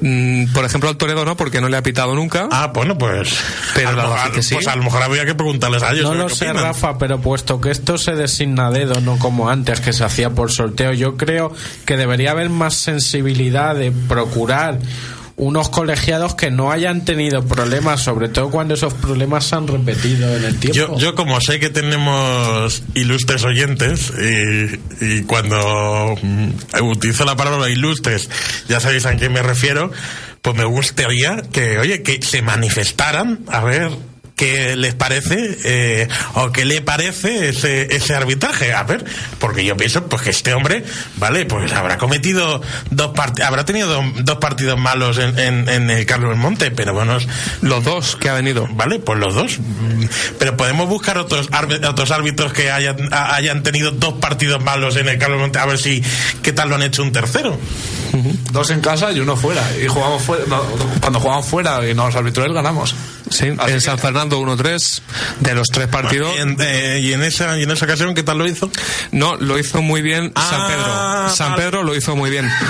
Mm, 0.00 0.52
por 0.52 0.64
ejemplo, 0.64 0.88
al 0.88 0.96
Toledo 0.96 1.24
no, 1.24 1.36
porque 1.36 1.60
no 1.60 1.68
le 1.68 1.76
ha 1.76 1.82
pitado 1.82 2.14
nunca. 2.14 2.48
Ah, 2.50 2.70
bueno, 2.74 2.98
pues. 2.98 3.36
Pero 3.74 3.90
a, 3.90 3.92
lo 3.92 4.02
mejor, 4.02 4.18
Albacete 4.18 4.42
sí. 4.42 4.54
pues 4.54 4.66
a 4.66 4.76
lo 4.76 4.82
mejor 4.82 5.02
habría 5.02 5.24
que 5.24 5.34
preguntarles 5.34 5.82
a 5.82 5.92
ellos. 5.92 6.04
No 6.04 6.12
a 6.12 6.14
lo 6.14 6.28
sé, 6.28 6.48
opinan. 6.48 6.64
Rafa, 6.64 6.98
pero 6.98 7.20
puesto 7.20 7.60
que 7.60 7.70
esto 7.70 7.98
se 7.98 8.14
designa 8.14 8.68
a 8.68 8.70
dedo, 8.70 9.00
no 9.00 9.18
como 9.18 9.48
antes 9.48 9.80
que 9.80 9.92
se 9.92 10.04
hacía 10.04 10.30
por 10.30 10.50
sorteo, 10.50 10.92
yo 10.92 11.16
creo 11.16 11.52
que 11.84 11.96
debería 11.96 12.32
haber 12.32 12.50
más 12.50 12.74
sensibilidad 12.74 13.74
de 13.74 13.92
procurar 13.92 14.78
unos 15.40 15.70
colegiados 15.70 16.34
que 16.34 16.50
no 16.50 16.70
hayan 16.70 17.06
tenido 17.06 17.42
problemas, 17.42 18.02
sobre 18.02 18.28
todo 18.28 18.50
cuando 18.50 18.74
esos 18.74 18.92
problemas 18.92 19.46
se 19.46 19.56
han 19.56 19.66
repetido 19.66 20.36
en 20.36 20.44
el 20.44 20.58
tiempo. 20.58 20.76
Yo, 20.76 20.98
yo 20.98 21.14
como 21.14 21.40
sé 21.40 21.58
que 21.58 21.70
tenemos 21.70 22.82
ilustres 22.92 23.42
oyentes 23.44 24.12
y, 24.20 25.04
y 25.04 25.22
cuando 25.22 26.14
mm, 26.20 26.82
utilizo 26.82 27.24
la 27.24 27.36
palabra 27.36 27.70
ilustres 27.70 28.28
ya 28.68 28.80
sabéis 28.80 29.06
a 29.06 29.16
quién 29.16 29.32
me 29.32 29.42
refiero, 29.42 29.90
pues 30.42 30.56
me 30.56 30.64
gustaría 30.64 31.42
que, 31.50 31.78
oye, 31.78 32.02
que 32.02 32.20
se 32.20 32.42
manifestaran 32.42 33.40
a 33.48 33.64
ver 33.64 33.90
qué 34.40 34.74
les 34.74 34.94
parece 34.94 35.58
eh, 35.64 36.08
o 36.34 36.50
qué 36.50 36.64
le 36.64 36.80
parece 36.80 37.50
ese, 37.50 37.94
ese 37.94 38.14
arbitraje. 38.14 38.72
A 38.72 38.82
ver, 38.84 39.04
porque 39.38 39.64
yo 39.66 39.76
pienso 39.76 40.06
pues 40.06 40.22
que 40.22 40.30
este 40.30 40.54
hombre, 40.54 40.82
vale, 41.16 41.44
pues 41.44 41.70
habrá 41.72 41.98
cometido 41.98 42.62
dos 42.90 43.08
part 43.14 43.38
habrá 43.40 43.66
tenido 43.66 43.88
do- 43.88 44.12
dos 44.22 44.38
partidos 44.38 44.78
malos 44.78 45.18
en, 45.18 45.38
en, 45.38 45.68
en 45.68 45.90
el 45.90 46.06
Carlos 46.06 46.36
Monte, 46.38 46.70
pero 46.70 46.94
bueno, 46.94 47.18
Los 47.60 47.84
dos 47.84 48.16
que 48.16 48.30
ha 48.30 48.34
venido. 48.34 48.66
Vale, 48.72 48.98
pues 48.98 49.18
los 49.18 49.34
dos. 49.34 49.58
Pero 50.38 50.56
podemos 50.56 50.88
buscar 50.88 51.18
otros 51.18 51.48
otros 51.86 52.10
árbitros 52.10 52.52
que 52.54 52.70
hayan, 52.70 52.96
hayan 53.12 53.62
tenido 53.62 53.90
dos 53.90 54.14
partidos 54.14 54.62
malos 54.62 54.96
en 54.96 55.08
el 55.08 55.18
Carlos 55.18 55.38
Monte, 55.40 55.58
a 55.58 55.66
ver 55.66 55.78
si 55.78 56.02
qué 56.42 56.52
tal 56.54 56.70
lo 56.70 56.76
han 56.76 56.82
hecho 56.82 57.02
un 57.02 57.12
tercero. 57.12 57.58
Dos 58.52 58.70
en 58.70 58.80
casa 58.80 59.12
y 59.12 59.20
uno 59.20 59.36
fuera. 59.36 59.62
Y 59.82 59.86
jugamos 59.86 60.22
fuera. 60.22 60.44
no, 60.48 60.62
cuando 61.00 61.20
jugamos 61.20 61.46
fuera 61.46 61.86
y 61.86 61.94
nos 61.94 62.14
arbitró 62.16 62.44
él, 62.44 62.54
ganamos. 62.54 62.94
Sí, 63.30 63.52
Así 63.58 63.72
en 63.72 63.80
San 63.80 63.98
Fernando 63.98 64.29
1-3 64.38 65.00
de 65.40 65.54
los 65.54 65.68
tres 65.68 65.88
partidos. 65.88 66.32
Y 66.36 66.40
en, 66.40 66.56
eh, 66.60 67.00
y 67.02 67.12
en 67.12 67.22
esa 67.22 67.58
y 67.58 67.62
en 67.64 67.70
esa 67.70 67.84
ocasión, 67.86 68.14
¿qué 68.14 68.22
tal 68.22 68.38
lo 68.38 68.46
hizo? 68.46 68.70
No, 69.12 69.36
lo 69.36 69.58
hizo 69.58 69.82
muy 69.82 70.02
bien 70.02 70.32
Ah, 70.34 70.48
San 70.50 70.66
Pedro. 70.68 71.34
San 71.36 71.50
vale. 71.52 71.62
Pedro 71.62 71.82
lo 71.82 71.94
hizo 71.96 72.14
muy 72.16 72.30
bien. 72.30 72.48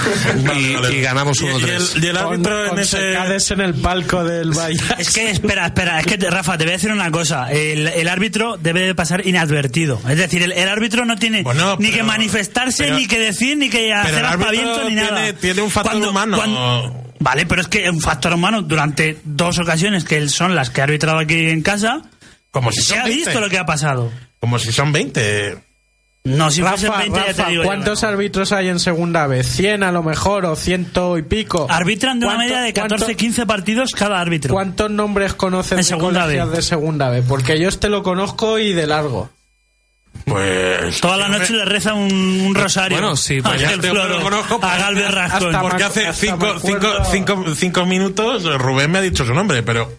Y, 0.60 0.74
vale. 0.74 0.96
y 0.96 1.00
ganamos 1.00 1.40
Y- 1.40 1.46
y 1.46 1.48
1-3. 1.48 1.96
el- 1.96 2.04
y 2.04 2.06
el 2.08 2.16
Con- 2.16 2.26
árbitro 2.26 2.68
con 2.68 2.78
en 2.78 2.82
ese. 2.84 2.96
secades 2.98 3.50
en 3.50 3.60
el 3.60 3.74
palco 3.74 4.24
del 4.24 4.50
Valle. 4.52 4.80
Es 4.98 5.10
que, 5.10 5.30
espera, 5.30 5.66
espera, 5.66 6.00
es 6.00 6.06
que, 6.06 6.16
Rafa, 6.16 6.56
te 6.58 6.64
voy 6.64 6.72
a 6.72 6.76
decir 6.76 6.90
una 6.92 7.10
cosa. 7.10 7.50
El, 7.52 7.88
el 7.88 8.08
árbitro 8.08 8.56
debe 8.56 8.80
de 8.82 8.94
pasar 8.94 9.26
inadvertido. 9.26 10.00
Es 10.08 10.16
decir, 10.16 10.42
el, 10.42 10.52
el 10.52 10.68
árbitro 10.68 11.04
no 11.04 11.16
tiene 11.16 11.42
Bueno, 11.42 11.76
ni 11.78 11.86
pero- 11.86 11.98
que 11.98 12.02
manifestarse, 12.04 12.84
pero- 12.84 12.96
ni 12.96 13.06
que 13.06 13.18
decir, 13.18 13.56
ni 13.56 13.68
que 13.70 13.92
hacer 13.92 14.24
aspavientos, 14.24 14.82
ni 14.84 14.94
tiene, 14.94 15.02
nada. 15.10 15.32
tiene 15.34 15.62
un 15.62 15.70
factor 15.70 15.92
Cuando- 15.92 16.10
humano. 16.10 16.36
cuando- 16.36 17.09
Vale, 17.20 17.46
pero 17.46 17.60
es 17.62 17.68
que 17.68 17.88
un 17.90 18.00
factor 18.00 18.32
humano 18.32 18.62
durante 18.62 19.18
dos 19.24 19.58
ocasiones 19.58 20.04
que 20.04 20.26
son 20.28 20.54
las 20.54 20.70
que 20.70 20.80
ha 20.80 20.84
arbitrado 20.84 21.18
aquí 21.18 21.48
en 21.50 21.62
casa, 21.62 22.02
como 22.50 22.72
si 22.72 22.80
se 22.80 22.88
son 22.94 22.98
ha 23.00 23.04
20. 23.04 23.16
visto 23.24 23.40
lo 23.40 23.48
que 23.48 23.58
ha 23.58 23.66
pasado. 23.66 24.10
Como 24.40 24.58
si 24.58 24.72
son 24.72 24.90
20. 24.92 25.58
No, 26.24 26.50
si 26.50 26.60
fuesen 26.62 26.88
Rafa, 26.90 26.98
20 27.00 27.18
ya 27.18 27.24
te 27.26 27.32
Rafa, 27.32 27.48
digo 27.50 27.62
¿cuántos 27.62 28.04
árbitros 28.04 28.52
hay 28.52 28.68
en 28.68 28.78
segunda 28.78 29.26
vez? 29.26 29.58
¿100 29.58 29.82
a 29.84 29.90
lo 29.92 30.02
mejor 30.02 30.44
o 30.44 30.54
ciento 30.56 31.16
y 31.16 31.22
pico? 31.22 31.66
Arbitran 31.70 32.20
de 32.20 32.26
una 32.26 32.34
¿Cuánto- 32.36 32.54
media 32.54 32.62
de 32.64 32.74
cuánto- 32.74 32.94
14, 32.96 33.16
15 33.16 33.46
partidos 33.46 33.92
cada 33.92 34.20
árbitro. 34.20 34.52
¿Cuántos 34.52 34.90
nombres 34.90 35.32
conoces 35.34 35.72
En 35.72 35.76
de 35.78 35.84
segunda 35.84 36.26
vez. 36.26 36.50
de 36.50 36.62
segunda 36.62 37.08
vez? 37.10 37.24
Porque 37.26 37.58
yo 37.60 37.68
este 37.70 37.88
lo 37.88 38.02
conozco 38.02 38.58
y 38.58 38.72
de 38.74 38.86
largo. 38.86 39.30
Pues. 40.24 41.00
Toda 41.00 41.16
la 41.16 41.28
noche 41.28 41.52
le 41.52 41.64
reza 41.64 41.94
un, 41.94 42.12
un 42.12 42.54
rosario. 42.54 42.98
Bueno, 42.98 43.16
sí, 43.16 43.38
a 43.38 43.42
pues 43.42 43.60
ya 43.60 43.68
Ángel 43.68 43.80
hombre 43.80 43.90
Floro, 43.90 44.18
lo 44.18 44.22
conozco, 44.22 44.60
a 44.62 44.76
Galvez 44.76 45.10
Rascón. 45.10 45.56
Porque 45.60 45.84
hace 45.84 46.12
cinco, 46.12 46.58
cinco, 46.60 46.88
cinco, 47.10 47.44
cinco 47.54 47.86
minutos 47.86 48.44
Rubén 48.58 48.90
me 48.90 48.98
ha 48.98 49.02
dicho 49.02 49.24
su 49.24 49.34
nombre, 49.34 49.62
pero. 49.62 49.90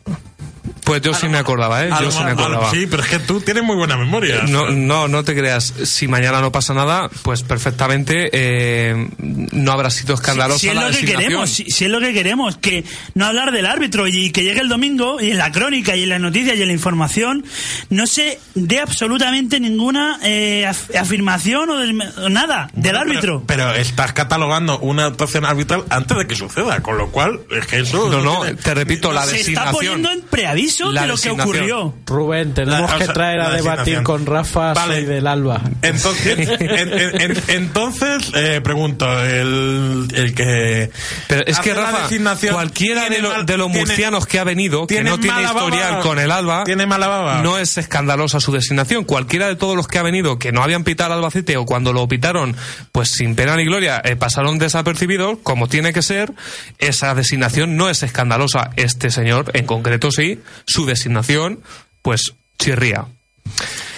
Pues 0.84 1.02
yo 1.02 1.14
sí 1.14 1.28
me 1.30 1.38
acordaba, 1.38 1.86
¿eh? 1.86 1.90
Yo 2.02 2.12
sí 2.12 2.24
me 2.24 2.32
acordaba. 2.32 2.72
Sí, 2.72 2.88
pero 2.90 3.04
es 3.04 3.10
que 3.10 3.20
tú 3.20 3.40
tienes 3.42 3.64
muy 3.64 3.76
buena 3.76 3.98
memoria. 3.98 4.44
No, 4.48 4.70
no, 4.72 5.08
no 5.08 5.24
te 5.24 5.36
creas. 5.36 5.74
Si 5.86 6.08
mañana 6.08 6.42
no 6.42 6.52
pasa 6.52 6.74
nada, 6.74 7.10
pues 7.24 7.44
perfectamente 7.44 8.30
eh, 8.34 9.08
no 9.20 9.72
habrá 9.72 9.90
sido 9.90 10.16
escandalosa 10.16 10.60
si 10.60 10.70
es 10.70 10.76
la 10.76 10.90
lo 10.90 10.96
que 10.98 11.06
queremos, 11.06 11.50
si, 11.50 11.66
si 11.66 11.86
es 11.86 11.92
lo 11.92 12.00
que 12.00 12.14
queremos, 12.14 12.58
que 12.58 12.84
no 13.14 13.26
hablar 13.26 13.52
del 13.52 13.66
árbitro 13.68 14.08
y 14.08 14.32
que 14.32 14.44
llegue 14.44 14.60
el 14.62 14.70
domingo 14.70 15.22
y 15.22 15.32
en 15.32 15.38
la 15.38 15.52
crónica 15.52 15.96
y 15.96 16.04
en 16.04 16.10
las 16.10 16.20
noticias 16.20 16.58
y 16.58 16.62
en 16.62 16.68
la 16.68 16.74
información 16.74 17.46
no 17.90 18.08
se 18.08 18.40
dé 18.56 18.80
absolutamente 18.80 19.60
ninguna 19.60 20.20
eh, 20.24 20.66
af- 20.68 20.96
afirmación 21.00 21.70
o, 21.70 21.78
del- 21.78 22.02
o 22.18 22.30
nada 22.30 22.70
del 22.74 22.96
árbitro. 22.98 23.44
Pero, 23.46 23.68
pero 23.68 23.76
estás 23.76 24.14
catalogando 24.14 24.80
una 24.80 25.06
actuación 25.06 25.46
arbitral 25.46 25.84
antes 25.90 26.18
de 26.18 26.28
que 26.28 26.36
suceda, 26.36 26.82
con 26.82 26.98
lo 26.98 27.12
cual 27.12 27.40
es 27.52 27.68
que 27.68 27.80
eso. 27.80 28.10
No, 28.10 28.22
no, 28.22 28.42
tiene- 28.42 28.58
te 28.62 28.74
repito, 28.74 29.12
la 29.12 29.22
se 29.26 29.28
está 29.38 29.38
designación. 29.38 29.74
poniendo 29.76 30.12
en 30.12 30.22
preaviso 30.22 30.81
La 30.90 31.02
de 31.02 31.08
lo 31.10 31.18
que 31.18 31.30
ocurrió. 31.30 31.94
Rubén, 32.06 32.54
tenemos 32.54 32.90
La- 32.90 32.96
o 32.96 33.00
que 33.00 33.08
traer 33.08 33.42
a 33.42 33.50
debatir 33.52 34.02
con 34.04 34.26
Rafa 34.26 34.74
Vale. 34.74 34.96
soy 34.96 35.06
del 35.06 35.28
Alba. 35.28 35.62
Entonces, 35.82 36.38
en- 36.60 36.94
en- 36.94 37.22
en- 37.22 37.44
entonces 37.50 38.32
eh, 38.34 38.62
pregunto, 38.64 39.06
el, 39.24 40.08
el 40.14 40.34
que. 40.34 40.90
Pero 41.28 41.44
es 41.46 41.60
que 41.60 41.74
Rafa, 41.74 42.08
cualquiera 42.52 43.10
de, 43.10 43.20
lo- 43.22 43.30
mal- 43.32 43.46
de 43.46 43.58
los 43.58 43.68
tiene- 43.72 43.86
murcianos 43.86 44.26
que 44.26 44.40
ha 44.40 44.44
venido, 44.44 44.88
que 44.88 45.04
no 45.04 45.20
tiene 45.20 45.44
baba, 45.44 45.62
historial 45.66 46.00
con 46.00 46.18
el 46.20 46.32
Alba, 46.32 46.64
Tiene 46.64 46.86
mala 46.86 47.08
baba. 47.08 47.42
no 47.42 47.58
es 47.58 47.78
escandalosa 47.78 48.40
su 48.40 48.52
designación. 48.52 49.04
Cualquiera 49.04 49.48
de 49.48 49.56
todos 49.56 49.76
los 49.76 49.88
que 49.88 50.00
ha 50.00 50.04
venido, 50.04 50.40
que 50.40 50.52
no 50.52 50.64
habían 50.64 50.84
pitado 50.84 51.12
al 51.14 51.20
Albacete 51.20 51.58
o 51.58 51.66
cuando 51.66 51.94
lo 51.94 52.08
pitaron, 52.08 52.56
pues 52.92 53.10
sin 53.10 53.36
pena 53.36 53.56
ni 53.56 53.66
gloria, 53.66 54.02
eh, 54.04 54.16
pasaron 54.16 54.58
desapercibidos, 54.60 55.40
como 55.44 55.68
tiene 55.68 55.94
que 55.94 56.02
ser, 56.02 56.32
esa 56.80 57.14
designación 57.16 57.76
no 57.78 57.90
es 57.90 58.04
escandalosa. 58.04 58.72
Este 58.76 59.10
señor, 59.12 59.52
en 59.54 59.66
concreto 59.66 60.12
sí, 60.12 60.40
su 60.66 60.86
designación, 60.86 61.62
pues 62.02 62.34
chirría. 62.58 63.08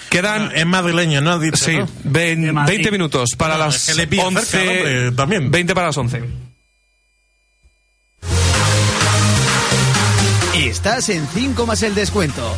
Quedan. 0.10 0.50
Ah, 0.50 0.52
es 0.56 0.66
madrileño, 0.66 1.22
¿no? 1.22 1.40
Dice, 1.40 1.58
sí, 1.58 1.78
¿no? 1.78 1.88
20, 2.04 2.92
minutos 2.92 3.32
para 3.38 3.56
no, 3.58 3.66
las 3.66 3.96
le 3.96 4.08
11. 4.22 4.46
Cerca, 4.46 4.90
¿no? 4.90 5.16
también. 5.16 5.50
20 5.50 5.74
para 5.74 5.88
las 5.88 5.98
11. 5.98 6.22
Estás 10.56 11.10
en 11.10 11.28
5 11.28 11.66
más 11.66 11.84
el 11.84 11.96
descuento. 11.96 12.56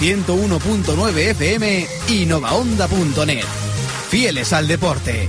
101.9 0.00 1.16
FM 1.30 1.86
y 2.08 2.26
novaonda.net. 2.26 3.44
Fieles 4.10 4.52
al 4.52 4.68
deporte. 4.68 5.28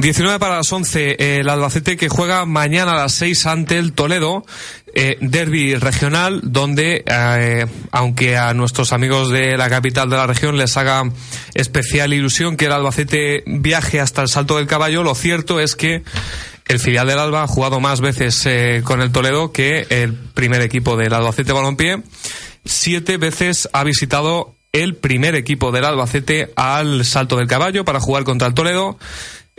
19 0.00 0.38
para 0.38 0.56
las 0.56 0.72
11, 0.72 1.38
el 1.40 1.48
Albacete 1.50 1.98
que 1.98 2.08
juega 2.08 2.46
mañana 2.46 2.92
a 2.92 2.96
las 2.96 3.12
6 3.12 3.46
ante 3.46 3.78
el 3.78 3.92
Toledo, 3.92 4.46
eh, 4.94 5.18
derby 5.20 5.74
regional, 5.74 6.40
donde, 6.42 7.04
eh, 7.04 7.66
aunque 7.90 8.38
a 8.38 8.54
nuestros 8.54 8.94
amigos 8.94 9.30
de 9.30 9.58
la 9.58 9.68
capital 9.68 10.08
de 10.08 10.16
la 10.16 10.26
región 10.26 10.56
les 10.56 10.78
haga 10.78 11.02
especial 11.54 12.14
ilusión 12.14 12.56
que 12.56 12.64
el 12.64 12.72
Albacete 12.72 13.42
viaje 13.46 14.00
hasta 14.00 14.22
el 14.22 14.28
Salto 14.28 14.56
del 14.56 14.66
Caballo, 14.66 15.02
lo 15.02 15.14
cierto 15.14 15.60
es 15.60 15.76
que 15.76 16.02
el 16.66 16.78
filial 16.78 17.06
del 17.06 17.18
Alba 17.18 17.42
ha 17.42 17.46
jugado 17.46 17.78
más 17.80 18.00
veces 18.00 18.46
eh, 18.46 18.80
con 18.82 19.02
el 19.02 19.12
Toledo 19.12 19.52
que 19.52 19.86
el 19.90 20.14
primer 20.14 20.62
equipo 20.62 20.96
del 20.96 21.12
Albacete 21.12 21.52
Balompié. 21.52 22.02
Siete 22.64 23.18
veces 23.18 23.68
ha 23.74 23.84
visitado 23.84 24.54
el 24.72 24.94
primer 24.94 25.34
equipo 25.34 25.72
del 25.72 25.84
Albacete 25.84 26.52
al 26.56 27.04
Salto 27.04 27.36
del 27.36 27.48
Caballo 27.48 27.84
para 27.84 28.00
jugar 28.00 28.24
contra 28.24 28.48
el 28.48 28.54
Toledo. 28.54 28.98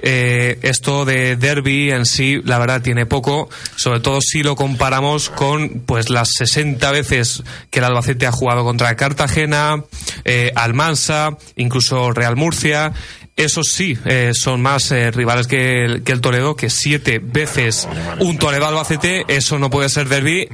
Eh, 0.02 0.60
esto 0.64 1.06
de 1.06 1.36
derby 1.36 1.91
en 1.91 2.06
sí, 2.06 2.41
la 2.43 2.58
verdad, 2.58 2.82
tiene 2.82 3.06
poco, 3.06 3.49
sobre 3.76 3.99
todo 3.99 4.20
si 4.22 4.43
lo 4.43 4.56
comparamos 4.56 5.30
con 5.30 5.82
pues 5.86 6.10
las 6.10 6.30
60 6.38 6.91
veces 6.91 7.43
que 7.70 7.80
el 7.80 7.86
Albacete 7.86 8.26
ha 8.26 8.32
jugado 8.32 8.64
contra 8.64 8.95
Cartagena, 8.95 9.84
eh, 10.26 10.52
Almansa, 10.56 11.38
incluso 11.56 12.12
Real 12.12 12.36
Murcia. 12.36 12.93
Esos 13.38 13.68
sí 13.72 13.98
eh, 14.06 14.32
son 14.34 14.62
más 14.62 14.92
eh, 14.92 15.10
rivales 15.10 15.48
que 15.48 15.86
el, 15.86 16.04
que 16.04 16.12
el 16.12 16.22
Toledo, 16.22 16.56
que 16.56 16.70
siete 16.70 17.20
veces 17.24 17.88
un 18.20 18.38
Toledo 18.38 18.68
Albacete, 18.68 19.24
eso 19.30 19.58
no 19.58 19.70
puede 19.70 19.90
ser 19.90 20.10
derby 20.10 20.48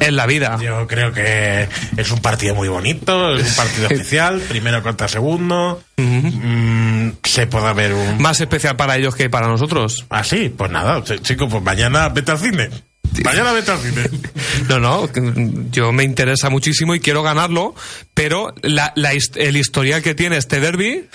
en 0.00 0.14
la 0.14 0.26
vida. 0.26 0.58
Yo 0.62 0.86
creo 0.86 1.12
que 1.12 1.68
es 1.96 2.10
un 2.10 2.20
partido 2.20 2.54
muy 2.54 2.68
bonito, 2.68 3.34
es 3.36 3.48
un 3.50 3.56
partido 3.56 3.88
especial, 3.88 4.40
primero 4.40 4.82
contra 4.82 5.08
segundo. 5.08 5.82
Mm, 5.96 7.10
se 7.24 7.46
puede 7.46 7.72
ver 7.74 7.92
un. 7.94 8.20
Más 8.20 8.40
especial 8.40 8.76
para 8.76 8.96
ellos 8.96 9.14
que 9.14 9.30
para 9.30 9.48
nosotros. 9.48 10.04
Ah, 10.10 10.22
sí, 10.24 10.52
pues 10.54 10.70
nada, 10.70 10.98
ch- 11.04 11.20
chico, 11.22 11.48
pues 11.48 11.62
mañana 11.62 12.08
vete 12.10 12.32
al 12.32 12.38
cine. 12.38 12.68
Mañana 13.24 13.52
vete 13.52 13.70
al 13.70 13.78
cine. 13.80 14.02
No, 14.68 14.78
no, 14.80 15.08
yo 15.70 15.92
me 15.92 16.04
interesa 16.04 16.50
muchísimo 16.50 16.94
y 16.94 17.00
quiero 17.00 17.22
ganarlo, 17.22 17.74
pero 18.12 18.52
la, 18.62 18.92
la 18.96 19.12
el 19.36 19.56
historial 19.56 20.02
que 20.02 20.14
tiene 20.14 20.36
este 20.36 20.60
derby 20.60 21.06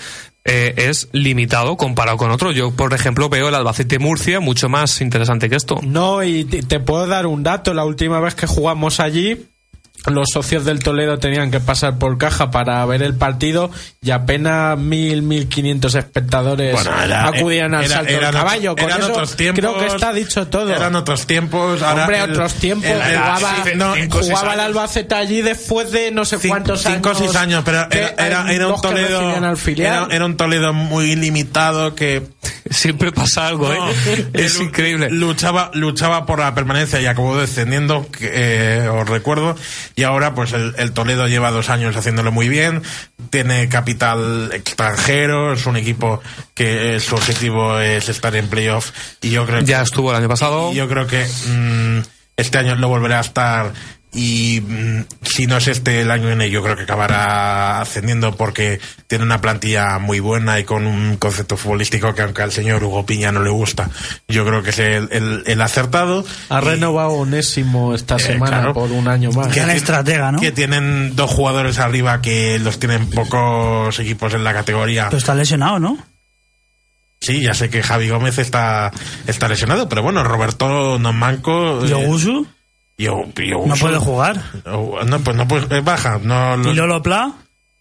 eh, 0.44 0.74
es 0.76 1.08
limitado 1.12 1.76
comparado 1.76 2.18
con 2.18 2.30
otro. 2.30 2.52
Yo, 2.52 2.70
por 2.72 2.92
ejemplo, 2.92 3.28
veo 3.28 3.48
el 3.48 3.54
Albacete 3.54 3.98
Murcia 3.98 4.40
mucho 4.40 4.68
más 4.68 5.00
interesante 5.00 5.48
que 5.48 5.56
esto. 5.56 5.80
No, 5.82 6.22
y 6.22 6.44
te, 6.44 6.62
te 6.62 6.80
puedo 6.80 7.06
dar 7.06 7.26
un 7.26 7.42
dato. 7.42 7.72
La 7.74 7.84
última 7.84 8.20
vez 8.20 8.34
que 8.34 8.46
jugamos 8.46 9.00
allí, 9.00 9.46
los 10.06 10.28
socios 10.34 10.66
del 10.66 10.80
Toledo 10.80 11.18
tenían 11.18 11.50
que 11.50 11.60
pasar 11.60 11.98
por 11.98 12.18
caja 12.18 12.50
para 12.50 12.84
ver 12.84 13.02
el 13.02 13.14
partido 13.14 13.70
y 14.02 14.10
apenas 14.10 14.76
mil, 14.78 15.22
mil 15.22 15.48
quinientos 15.48 15.94
espectadores 15.94 16.74
Bueno, 16.74 17.02
era- 17.02 17.26
acudían 17.28 17.74
al 17.74 17.84
era- 17.84 17.94
salto 17.94 18.12
del 18.12 18.20
caballo. 18.30 18.72
otros- 18.72 18.84
Con 18.84 18.90
eran 18.90 19.00
eso 19.02 19.12
otros 19.12 19.36
tiempos, 19.36 19.60
creo 19.60 19.78
que 19.78 19.86
está 19.86 20.12
dicho 20.12 20.46
todo. 20.48 20.74
Eran 20.74 20.94
otros 20.94 21.26
tiempos. 21.26 21.80
ahora 21.80 22.02
Hombre, 22.02 22.18
el- 22.22 22.30
otros 22.32 22.54
tiempos. 22.54 22.90
el- 22.90 23.00
el- 23.00 23.18
jugaba 23.18 23.54
no, 23.76 23.94
cinco, 23.94 24.18
jugaba 24.20 24.52
el 24.54 24.60
años. 24.60 24.64
Albacete 24.66 25.14
allí 25.14 25.40
después 25.40 25.90
de 25.90 26.10
no 26.10 26.24
sé 26.26 26.36
cuántos 26.48 26.82
cinco 26.82 27.08
o 27.08 27.12
años. 27.12 27.18
seis 27.18 27.36
años, 27.36 27.62
pero 27.64 27.86
era, 27.90 28.44
un 28.68 28.80
Toledo. 28.82 29.20
al 29.46 29.56
era 30.10 30.26
un 30.26 30.36
Toledo 30.36 30.74
muy 30.74 31.16
limitado 31.16 31.94
que. 31.94 32.22
Siempre 32.74 33.12
pasa 33.12 33.46
algo, 33.46 33.68
No, 33.68 33.90
¿eh? 33.90 34.28
Es 34.34 34.60
increíble. 34.60 35.08
Luchaba, 35.10 35.70
luchaba 35.74 36.26
por 36.26 36.40
la 36.40 36.54
permanencia 36.54 37.00
y 37.00 37.06
acabó 37.06 37.36
descendiendo, 37.36 38.06
eh, 38.20 38.88
os 38.92 39.08
recuerdo. 39.08 39.56
Y 39.94 40.02
ahora, 40.02 40.34
pues 40.34 40.52
el, 40.52 40.74
el 40.78 40.92
Toledo 40.92 41.28
lleva 41.28 41.50
dos 41.50 41.70
años 41.70 41.96
haciéndolo 41.96 42.32
muy 42.32 42.48
bien. 42.48 42.82
Tiene 43.30 43.68
capital 43.68 44.50
extranjero. 44.52 45.52
Es 45.52 45.66
un 45.66 45.76
equipo 45.76 46.20
que 46.54 46.96
eh, 46.96 47.00
su 47.00 47.14
objetivo 47.14 47.78
es 47.78 48.08
estar 48.08 48.34
en 48.36 48.48
playoff. 48.48 48.90
Y 49.22 49.30
yo 49.30 49.46
creo 49.46 49.60
que. 49.60 49.66
Ya 49.66 49.82
estuvo 49.82 50.10
el 50.10 50.16
año 50.16 50.28
pasado. 50.28 50.72
Y 50.72 50.76
yo 50.76 50.88
creo 50.88 51.06
que 51.06 51.24
mm, 51.24 52.00
este 52.36 52.58
año 52.58 52.74
lo 52.74 52.88
volverá 52.88 53.18
a 53.18 53.22
estar 53.22 53.72
y 54.14 54.60
mm, 54.60 55.04
si 55.22 55.46
no 55.46 55.56
es 55.56 55.66
este 55.68 56.00
el 56.00 56.10
año 56.10 56.28
viene 56.28 56.48
yo 56.48 56.62
creo 56.62 56.76
que 56.76 56.84
acabará 56.84 57.80
ascendiendo 57.80 58.36
porque 58.36 58.78
tiene 59.08 59.24
una 59.24 59.40
plantilla 59.40 59.98
muy 59.98 60.20
buena 60.20 60.60
y 60.60 60.64
con 60.64 60.86
un 60.86 61.16
concepto 61.16 61.56
futbolístico 61.56 62.14
que 62.14 62.22
aunque 62.22 62.42
al 62.42 62.52
señor 62.52 62.84
Hugo 62.84 63.04
Piña 63.04 63.32
no 63.32 63.42
le 63.42 63.50
gusta 63.50 63.90
yo 64.28 64.46
creo 64.46 64.62
que 64.62 64.70
es 64.70 64.78
el, 64.78 65.08
el- 65.10 65.42
el 65.46 65.60
acertado 65.60 66.24
Ha 66.48 66.60
renovado 66.60 67.10
Onésimo 67.10 67.94
esta 67.94 68.18
semana 68.18 68.56
Eh, 68.56 68.60
claro. 68.60 68.74
por 68.74 68.92
un 68.92 69.08
año 69.08 69.30
más. 69.32 69.48
que, 69.48 69.54
Gran 69.54 69.66
tiene- 69.66 69.76
estratega, 69.76 70.30
¿no? 70.32 70.40
que 70.40 70.52
tienen 70.52 71.16
dos 71.16 71.30
jugadores 71.30 71.78
arriba 71.80 72.22
que 72.22 72.58
los 72.60 72.78
tienen 72.78 73.10
pocos 73.10 73.98
equipos 73.98 74.32
en 74.34 74.44
la 74.44 74.52
categoría 74.52 75.06
Pero 75.06 75.18
está 75.18 75.34
lesionado, 75.34 75.80
¿no? 75.80 75.98
sí 77.20 77.40
ya 77.42 77.54
sé 77.54 77.70
que 77.70 77.82
Javi 77.82 78.10
Gómez 78.10 78.38
está 78.38 78.92
está 79.26 79.48
lesionado 79.48 79.88
pero 79.88 80.02
bueno 80.02 80.22
Roberto 80.24 80.98
Nomanco 80.98 81.84
¿Y 81.86 81.92
Ogusu? 81.92 82.46
Yo, 82.96 83.24
yo 83.34 83.66
¿No 83.66 83.74
puede 83.74 83.98
jugar? 83.98 84.40
No, 84.64 85.18
pues 85.24 85.36
no 85.36 85.48
pues 85.48 85.66
es 85.70 85.84
baja. 85.84 86.18
No, 86.22 86.56
lo- 86.56 86.70
¿Y 86.70 86.74
Lolo 86.74 87.02
Pla? 87.02 87.32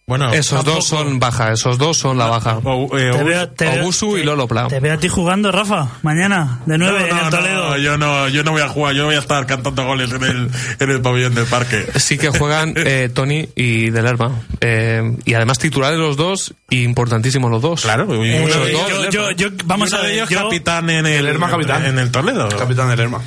Bueno, 0.05 0.33
Esos 0.33 0.65
dos 0.65 0.85
son 0.85 1.19
baja, 1.19 1.53
esos 1.53 1.77
dos 1.77 1.97
son 1.97 2.17
la 2.17 2.25
baja. 2.27 2.57
o- 2.63 2.97
eh, 2.97 3.11
Te 3.11 3.23
veo, 3.23 3.49
te 3.49 3.65
veo- 3.65 3.83
Obusu 3.83 4.17
y 4.17 4.23
Lolo 4.23 4.47
Pla. 4.47 4.67
te 4.67 4.79
veo 4.81 4.93
a 4.93 4.97
ti 4.97 5.07
jugando, 5.07 5.51
Rafa, 5.51 5.87
mañana, 6.01 6.59
de 6.65 6.77
no, 6.77 6.89
nueve 6.89 7.09
en 7.09 7.15
no, 7.15 7.23
el 7.23 7.29
Toledo. 7.29 7.69
no, 7.69 7.77
yo 7.77 7.97
no, 7.97 8.27
yo 8.27 8.43
no 8.43 8.51
voy 8.51 8.61
a 8.61 8.67
jugar, 8.67 8.93
yo 8.95 9.05
voy 9.05 9.15
a 9.15 9.19
estar 9.19 9.45
cantando 9.45 9.85
goles 9.85 10.11
en 10.11 10.23
el, 10.23 10.49
en 10.79 10.89
el 10.89 11.01
pabellón 11.01 11.35
del 11.35 11.45
parque. 11.45 11.85
Sí 11.95 12.17
que 12.17 12.29
juegan 12.29 12.73
eh, 12.77 13.09
Tony 13.13 13.47
y 13.55 13.89
Delerma. 13.91 14.41
Eh, 14.59 15.15
y 15.25 15.33
además 15.35 15.57
titulares 15.59 15.97
los 15.97 16.17
dos 16.17 16.53
y 16.69 16.83
importantísimos 16.83 17.49
los 17.49 17.61
dos. 17.61 17.81
Claro, 17.81 18.03
Eh, 18.13 18.41
uno 18.43 18.65
de 18.65 18.71
yo- 18.73 18.87
ellos, 18.87 19.09
yo- 19.13 19.31
yo- 19.31 19.49
vamos 19.65 19.93
a 19.93 20.01
ver, 20.01 20.11
ellos 20.11 20.29
yo- 20.29 20.43
capitán 20.43 20.89
en 20.89 21.05
el, 21.05 21.13
El 21.19 21.25
Lerma 21.25 21.49
capitán. 21.49 21.85
en 21.85 21.97
el 21.99 22.11
Toledo. 22.11 22.49
Capitán 22.49 22.89
del 22.89 22.97
Lerma. 22.97 23.21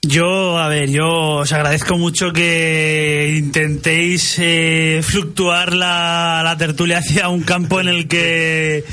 Yo, 0.00 0.58
a 0.58 0.68
ver, 0.68 0.88
yo 0.90 1.08
os 1.40 1.52
agradezco 1.52 1.98
mucho 1.98 2.32
que 2.32 3.34
intentéis 3.38 4.36
eh, 4.38 5.00
fluctuar 5.02 5.72
la, 5.74 6.21
la 6.42 6.56
tertulia 6.58 6.98
hacia 6.98 7.28
un 7.28 7.42
campo 7.42 7.80
en 7.80 7.88
el 7.88 8.08
que 8.08 8.84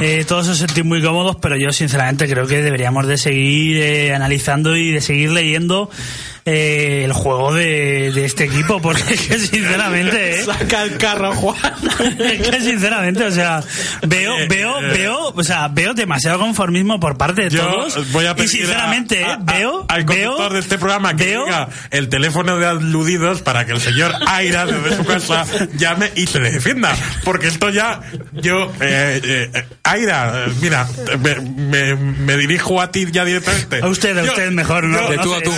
eh, 0.00 0.24
todos 0.26 0.48
os 0.48 0.58
sentís 0.58 0.84
muy 0.84 1.02
cómodos, 1.02 1.36
pero 1.40 1.56
yo 1.56 1.70
sinceramente 1.70 2.28
creo 2.28 2.46
que 2.46 2.62
deberíamos 2.62 3.06
de 3.06 3.16
seguir 3.16 3.76
eh, 3.78 4.14
analizando 4.14 4.76
y 4.76 4.90
de 4.90 5.00
seguir 5.00 5.30
leyendo 5.30 5.90
eh, 6.46 7.02
el 7.04 7.12
juego 7.12 7.54
de, 7.54 8.12
de 8.12 8.24
este 8.24 8.44
equipo, 8.44 8.80
porque 8.82 9.02
es 9.14 9.20
que 9.28 9.38
sinceramente, 9.38 10.40
¿eh? 10.40 10.44
Saca 10.44 10.82
el 10.82 10.98
carro, 10.98 11.32
Juan. 11.34 11.56
es 12.18 12.48
que 12.48 12.60
sinceramente, 12.60 13.24
o 13.24 13.30
sea, 13.30 13.62
veo, 14.06 14.34
veo, 14.48 14.78
eh. 14.80 14.88
veo, 14.98 15.32
o 15.34 15.42
sea, 15.42 15.68
veo 15.68 15.94
demasiado 15.94 16.38
conformismo 16.38 17.00
por 17.00 17.16
parte 17.16 17.44
de 17.44 17.50
Yo 17.50 17.62
todos. 17.66 18.12
voy 18.12 18.26
a 18.26 18.34
y 18.36 18.46
sinceramente, 18.48 19.24
a- 19.24 19.28
¿eh? 19.28 19.32
a- 19.32 19.36
veo, 19.38 19.86
al 19.88 20.04
conductor 20.04 20.38
veo, 20.38 20.50
de 20.50 20.58
este 20.60 20.76
programa 20.78 21.16
que 21.16 21.24
veo- 21.26 21.44
diga 21.46 21.68
el 21.90 22.08
teléfono 22.08 22.58
de 22.58 22.66
aludidos 22.66 23.40
para 23.42 23.64
que 23.64 23.72
el 23.72 23.80
señor 23.80 24.12
Aira 24.26 24.66
desde 24.66 24.96
su 24.98 25.04
casa 25.06 25.46
llame 25.76 26.10
y 26.14 26.26
se 26.26 26.40
defienda. 26.40 26.94
Porque 27.24 27.46
esto 27.48 27.70
ya, 27.70 28.00
yo, 28.32 28.70
eh, 28.80 29.50
Aira, 29.82 30.46
mira, 30.60 30.86
me, 31.20 31.36
me- 31.40 31.94
me 31.94 32.36
dirijo 32.36 32.80
a 32.82 32.90
ti 32.90 33.06
ya 33.10 33.24
directamente. 33.24 33.80
A 33.82 33.86
usted, 33.88 34.16
a 34.18 34.24
Yo- 34.24 34.32
usted 34.32 34.50
mejor, 34.50 34.84
¿no? 34.84 35.00
yo- 35.00 35.08
De 35.10 35.18
tú 35.18 35.34
a 35.34 35.40
tú. 35.42 35.50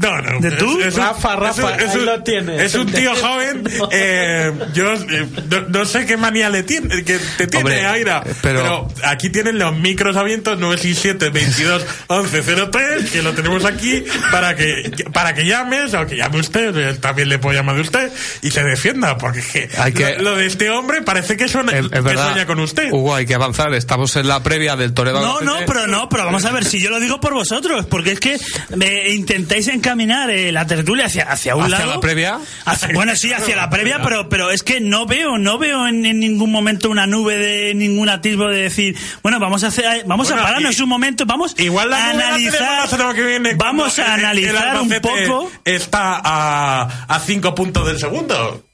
no, 0.00 0.22
no. 0.22 0.27
¿De 0.40 0.50
tú? 0.52 0.80
Es- 0.80 0.86
es 0.88 0.94
un- 0.94 1.00
Rafa, 1.00 1.36
Rafa, 1.36 1.74
es 1.76 1.78
un- 1.78 1.80
es 1.84 1.90
ahí 1.94 1.98
un- 2.00 2.06
lo 2.06 2.22
tienes. 2.22 2.62
Es 2.62 2.74
un 2.74 2.86
tío 2.92 3.14
joven. 3.20 3.64
eh, 3.90 4.52
yo 4.74 4.92
eh, 4.94 5.26
no, 5.50 5.60
no 5.68 5.84
sé 5.84 6.06
qué 6.06 6.16
manía 6.16 6.50
le 6.50 6.62
tiene, 6.62 7.02
que 7.04 7.18
te 7.36 7.46
tiene 7.46 7.58
Hombre, 7.64 7.86
Aira. 7.86 8.22
pero- 8.42 8.88
pero 8.94 9.08
aquí 9.08 9.30
tienen 9.30 9.58
los 9.58 9.76
micros 9.76 10.16
abiertos 10.16 10.58
967 10.58 11.30
22 11.30 11.84
11 12.08 12.42
03 12.42 13.10
que 13.10 13.22
lo 13.22 13.32
tenemos 13.32 13.64
aquí 13.64 14.04
para 14.30 14.54
que 14.54 14.90
para 15.12 15.34
que 15.34 15.44
llames 15.46 15.94
o 15.94 16.06
que 16.06 16.16
llame 16.16 16.38
usted 16.40 16.76
eh, 16.76 16.94
también 16.94 17.28
le 17.28 17.38
puedo 17.38 17.56
llamar 17.56 17.76
de 17.76 17.82
usted 17.82 18.12
y 18.42 18.50
se 18.50 18.62
defienda 18.62 19.16
porque 19.18 19.40
que, 19.42 19.68
Hay 19.78 19.92
que- 19.92 20.16
Lo, 20.16 20.30
lo 20.30 20.36
de 20.36 20.46
este 20.46 20.70
hombre 20.70 21.02
parece 21.02 21.36
que 21.36 21.48
suena 21.48 21.72
Es, 21.72 21.84
es 21.84 21.90
que 21.90 22.00
verdad. 22.00 22.30
sueña 22.32 22.46
con 22.46 22.60
usted 22.60 22.90
Hugo, 22.92 23.14
hay 23.14 23.26
que 23.26 23.34
avanzar. 23.34 23.72
Estamos 23.74 24.14
en 24.16 24.28
la 24.28 24.42
previa 24.42 24.76
del 24.76 24.92
Toledo. 24.94 25.20
No, 25.20 25.40
no, 25.40 25.58
pero 25.66 25.86
no, 25.86 26.08
pero 26.08 26.24
vamos 26.24 26.44
a 26.44 26.50
ver, 26.52 26.64
si 26.64 26.80
yo 26.80 26.90
lo 26.90 27.00
digo 27.00 27.20
por 27.20 27.34
vosotros, 27.34 27.86
porque 27.86 28.12
es 28.12 28.20
que 28.20 28.36
me 28.76 29.10
intentáis 29.10 29.68
encaminar 29.68 30.17
eh, 30.30 30.52
la 30.52 30.66
tertulia 30.66 31.06
hacia, 31.06 31.24
hacia 31.24 31.54
un 31.56 31.64
¿Hacia 31.64 31.78
lado. 31.78 31.94
la 31.94 32.00
previa? 32.00 32.38
Hacia- 32.64 32.88
bueno, 32.94 33.14
sí, 33.16 33.32
hacia 33.32 33.56
la 33.56 33.70
previa, 33.70 34.00
pero, 34.02 34.28
pero 34.28 34.50
es 34.50 34.62
que 34.62 34.80
no 34.80 35.06
veo, 35.06 35.38
no 35.38 35.58
veo 35.58 35.86
en, 35.86 36.04
en 36.06 36.18
ningún 36.20 36.50
momento 36.52 36.90
una 36.90 37.06
nube 37.06 37.36
de 37.36 37.74
ningún 37.74 38.08
atisbo 38.08 38.48
de 38.48 38.62
decir, 38.62 38.96
bueno, 39.22 39.38
vamos 39.38 39.64
a 39.64 39.68
hacer, 39.68 40.04
vamos 40.06 40.28
Bueno, 40.28 40.42
a 40.42 40.44
pararnos 40.46 40.78
y- 40.78 40.82
un 40.82 40.88
momento, 40.88 41.24
vamos 41.26 41.54
Igual 41.58 41.90
la 41.90 42.10
a 42.10 42.14
la 42.14 42.26
analizar, 42.28 43.14
que 43.14 43.22
viene 43.22 43.54
vamos 43.54 43.98
a 43.98 44.02
el- 44.14 44.20
el 44.20 44.24
analizar 44.24 44.80
un 44.80 44.88
poco 45.00 45.50
Está 45.64 46.20
a, 46.24 47.04
a 47.08 47.20
cinco 47.20 47.54
puntos 47.54 47.86
del 47.86 47.98
segundo. 47.98 48.64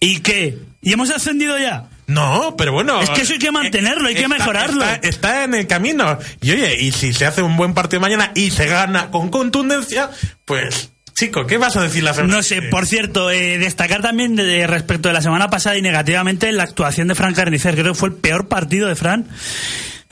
y 0.00 0.20
qué, 0.20 0.58
y 0.82 0.92
hemos 0.92 1.10
ascendido 1.10 1.58
ya. 1.58 1.84
No, 2.10 2.56
pero 2.56 2.72
bueno. 2.72 3.00
Es 3.00 3.10
que 3.10 3.22
eso 3.22 3.34
hay 3.34 3.38
que 3.38 3.52
mantenerlo, 3.52 4.08
hay 4.08 4.14
que 4.14 4.28
mejorarlo. 4.28 4.84
Está, 4.84 5.08
está 5.08 5.44
en 5.44 5.54
el 5.54 5.66
camino. 5.66 6.18
Y 6.40 6.50
oye, 6.50 6.80
y 6.80 6.90
si 6.90 7.12
se 7.12 7.24
hace 7.24 7.42
un 7.42 7.56
buen 7.56 7.72
partido 7.72 8.00
mañana 8.00 8.32
y 8.34 8.50
se 8.50 8.66
gana 8.66 9.10
con 9.10 9.30
contundencia, 9.30 10.10
pues, 10.44 10.90
chico, 11.14 11.46
¿qué 11.46 11.56
vas 11.56 11.76
a 11.76 11.82
decir 11.82 12.02
la 12.02 12.12
semana? 12.12 12.36
No 12.36 12.42
sé, 12.42 12.62
por 12.62 12.86
cierto, 12.86 13.30
eh, 13.30 13.58
destacar 13.58 14.02
también 14.02 14.34
de, 14.34 14.44
de 14.44 14.66
respecto 14.66 15.08
de 15.08 15.14
la 15.14 15.22
semana 15.22 15.50
pasada 15.50 15.76
y 15.76 15.82
negativamente 15.82 16.50
la 16.50 16.64
actuación 16.64 17.06
de 17.08 17.14
Fran 17.14 17.34
Carnicer. 17.34 17.74
Creo 17.74 17.92
que 17.92 17.98
fue 17.98 18.08
el 18.08 18.16
peor 18.16 18.48
partido 18.48 18.88
de 18.88 18.96
Fran. 18.96 19.28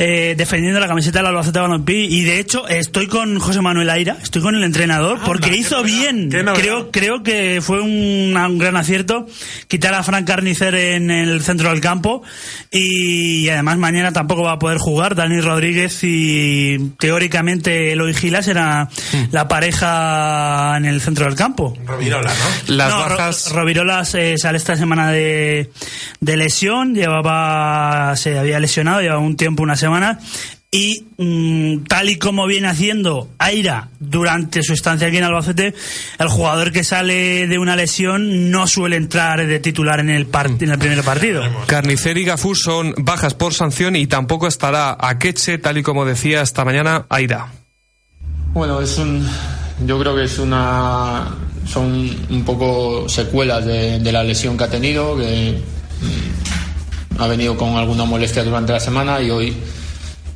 Eh, 0.00 0.34
defendiendo 0.38 0.78
la 0.78 0.86
camiseta 0.86 1.18
del 1.18 1.26
Albacete 1.26 1.58
Balompié 1.58 2.04
y 2.04 2.22
de 2.22 2.38
hecho 2.38 2.68
estoy 2.68 3.08
con 3.08 3.38
José 3.40 3.60
Manuel 3.60 3.90
Aira, 3.90 4.16
estoy 4.22 4.40
con 4.42 4.54
el 4.54 4.62
entrenador 4.62 5.18
porque 5.26 5.50
qué 5.50 5.56
hizo 5.56 5.82
bien. 5.82 6.30
Creo 6.30 6.90
creo 6.92 7.22
que 7.24 7.58
fue 7.60 7.80
un, 7.80 8.36
un 8.36 8.58
gran 8.58 8.76
acierto 8.76 9.26
quitar 9.66 9.94
a 9.94 10.04
Fran 10.04 10.24
Carnicer 10.24 10.74
en 10.76 11.10
el 11.10 11.42
centro 11.42 11.70
del 11.70 11.80
campo 11.80 12.22
y, 12.70 13.48
además 13.48 13.78
mañana 13.78 14.12
tampoco 14.12 14.42
va 14.44 14.52
a 14.52 14.58
poder 14.60 14.78
jugar 14.78 15.16
Dani 15.16 15.40
Rodríguez 15.40 15.98
y 16.04 16.78
teóricamente 16.98 17.90
Eloy 17.92 18.14
Gila 18.14 18.42
será 18.42 18.88
la 19.32 19.48
pareja 19.48 20.76
en 20.76 20.84
el 20.84 21.00
centro 21.00 21.24
del 21.24 21.34
campo. 21.34 21.76
Rovirola, 21.84 22.30
¿no? 22.30 22.74
Las 22.76 22.90
No, 22.90 23.08
Ro- 23.08 23.16
bajas. 23.16 23.52
Rovirolas 23.52 24.14
eh, 24.14 24.38
sale 24.38 24.58
esta 24.58 24.76
semana 24.76 25.10
de, 25.10 25.70
de 26.20 26.36
lesión, 26.36 26.94
llevaba, 26.94 28.14
se 28.16 28.38
había 28.38 28.60
lesionado, 28.60 29.00
llevaba 29.00 29.20
un 29.20 29.36
tiempo, 29.36 29.64
una 29.64 29.74
semana, 29.74 29.87
y 30.70 31.06
mm, 31.16 31.84
tal 31.84 32.10
y 32.10 32.16
como 32.18 32.46
viene 32.46 32.68
haciendo 32.68 33.30
Aira 33.38 33.88
durante 34.00 34.62
su 34.62 34.74
estancia 34.74 35.08
aquí 35.08 35.16
en 35.16 35.24
Albacete, 35.24 35.74
el 36.18 36.28
jugador 36.28 36.72
que 36.72 36.84
sale 36.84 37.46
de 37.46 37.58
una 37.58 37.74
lesión 37.74 38.50
no 38.50 38.66
suele 38.66 38.96
entrar 38.96 39.46
de 39.46 39.58
titular 39.60 39.98
en 40.00 40.10
el, 40.10 40.26
par- 40.26 40.50
en 40.60 40.70
el 40.70 40.78
primer 40.78 41.02
partido. 41.02 41.42
Carnicer 41.66 42.18
y 42.18 42.24
Gafú 42.24 42.54
son 42.54 42.94
bajas 42.98 43.32
por 43.32 43.54
sanción 43.54 43.96
y 43.96 44.06
tampoco 44.06 44.46
estará 44.46 44.94
Akeche, 45.00 45.56
tal 45.56 45.78
y 45.78 45.82
como 45.82 46.04
decía 46.04 46.42
esta 46.42 46.66
mañana 46.66 47.06
Aira. 47.08 47.48
Bueno, 48.52 48.80
es 48.82 48.98
un. 48.98 49.26
Yo 49.86 49.98
creo 49.98 50.14
que 50.16 50.24
es 50.24 50.38
una. 50.38 51.28
Son 51.66 52.10
un 52.30 52.44
poco 52.44 53.08
secuelas 53.08 53.64
de, 53.64 54.00
de 54.00 54.12
la 54.12 54.22
lesión 54.22 54.56
que 54.58 54.64
ha 54.64 54.70
tenido, 54.70 55.16
que 55.16 55.58
mm, 56.02 57.20
ha 57.22 57.26
venido 57.26 57.56
con 57.56 57.76
alguna 57.76 58.04
molestia 58.04 58.42
durante 58.44 58.72
la 58.72 58.80
semana 58.80 59.20
y 59.22 59.30
hoy 59.30 59.54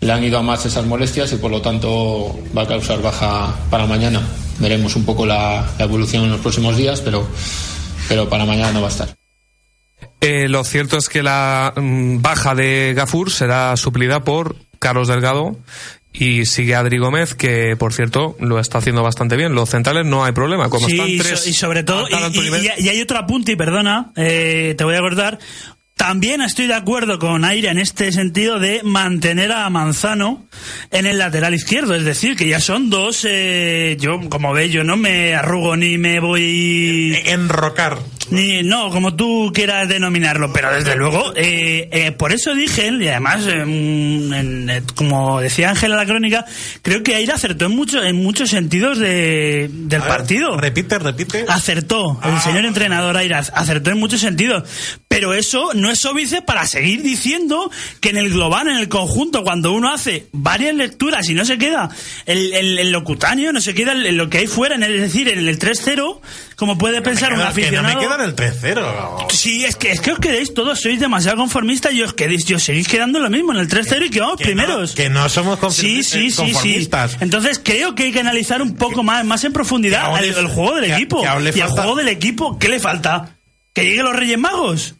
le 0.03 0.13
han 0.13 0.23
ido 0.23 0.39
a 0.39 0.43
más 0.43 0.67
esas 0.67 0.85
molestias 0.85 1.33
y 1.33 1.37
por 1.37 1.51
lo 1.51 1.63
tanto 1.63 2.39
va 2.57 2.63
a 2.63 2.67
causar 2.69 3.01
baja 3.01 3.55
para 3.71 3.87
mañana. 3.87 4.21
Veremos 4.59 4.95
un 4.97 5.05
poco 5.07 5.25
la, 5.25 5.65
la 5.79 5.85
evolución 5.85 6.25
en 6.25 6.33
los 6.33 6.41
próximos 6.41 6.77
días, 6.77 7.01
pero, 7.01 7.27
pero 8.09 8.29
para 8.29 8.45
mañana 8.45 8.73
no 8.73 8.83
va 8.83 8.89
a 8.89 8.91
estar. 8.91 9.09
Eh, 10.21 10.49
lo 10.49 10.63
cierto 10.65 10.99
es 10.99 11.09
que 11.09 11.23
la 11.23 11.73
mm, 11.77 12.21
baja 12.21 12.55
de 12.55 12.93
Gafur 12.95 13.31
será 13.31 13.77
suplida 13.77 14.23
por 14.23 14.57
Carlos 14.79 15.09
Delgado 15.09 15.57
y 16.13 16.45
sigue 16.47 16.75
Adri 16.75 16.99
Gómez, 16.99 17.35
que 17.35 17.75
por 17.79 17.93
cierto 17.93 18.37
lo 18.39 18.61
está 18.61 18.79
haciendo 18.79 19.03
bastante 19.03 19.37
bien. 19.37 19.55
Los 19.55 19.71
centrales 19.71 20.05
no 20.05 20.25
hay 20.25 20.33
problema. 20.33 20.69
Como 20.69 20.87
Sí, 20.87 20.93
están 20.95 21.09
y, 21.09 21.19
tres 21.19 21.41
so- 21.41 21.49
y 21.49 21.53
sobre 21.55 21.83
todo, 21.85 22.07
y, 22.09 22.89
hay 22.89 23.01
otro 23.01 23.19
apunte, 23.19 23.53
y 23.53 23.57
perdona, 23.57 24.13
eh, 24.17 24.75
te 24.77 24.85
voy 24.85 24.95
a 24.95 24.99
acordar. 24.99 25.39
También 25.97 26.41
estoy 26.43 26.67
de 26.67 26.75
acuerdo 26.75 27.19
con 27.19 27.45
Aire 27.45 27.69
en 27.69 27.79
este 27.79 28.11
sentido 28.11 28.59
de 28.59 28.83
mantener 28.83 29.53
a 29.53 29.71
Manzano 29.71 30.47
en 30.91 31.07
el 31.07 31.19
lateral 31.19 31.55
izquierdo. 31.55 31.95
Es 31.95 32.05
decir, 32.05 32.35
que 32.37 32.49
ya 32.49 32.59
son 32.61 32.91
dos. 32.91 33.25
eh, 33.29 33.97
yo, 34.01 34.19
como 34.29 34.53
ves, 34.53 34.73
yo 34.73 34.83
no 34.83 34.97
me 34.97 35.35
arrugo 35.35 35.77
ni 35.77 35.99
me 35.99 36.19
voy. 36.19 37.17
Enrocar. 37.27 37.99
Ni, 38.31 38.63
no, 38.63 38.91
como 38.91 39.15
tú 39.15 39.51
quieras 39.55 39.89
denominarlo, 39.89 40.53
pero 40.53 40.73
desde 40.73 40.97
luego, 40.97 41.33
eh, 41.37 41.89
eh, 41.93 42.13
por 42.13 42.33
eso 42.33 42.55
dije, 42.55 42.89
y 42.99 43.09
además, 43.09 43.47
eh, 43.47 43.65
mm, 43.65 44.33
en- 44.33 44.71
eh, 44.71 44.83
como 44.95 45.41
decía 45.41 45.71
Ángel 45.71 45.91
en 45.93 45.97
la 45.99 46.07
crónica, 46.07 46.45
creo 46.83 47.03
que 47.03 47.15
Aire 47.15 47.33
acertó 47.33 47.67
en, 47.67 47.73
mucho, 47.73 48.03
en 48.03 48.17
muchos 48.17 48.49
sentidos 48.51 48.99
de, 48.99 49.69
del 49.73 50.01
ver, 50.01 50.09
partido. 50.09 50.57
Repite, 50.57 50.99
repite. 50.99 51.45
Acertó, 51.49 52.19
el 52.25 52.31
Ah. 52.31 52.41
señor 52.41 52.65
entrenador 52.65 53.17
Airas, 53.17 53.53
acertó 53.55 53.91
en 53.91 53.99
muchos 53.99 54.21
sentidos. 54.21 54.63
Pero 55.09 55.35
eso 55.35 55.71
no 55.75 55.91
es 55.91 56.05
óbice 56.07 56.41
para 56.43 56.67
seguir 56.67 57.03
diciendo 57.03 57.71
que 58.01 58.11
en 58.11 58.17
el 58.17 58.31
global, 58.31 58.69
en 58.69 58.77
el 58.79 58.89
conjunto, 58.89 59.43
cuando 59.43 59.73
uno 59.73 59.93
hace 59.93 60.27
varias 60.33 60.75
lecturas 60.75 61.29
y 61.29 61.35
no 61.35 61.45
se 61.45 61.59
queda 61.59 61.91
el, 62.25 62.55
el, 62.55 62.79
el 62.79 62.93
locutáneo, 62.93 63.53
no 63.53 63.61
se 63.61 63.75
queda 63.75 63.93
el- 63.93 64.17
lo 64.17 64.31
que 64.31 64.39
hay 64.39 64.47
fuera, 64.47 64.75
en 64.77 64.83
el- 64.85 64.95
es 64.95 65.01
decir, 65.03 65.29
en 65.29 65.47
el 65.47 65.59
3-0, 65.59 66.21
como 66.57 66.77
puede 66.79 67.03
pensar 67.03 67.33
un 67.33 67.39
Que 67.39 67.45
no 67.45 67.49
aficionado. 67.51 67.95
me 67.95 68.01
queda 68.01 68.15
en 68.17 68.21
el 68.23 68.37
3-0. 68.37 69.27
Sí, 69.31 69.65
es 69.65 69.77
que, 69.77 69.93
es 69.93 70.01
que 70.01 70.13
os 70.13 70.19
quedéis 70.19 70.55
todos, 70.55 70.81
sois 70.81 70.99
demasiado 71.01 71.39
conformistas 71.39 71.93
y 71.93 72.03
os 72.03 72.13
quedéis, 72.15 72.51
os 72.53 72.63
seguís 72.63 72.89
quedando 72.89 73.19
lo 73.19 73.31
mismo 73.31 73.53
en 73.53 73.59
el 73.61 73.69
3-0 73.69 74.07
y 74.07 74.11
que 74.11 74.21
vamos 74.21 74.37
Que 74.39 74.45
primeros. 74.45 74.91
no, 74.91 74.97
que 74.97 75.11
no 75.11 75.29
somos 75.29 75.59
Sí, 75.75 75.99
conformi- 75.99 76.03
sí, 76.03 76.03
sí, 76.03 76.31
sí. 76.31 76.37
conformistas. 76.37 77.17
Entonces 77.21 77.61
creo 77.63 77.95
que 77.95 78.05
hay 78.05 78.13
que 78.13 78.21
analizar 78.21 78.63
un 78.63 78.77
poco 78.77 79.03
más, 79.03 79.25
más 79.25 79.43
en 79.45 79.53
profundidad 79.53 80.23
el, 80.23 80.47
juego 80.49 80.75
del 80.77 80.91
equipo. 80.93 81.23
y 81.23 81.61
al 81.61 81.69
juego 81.71 81.95
del 81.97 82.09
equipo, 82.09 82.59
¿qué 82.59 82.69
le 82.69 82.79
falta? 82.81 83.37
¿Que 83.73 83.85
lleguen 83.85 84.05
los 84.05 84.15
Reyes 84.17 84.39
Magos? 84.39 84.95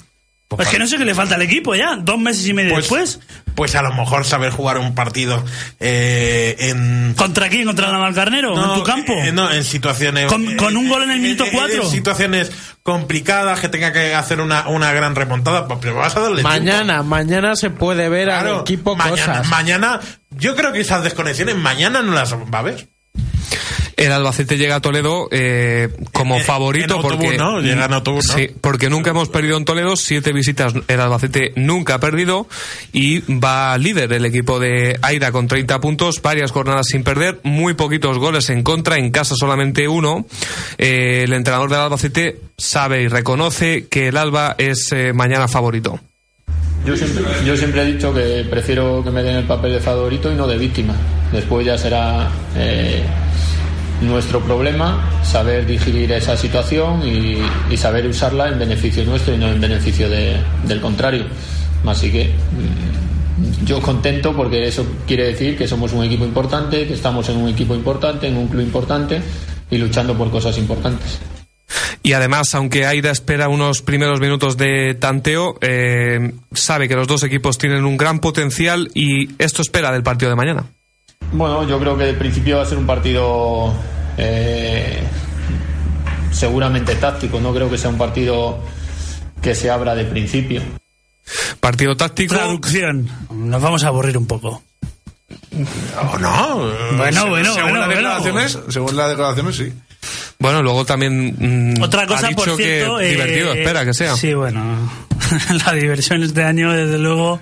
Pues 0.57 0.69
que 0.69 0.79
no 0.79 0.87
sé 0.87 0.97
qué 0.99 1.05
le 1.05 1.15
falta 1.15 1.35
al 1.37 1.43
equipo 1.43 1.75
ya, 1.75 1.97
dos 1.97 2.19
meses 2.19 2.47
y 2.47 2.53
medio 2.55 2.73
Pues, 2.73 2.85
después. 2.89 3.21
pues 3.55 3.75
a 3.75 3.83
lo 3.83 3.93
mejor 3.95 4.25
saber 4.25 4.51
jugar 4.51 4.79
un 4.79 4.95
partido 4.95 5.45
eh, 5.81 6.57
en. 6.59 7.15
¿Contra 7.17 7.49
quién? 7.49 7.65
¿Contra 7.67 7.87
la 7.87 7.93
Navalcarnero? 7.95 8.55
¿En 8.75 8.79
tu 8.79 8.85
campo? 8.85 9.13
eh, 9.15 9.33
no, 9.33 9.51
en 9.51 9.65
situaciones. 9.65 10.27
¿Con- 10.27 10.57
con 10.57 10.77
un 10.77 10.89
gol 10.89 11.03
en 11.05 11.11
el 11.13 11.19
eh, 11.19 11.21
minuto 11.23 11.45
eh, 11.45 11.51
cuatro? 11.53 11.83
En 11.83 11.91
situaciones 11.91 12.51
complicadas 12.83 13.61
que 13.61 13.69
tenga 13.69 13.93
que 13.93 14.15
hacer 14.15 14.41
una, 14.41 14.69
una 14.69 14.93
gran 14.93 15.15
remontada. 15.15 15.67
Pues 15.67 15.79
pero 15.83 15.97
vas 15.97 16.17
a 16.17 16.21
darle 16.21 16.37
tiempo. 16.43 16.49
Mañana, 16.51 17.03
mañana 17.03 17.55
se 17.57 17.71
puede 17.71 18.09
ver 18.09 18.31
al 18.31 18.43
Claro, 18.43 18.61
equipo 18.63 18.97
mañana, 18.97 19.17
cosas. 19.39 19.49
mañana, 19.49 20.01
yo 20.31 20.55
creo 20.57 20.73
que 20.73 20.81
esas 20.81 21.03
desconexiones 21.05 21.57
mañana 21.57 22.03
no 22.03 22.13
las 22.13 22.33
va 22.35 22.59
a 22.59 22.63
ver. 22.63 22.89
El 23.97 24.11
Albacete 24.13 24.57
llega 24.59 24.77
a 24.77 24.81
Toledo 24.81 25.29
eh, 25.31 25.89
como 26.13 26.37
En- 26.37 26.45
favorito 26.45 26.95
en 26.95 27.01
autobús, 27.03 27.17
porque 27.25 27.39
¿no? 27.39 27.61
Llega 27.61 27.85
en 27.85 27.93
autobús, 27.93 28.27
¿no? 28.29 28.35
sí, 28.35 28.51
porque 28.61 28.89
nunca 28.91 29.11
hemos 29.11 29.29
perdido 29.29 29.57
en 29.57 29.65
Toledo, 29.65 29.97
siete 29.97 30.33
visitas 30.33 30.75
el 30.89 31.01
Albacete 31.01 31.53
nunca 31.57 31.95
ha 31.95 32.01
perdido 32.01 32.47
y 32.93 33.21
va 33.39 33.77
líder 33.79 34.13
el 34.13 34.25
equipo 34.25 34.59
de 34.59 34.99
Aira 35.03 35.31
con 35.33 35.47
30 35.49 35.81
puntos, 35.81 36.23
varias 36.23 36.51
jornadas 36.53 36.87
sin 36.89 37.05
perder, 37.05 37.41
muy 37.43 37.75
poquitos 37.75 38.19
goles 38.19 38.49
en 38.51 38.63
contra, 38.63 38.97
en 38.99 39.11
casa 39.11 39.35
solamente 39.37 39.89
uno. 39.89 40.27
Eh, 40.79 41.23
el 41.25 41.33
entrenador 41.33 41.71
del 41.71 41.81
Albacete 41.81 42.41
sabe 42.57 43.03
y 43.03 43.09
reconoce 43.09 43.87
que 43.89 44.09
el 44.09 44.17
Alba 44.17 44.55
es 44.59 44.91
eh, 44.93 45.13
mañana 45.13 45.49
favorito. 45.49 46.01
Yo 46.85 46.97
siempre, 46.97 47.23
yo 47.47 47.57
siempre 47.57 47.83
he 47.83 47.93
dicho 47.93 48.13
que 48.13 48.45
prefiero 48.51 49.05
que 49.05 49.11
me 49.13 49.23
den 49.23 49.37
el 49.37 49.45
papel 49.45 49.73
de 49.75 49.81
favorito 49.81 50.33
y 50.33 50.35
no 50.35 50.49
de 50.49 50.59
víctima. 50.59 50.95
Después 51.31 51.65
ya 51.65 51.79
será 51.79 52.29
eh, 52.57 53.05
nuestro 54.03 54.41
problema, 54.41 55.11
saber 55.25 55.67
digerir 55.67 56.13
esa 56.13 56.37
situación 56.37 57.03
y, 57.07 57.39
y 57.71 57.77
saber 57.77 58.07
usarla 58.07 58.49
en 58.49 58.59
beneficio 58.59 59.05
nuestro 59.05 59.35
y 59.35 59.39
no 59.39 59.49
en 59.49 59.61
beneficio 59.61 60.09
de- 60.09 60.37
del 60.67 60.81
contrario. 60.81 61.25
Así 61.87 62.11
que 62.13 62.27
mm, 62.27 63.65
yo 63.67 63.81
contento 63.81 64.35
porque 64.37 64.67
eso 64.69 64.87
quiere 65.07 65.27
decir 65.29 65.57
que 65.57 65.67
somos 65.67 65.93
un 65.93 66.05
equipo 66.05 66.25
importante, 66.25 66.87
que 66.87 66.95
estamos 66.95 67.29
en 67.29 67.37
un 67.39 67.49
equipo 67.49 67.75
importante, 67.75 68.29
en 68.29 68.37
un 68.37 68.49
club 68.49 68.63
importante 68.63 69.21
y 69.71 69.79
luchando 69.79 70.15
por 70.17 70.31
cosas 70.31 70.59
importantes. 70.59 71.19
Y 72.05 72.13
además, 72.15 72.55
aunque 72.57 72.85
Aida 72.85 73.11
espera 73.13 73.49
unos 73.49 73.81
primeros 73.81 74.21
minutos 74.21 74.57
de 74.57 74.95
tanteo, 74.99 75.57
eh, 75.61 76.33
sabe 76.53 76.89
que 76.89 76.97
los 76.97 77.07
dos 77.07 77.23
equipos 77.23 77.59
tienen 77.59 77.85
un 77.85 77.97
gran 77.97 78.19
potencial 78.19 78.91
y 78.93 79.31
esto 79.43 79.63
espera 79.63 79.93
del 79.93 80.03
partido 80.03 80.29
de 80.31 80.37
mañana. 80.37 80.65
Bueno, 81.33 81.67
yo 81.67 81.79
creo 81.79 81.97
que 81.97 82.05
de 82.05 82.15
principio 82.15 82.57
va 82.57 82.65
a 82.65 82.67
ser 82.67 82.77
un 82.77 82.87
partido 82.87 83.73
eh, 84.17 85.03
seguramente 86.33 86.95
táctico, 86.97 87.41
no 87.41 87.55
creo 87.55 87.71
que 87.71 87.79
sea 87.79 87.91
un 87.91 87.99
partido 87.99 88.61
que 89.41 89.55
se 89.55 89.71
abra 89.71 89.95
de 89.95 90.05
principio. 90.05 90.63
Partido 91.61 91.97
táctico. 91.97 92.35
Traducción. 92.35 93.09
Nos 93.31 93.63
vamos 93.63 93.85
a 93.85 93.89
aburrir 93.89 94.19
un 94.19 94.27
poco. 94.27 94.63
¿O 96.13 96.19
no? 96.19 96.73
Bueno, 96.97 97.29
bueno, 97.29 97.55
según 97.55 97.71
bueno, 97.71 97.79
las 97.79 97.87
bueno. 97.87 97.89
declaraciones, 97.89 98.59
según 98.69 98.97
las 98.97 99.09
declaraciones, 99.11 99.57
sí. 99.57 99.73
Bueno, 100.39 100.63
luego 100.63 100.85
también 100.85 101.75
mm, 101.79 101.83
Otra 101.83 102.07
cosa, 102.07 102.27
ha 102.27 102.29
dicho 102.31 102.45
por 102.45 102.57
cierto. 102.57 102.99
que 102.99 103.07
eh, 103.07 103.11
divertido, 103.11 103.53
espera 103.53 103.85
que 103.85 103.95
sea. 103.95 104.17
Sí, 104.17 104.35
bueno. 104.35 104.91
La 105.67 105.73
diversión 105.73 106.23
este 106.23 106.43
año, 106.43 106.73
desde 106.73 106.99
luego, 106.99 107.41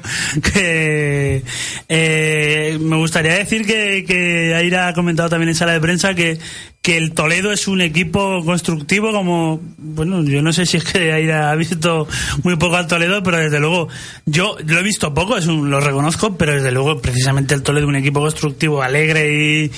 que 0.52 1.42
eh, 1.88 2.78
me 2.80 2.96
gustaría 2.96 3.34
decir 3.34 3.66
que, 3.66 4.04
que 4.06 4.54
Aira 4.54 4.88
ha 4.88 4.94
comentado 4.94 5.28
también 5.28 5.48
en 5.50 5.54
sala 5.54 5.72
de 5.72 5.80
prensa 5.80 6.14
que, 6.14 6.38
que 6.82 6.96
el 6.96 7.12
Toledo 7.12 7.52
es 7.52 7.68
un 7.68 7.80
equipo 7.80 8.42
constructivo 8.44 9.12
como, 9.12 9.60
bueno, 9.78 10.22
yo 10.24 10.40
no 10.42 10.52
sé 10.52 10.66
si 10.66 10.76
es 10.78 10.84
que 10.84 11.12
Aira 11.12 11.50
ha 11.50 11.54
visto 11.54 12.06
muy 12.42 12.56
poco 12.56 12.76
al 12.76 12.86
Toledo, 12.86 13.22
pero 13.22 13.38
desde 13.38 13.60
luego, 13.60 13.88
yo 14.26 14.56
lo 14.66 14.78
he 14.78 14.82
visto 14.82 15.12
poco, 15.14 15.36
es 15.36 15.46
un- 15.46 15.70
lo 15.70 15.80
reconozco, 15.80 16.36
pero 16.36 16.54
desde 16.54 16.72
luego 16.72 17.00
precisamente 17.00 17.54
el 17.54 17.62
Toledo 17.62 17.86
un 17.88 17.96
equipo 17.96 18.20
constructivo, 18.20 18.82
alegre 18.82 19.32
y 19.64 19.70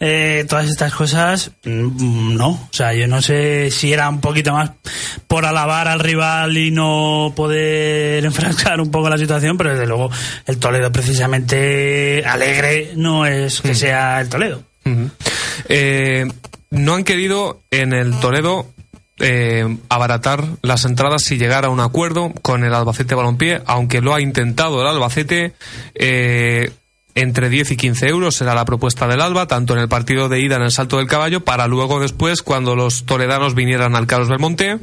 eh, 0.00 0.44
todas 0.48 0.68
estas 0.68 0.92
cosas, 0.94 1.52
mm, 1.64 2.36
no. 2.36 2.48
O 2.50 2.68
sea, 2.72 2.92
yo 2.94 3.06
no 3.06 3.22
sé 3.22 3.70
si 3.70 3.92
era 3.92 4.08
un 4.08 4.20
poquito 4.20 4.52
más 4.52 4.70
por 5.26 5.44
alabar 5.46 5.88
al 5.88 6.00
rival 6.00 6.56
y 6.56 6.70
no 6.70 7.32
poder 7.36 7.49
enfrascar 8.24 8.80
un 8.80 8.90
poco 8.90 9.08
la 9.08 9.18
situación, 9.18 9.56
pero 9.56 9.70
desde 9.70 9.86
luego 9.86 10.10
el 10.46 10.58
Toledo 10.58 10.90
precisamente 10.92 12.24
alegre 12.24 12.92
no 12.96 13.26
es 13.26 13.60
que 13.60 13.74
sea 13.74 14.20
el 14.20 14.28
Toledo. 14.28 14.62
Eh, 15.68 16.26
no 16.70 16.94
han 16.94 17.04
querido 17.04 17.62
en 17.70 17.92
el 17.92 18.18
Toledo 18.18 18.66
eh, 19.18 19.78
abaratar 19.88 20.44
las 20.62 20.84
entradas 20.84 21.22
si 21.22 21.36
llegar 21.36 21.64
a 21.64 21.68
un 21.68 21.80
acuerdo 21.80 22.32
con 22.42 22.64
el 22.64 22.74
Albacete 22.74 23.14
Balompié, 23.14 23.62
aunque 23.66 24.00
lo 24.00 24.14
ha 24.14 24.20
intentado 24.20 24.80
el 24.80 24.88
Albacete. 24.88 25.52
eh, 25.94 26.72
entre 27.14 27.48
10 27.48 27.72
y 27.72 27.76
15 27.76 28.06
euros 28.08 28.36
será 28.36 28.54
la 28.54 28.64
propuesta 28.64 29.08
del 29.08 29.20
Alba, 29.20 29.46
tanto 29.46 29.74
en 29.74 29.80
el 29.80 29.88
partido 29.88 30.28
de 30.28 30.40
ida 30.40 30.56
en 30.56 30.62
el 30.62 30.70
Salto 30.70 30.98
del 30.98 31.08
Caballo, 31.08 31.40
para 31.40 31.66
luego 31.66 32.00
después, 32.00 32.42
cuando 32.42 32.76
los 32.76 33.04
toledanos 33.04 33.54
vinieran 33.54 33.96
al 33.96 34.06
Carlos 34.06 34.28
Belmonte, 34.28 34.78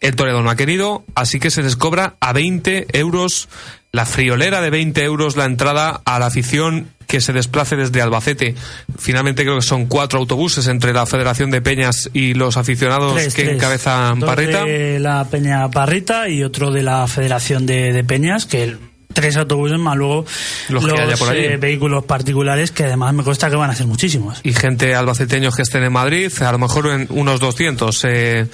el 0.00 0.16
Toledo 0.16 0.42
no 0.42 0.50
ha 0.50 0.56
querido, 0.56 1.04
así 1.14 1.38
que 1.40 1.50
se 1.50 1.62
les 1.62 1.76
cobra 1.76 2.14
a 2.20 2.32
20 2.32 2.86
euros 2.98 3.48
la 3.92 4.04
friolera 4.06 4.60
de 4.60 4.70
20 4.70 5.02
euros 5.04 5.36
la 5.36 5.44
entrada 5.46 6.00
a 6.04 6.18
la 6.18 6.26
afición 6.26 6.90
que 7.06 7.20
se 7.20 7.32
desplace 7.32 7.76
desde 7.76 8.02
Albacete. 8.02 8.54
Finalmente 8.98 9.42
creo 9.44 9.56
que 9.56 9.62
son 9.62 9.86
cuatro 9.86 10.18
autobuses 10.18 10.66
entre 10.66 10.92
la 10.92 11.06
Federación 11.06 11.50
de 11.50 11.62
Peñas 11.62 12.10
y 12.12 12.34
los 12.34 12.56
aficionados 12.56 13.14
Tres, 13.14 13.34
que 13.34 13.44
tres. 13.44 13.54
encabezan 13.56 14.18
Dos 14.20 14.28
Parrita. 14.28 14.64
de 14.64 14.98
la 14.98 15.24
Peña 15.30 15.70
Parrita 15.70 16.28
y 16.28 16.42
otro 16.42 16.70
de 16.72 16.82
la 16.82 17.06
Federación 17.06 17.64
de, 17.64 17.92
de 17.92 18.04
Peñas, 18.04 18.44
que 18.44 18.64
el- 18.64 18.78
tres 19.16 19.36
autobuses 19.38 19.78
más 19.78 19.96
luego 19.96 20.24
Los 20.68 20.84
que 20.86 20.92
haya 21.00 21.16
por 21.16 21.30
allí. 21.30 21.40
eh, 21.40 21.56
vehículos 21.56 22.04
particulares 22.04 22.70
que 22.70 22.84
además 22.84 23.14
me 23.14 23.24
consta 23.24 23.48
que 23.50 23.56
van 23.56 23.70
a 23.70 23.74
ser 23.74 23.86
muchísimos. 23.86 24.40
y 24.44 24.52
gente 24.52 24.94
albaceteños 24.94 25.56
que 25.56 25.62
estén 25.62 25.82
en 25.84 25.92
Madrid, 25.92 26.30
a 26.42 26.52
lo 26.52 26.58
mejor 26.58 26.86
en 26.88 27.06
unos 27.10 27.40
200 27.40 28.04
eh, 28.04 28.46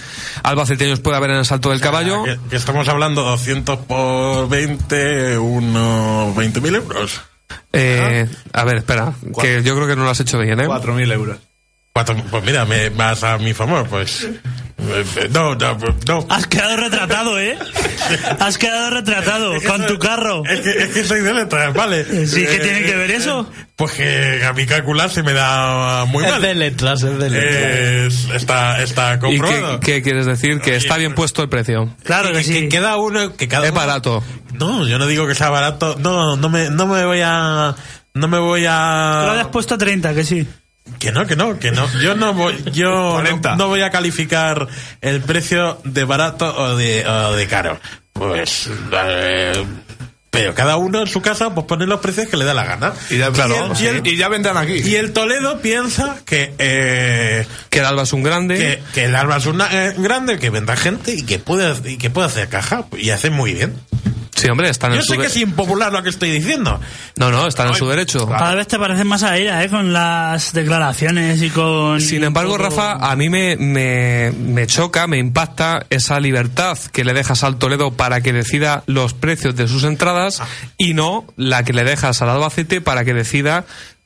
albaceteños 0.45 1.01
puede 1.01 1.17
haber 1.17 1.31
en 1.31 1.39
el 1.39 1.45
Salto 1.45 1.71
del 1.71 1.81
Caballo. 1.81 2.23
Que, 2.23 2.39
que 2.49 2.57
estamos 2.57 2.87
hablando 2.89 3.23
200 3.23 3.79
por 3.81 4.49
20, 4.49 5.37
unos 5.39 6.35
20.000 6.37 6.77
euros. 6.77 7.21
Eh, 7.73 8.29
a 8.53 8.65
ver, 8.65 8.77
espera, 8.77 9.13
que 9.41 9.63
yo 9.65 9.75
creo 9.75 9.89
que 9.89 9.97
no 9.97 10.05
lo 10.05 10.11
has 10.11 10.21
hecho 10.21 10.39
bien, 10.39 10.61
¿eh? 10.61 10.67
4.000 10.69 11.13
euros. 11.13 11.39
Cuatro- 11.93 12.17
pues 12.31 12.45
mira, 12.45 12.65
me 12.65 12.89
vas 12.91 13.23
a 13.25 13.37
mi 13.39 13.53
favor, 13.53 13.87
pues. 13.89 14.27
Eh, 14.91 15.29
No, 15.33 15.55
no, 15.55 15.79
no. 16.09 16.27
Has 16.29 16.47
quedado 16.47 16.77
retratado, 16.77 17.39
¿eh? 17.39 17.59
Has 18.41 18.59
quedado 18.59 18.91
retratado 18.91 19.55
con 19.67 19.87
tu 19.87 19.99
carro. 19.99 20.43
Es 20.49 20.61
que, 20.61 20.71
es 20.83 20.89
que 20.91 21.05
soy 21.05 21.21
de 21.21 21.33
letras, 21.35 21.73
¿vale? 21.75 22.05
Sí, 22.27 22.45
¿qué 22.47 22.57
Eh, 22.57 22.61
tiene 22.61 22.83
que 22.85 22.95
ver 22.97 23.11
eso? 23.11 23.49
Pues 23.77 23.93
que 23.93 24.45
a 24.45 24.53
mi 24.53 24.67
calcular 24.67 25.11
se 25.11 25.23
me 25.23 25.33
da 25.33 26.05
muy 26.07 26.25
mal. 26.25 26.59
letras, 26.59 27.03
es 27.03 27.19
de 27.19 28.07
Es- 28.07 28.29
está, 28.35 28.83
está 28.83 29.15
¿Y 29.15 29.19
qué, 29.19 29.39
comprobado. 29.39 29.81
qué 29.81 30.03
quieres 30.03 30.27
decir? 30.27 30.61
Que 30.61 30.77
está 30.77 30.97
bien 30.97 31.15
puesto 31.15 31.43
el 31.43 31.49
precio. 31.49 31.95
Claro 32.05 32.33
que 32.33 32.43
sí. 32.43 32.69
queda 32.69 32.97
uno, 32.97 33.35
que 33.37 33.49
cada 33.49 33.65
Es 33.67 33.73
uno- 33.73 33.81
barato. 33.81 34.25
No, 34.55 34.87
yo 34.87 34.99
no 34.99 35.07
digo 35.07 35.27
que 35.27 35.35
sea 35.35 35.49
barato. 35.51 35.97
No, 35.99 36.37
no 36.37 36.49
me, 36.49 36.71
no 36.71 36.87
me 36.87 37.05
voy 37.05 37.21
a. 37.25 37.75
No 38.15 38.29
me 38.29 38.39
voy 38.39 38.61
Te 38.61 38.67
lo 38.67 38.73
a. 38.73 39.31
habías 39.31 39.47
puesto 39.49 39.75
a 39.75 39.79
30, 39.79 40.13
que 40.15 40.25
sí. 40.25 40.47
Que 40.99 41.13
no, 41.13 41.27
que 41.27 41.37
no, 41.37 41.59
que 41.59 41.71
no. 41.71 41.87
Yo 42.01 42.15
no 42.15 42.35
voy, 42.35 42.63
yo 42.73 42.91
no, 42.91 43.13
40. 43.13 43.57
no 43.57 43.69
voy 43.69 43.83
a 43.83 43.91
calificar 43.91 44.67
el 45.01 45.21
precio 45.21 45.81
de 45.85 46.05
barato 46.05 46.55
o 46.57 46.77
de, 46.77 47.07
o 47.07 47.33
de 47.35 47.47
caro. 47.47 47.79
Pues, 48.13 48.69
eh, 48.93 49.65
pero 50.31 50.55
cada 50.55 50.77
uno 50.77 51.01
en 51.01 51.07
su 51.07 51.21
casa 51.21 51.55
pues 51.55 51.67
pone 51.67 51.87
los 51.87 52.01
precios 52.01 52.29
que 52.29 52.37
le 52.37 52.45
da 52.45 52.55
la 52.55 52.65
gana. 52.65 52.93
Y 53.11 53.19
ya, 53.19 53.31
claro, 53.31 53.73
y 53.79 53.87
el, 53.87 54.07
y 54.07 54.17
ya 54.17 54.29
vendrán 54.29 54.57
aquí. 54.57 54.75
y 54.79 54.97
el 54.97 55.13
Toledo 55.13 55.61
piensa 55.61 56.17
que, 56.25 56.55
eh, 56.59 57.47
Que 57.69 57.81
el 57.81 57.85
Alba 57.85 58.03
es 58.03 58.13
un 58.13 58.23
grande. 58.23 58.57
que, 58.57 58.83
que 58.95 59.05
el 59.05 59.15
Alba 59.15 59.37
es 59.37 59.47
una, 59.47 59.69
eh, 59.71 59.95
grande, 59.99 60.39
que 60.39 60.51
vendrá 60.51 60.77
gente 60.77 61.15
y 61.15 61.23
que 61.23 61.39
puede, 61.39 61.75
y 61.91 61.97
que 61.99 62.11
puede 62.11 62.29
hacer 62.29 62.49
caja. 62.49 62.87
Y 62.97 63.11
hace 63.11 63.31
muy 63.31 63.55
bien. 63.55 63.75
Sí, 64.43 64.49
hombre, 64.51 64.69
están 64.69 64.93
en 64.93 64.99
Yo 64.99 65.05
su 65.05 65.13
sé 65.13 65.19
que 65.19 65.27
es 65.27 65.37
impopular 65.37 65.93
lo 65.93 66.03
que 66.03 66.09
estoy 66.11 66.31
diciendo. 66.31 66.81
No, 67.17 67.31
no, 67.31 67.47
están 67.47 67.69
en 67.69 67.75
su 67.75 67.89
derecho. 67.89 68.27
Cada 68.27 68.55
vez 68.55 68.67
te 68.67 68.79
pareces 68.79 69.05
más 69.05 69.23
a 69.23 69.37
ella, 69.37 69.63
¿eh? 69.63 69.69
Con 69.69 69.93
las 69.93 70.53
declaraciones 70.53 71.41
y 71.43 71.51
con... 71.51 72.01
Sin 72.01 72.25
embargo, 72.25 72.57
todo- 72.57 72.65
Rafa, 72.69 72.93
a 72.95 73.15
mí 73.17 73.29
me, 73.29 73.57
me, 73.57 74.33
me 74.33 74.67
choca, 74.67 75.07
me 75.07 75.19
impacta 75.19 75.87
esa 75.91 76.19
libertad 76.21 76.77
que 76.93 77.05
le 77.05 77.13
dejas 77.13 77.45
al 77.45 77.57
Toledo 77.57 77.93
para 77.93 78.21
que 78.21 78.33
decida 78.33 78.83
los 78.87 79.15
precios 79.15 79.55
de 79.57 79.69
sus 79.69 79.85
entradas 79.85 80.43
y 80.77 80.95
no 80.95 81.25
la 81.37 81.63
que 81.65 81.73
le 81.73 81.85
dejas 81.85 82.21
al 82.23 82.31
Albacete 82.31 82.81
para 82.81 83.05
que 83.05 83.15
decida 83.15 83.65